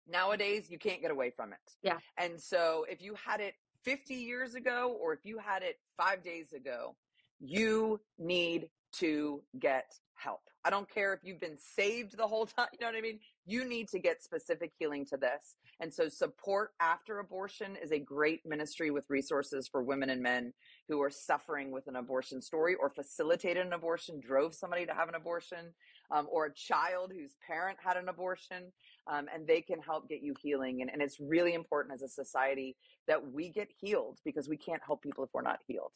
Nowadays, 0.07 0.70
you 0.70 0.78
can't 0.78 1.01
get 1.01 1.11
away 1.11 1.30
from 1.30 1.53
it. 1.53 1.59
Yeah. 1.82 1.99
And 2.18 2.40
so 2.40 2.84
if 2.90 3.01
you 3.01 3.14
had 3.14 3.40
it 3.40 3.55
50 3.84 4.14
years 4.14 4.55
ago 4.55 4.96
or 5.01 5.12
if 5.12 5.20
you 5.24 5.38
had 5.38 5.62
it 5.62 5.76
five 5.96 6.22
days 6.22 6.53
ago, 6.53 6.94
you 7.40 8.01
need 8.18 8.68
to 8.95 9.43
get 9.59 9.93
help. 10.14 10.41
I 10.64 10.70
don't 10.70 10.93
care 10.93 11.14
if 11.14 11.20
you've 11.22 11.41
been 11.41 11.57
saved 11.57 12.16
the 12.16 12.26
whole 12.26 12.47
time. 12.59 12.66
You 12.72 12.78
know 12.80 12.89
what 12.89 12.97
I 12.97 13.01
mean? 13.01 13.20
You 13.47 13.64
need 13.64 13.89
to 13.89 13.99
get 13.99 14.22
specific 14.22 14.72
healing 14.78 15.07
to 15.07 15.16
this. 15.16 15.57
And 15.80 15.95
so, 15.95 16.09
support 16.09 16.72
after 16.80 17.20
abortion 17.20 17.76
is 17.82 17.93
a 17.93 17.99
great 17.99 18.41
ministry 18.45 18.91
with 18.91 19.07
resources 19.09 19.68
for 19.68 19.82
women 19.82 20.11
and 20.11 20.22
men 20.22 20.53
who 20.89 21.01
are 21.01 21.11
suffering 21.11 21.70
with 21.70 21.86
an 21.86 21.97
abortion 21.97 22.43
story 22.43 22.74
or 22.74 22.91
facilitated 22.91 23.64
an 23.64 23.72
abortion, 23.72 24.20
drove 24.20 24.55
somebody 24.55 24.84
to 24.86 24.93
have 24.93 25.09
an 25.09 25.14
abortion, 25.14 25.72
um, 26.11 26.26
or 26.30 26.47
a 26.47 26.55
child 26.55 27.12
whose 27.14 27.36
parent 27.47 27.78
had 27.82 27.97
an 27.97 28.09
abortion. 28.09 28.72
Um, 29.07 29.26
and 29.32 29.47
they 29.47 29.62
can 29.62 29.80
help 29.80 30.09
get 30.09 30.22
you 30.22 30.34
healing. 30.43 30.82
And, 30.82 30.91
and 30.91 31.01
it's 31.01 31.18
really 31.20 31.55
important 31.55 31.95
as 31.95 32.03
a 32.03 32.09
society 32.09 32.76
that 33.07 33.32
we 33.32 33.49
get 33.49 33.68
healed 33.80 34.18
because 34.24 34.49
we 34.49 34.57
can't 34.57 34.82
help 34.84 35.03
people 35.03 35.24
if 35.24 35.30
we're 35.32 35.43
not 35.43 35.61
healed. 35.66 35.93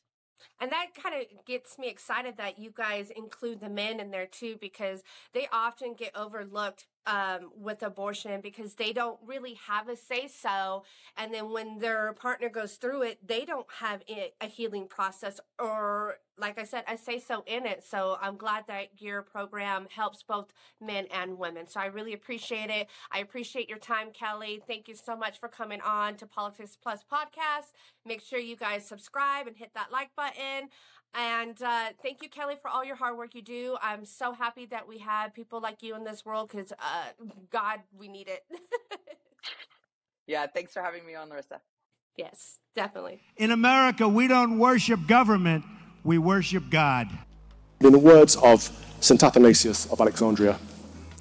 And 0.61 0.71
that 0.73 0.89
kind 1.01 1.15
of 1.15 1.45
gets 1.45 1.79
me 1.79 1.89
excited 1.89 2.37
that 2.37 2.59
you 2.59 2.73
guys 2.75 3.11
include 3.11 3.61
the 3.61 3.69
men 3.69 4.01
in 4.01 4.11
there 4.11 4.27
too, 4.27 4.57
because 4.61 5.03
they 5.33 5.49
often 5.53 5.95
get 5.95 6.17
overlooked 6.17 6.87
um, 7.07 7.51
with 7.57 7.83
abortion 7.83 8.41
because 8.41 8.75
they 8.75 8.93
don't 8.93 9.19
really 9.27 9.55
have 9.67 9.89
a 9.89 9.97
say 9.97 10.29
so. 10.29 10.85
And 11.17 11.33
then 11.33 11.51
when 11.53 11.79
their 11.79 12.13
partner 12.15 12.49
goes 12.49 12.75
through 12.75 13.03
it, 13.03 13.27
they 13.27 13.45
don't 13.45 13.67
have 13.81 14.03
a 14.09 14.47
healing 14.47 14.87
process 14.87 15.41
or, 15.59 16.17
like 16.39 16.59
I 16.59 16.65
said, 16.65 16.85
a 16.89 16.97
say 16.97 17.19
so 17.19 17.43
in 17.47 17.67
it. 17.67 17.85
So 17.85 18.19
I'm 18.21 18.37
glad 18.37 18.65
that 18.69 19.01
your 19.01 19.23
program 19.23 19.87
helps 19.95 20.23
both 20.23 20.53
men 20.81 21.07
and 21.13 21.39
women. 21.39 21.67
So 21.67 21.81
I 21.81 21.87
really 21.87 22.13
appreciate 22.13 22.71
it. 22.71 22.89
I 23.11 23.19
appreciate 23.19 23.69
your 23.69 23.79
time, 23.79 24.09
Kelly. 24.13 24.63
Thank 24.67 24.89
you 24.89 24.95
so 24.95 25.17
much 25.17 25.41
for 25.41 25.49
coming 25.49 25.81
on 25.81 26.17
to 26.17 26.27
Politics 26.27 26.77
Plus 26.81 27.05
podcast. 27.11 27.73
Make 28.07 28.21
sure 28.21 28.39
you 28.39 28.57
guys 28.57 28.87
subscribe 28.87 29.47
and 29.47 29.57
hit 29.57 29.71
that 29.75 29.93
like 29.93 30.11
button. 30.17 30.69
And 31.15 31.61
uh, 31.63 31.89
thank 32.03 32.23
you, 32.23 32.29
Kelly, 32.31 32.55
for 32.61 32.69
all 32.69 32.85
your 32.85 32.97
hard 32.97 33.19
work 33.19 33.35
you 33.35 33.43
do. 33.43 33.77
I'm 33.83 34.05
so 34.05 34.33
happy 34.33 34.65
that 34.67 34.89
we 34.89 34.99
have 34.99 35.35
people 35.35 35.61
like 35.61 35.83
you 35.83 35.95
in 35.95 36.05
this 36.05 36.25
world 36.25 36.51
because, 36.51 36.73
uh, 36.73 37.25
God, 37.51 37.81
we 37.99 38.09
need 38.09 38.29
it. 38.29 38.45
Yeah, 40.27 40.47
thanks 40.47 40.73
for 40.73 40.81
having 40.81 41.05
me 41.05 41.15
on, 41.17 41.29
Larissa. 41.29 41.61
yes, 42.17 42.61
definitely. 42.77 43.21
In 43.37 43.51
America, 43.51 44.09
we 44.09 44.29
don't 44.29 44.59
worship 44.59 45.07
government, 45.09 45.65
we 46.05 46.17
worship 46.17 46.71
God. 46.71 47.09
In 47.81 47.91
the 47.91 47.99
words 47.99 48.37
of 48.37 48.71
St. 49.01 49.23
Athanasius 49.23 49.91
of 49.91 50.01
Alexandria, 50.01 50.59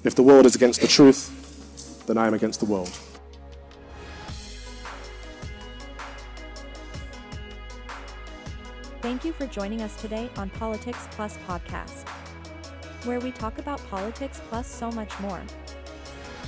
if 0.04 0.14
the 0.14 0.22
world 0.22 0.46
is 0.46 0.54
against 0.54 0.80
the 0.80 0.86
truth, 0.86 2.04
then 2.06 2.16
I 2.16 2.28
am 2.28 2.34
against 2.34 2.60
the 2.60 2.66
world. 2.66 2.96
Thank 9.02 9.24
you 9.24 9.32
for 9.32 9.48
joining 9.48 9.82
us 9.82 10.00
today 10.00 10.30
on 10.36 10.48
Politics 10.50 11.08
Plus 11.10 11.36
Podcast, 11.48 12.08
where 13.02 13.18
we 13.18 13.32
talk 13.32 13.58
about 13.58 13.84
politics 13.90 14.40
plus 14.48 14.68
so 14.68 14.92
much 14.92 15.18
more. 15.18 15.42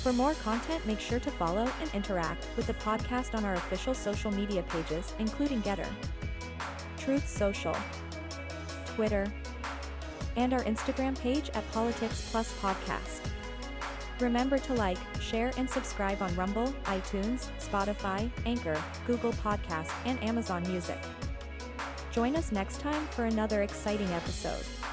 For 0.05 0.13
more 0.13 0.35
content, 0.35 0.87
make 0.87 1.01
sure 1.01 1.19
to 1.19 1.33
follow 1.33 1.69
and 1.81 1.93
interact 1.95 2.47
with 2.57 2.69
the 2.69 2.75
podcast 2.75 3.35
on 3.35 3.45
our 3.45 3.55
official 3.55 3.93
social 3.93 4.31
media 4.31 4.63
pages, 4.69 5.15
including 5.19 5.63
Gettr, 5.63 5.89
Truth 6.97 7.29
Social, 7.29 7.75
Twitter, 8.87 9.27
and 10.37 10.53
our 10.53 10.63
Instagram 10.63 11.19
page 11.19 11.51
at 11.55 11.73
Politics 11.73 12.29
Plus 12.31 12.53
Podcast. 12.61 13.29
Remember 14.21 14.59
to 14.59 14.75
like, 14.75 14.99
share, 15.21 15.51
and 15.59 15.69
subscribe 15.69 16.23
on 16.23 16.33
Rumble, 16.37 16.73
iTunes, 16.85 17.49
Spotify, 17.59 18.31
Anchor, 18.47 18.81
Google 19.09 19.33
Podcast, 19.33 19.91
and 20.05 20.23
Amazon 20.23 20.63
Music. 20.69 21.01
Join 22.15 22.37
us 22.37 22.53
next 22.53 22.79
time 22.79 23.05
for 23.09 23.25
another 23.25 23.63
exciting 23.63 24.07
episode. 24.11 24.84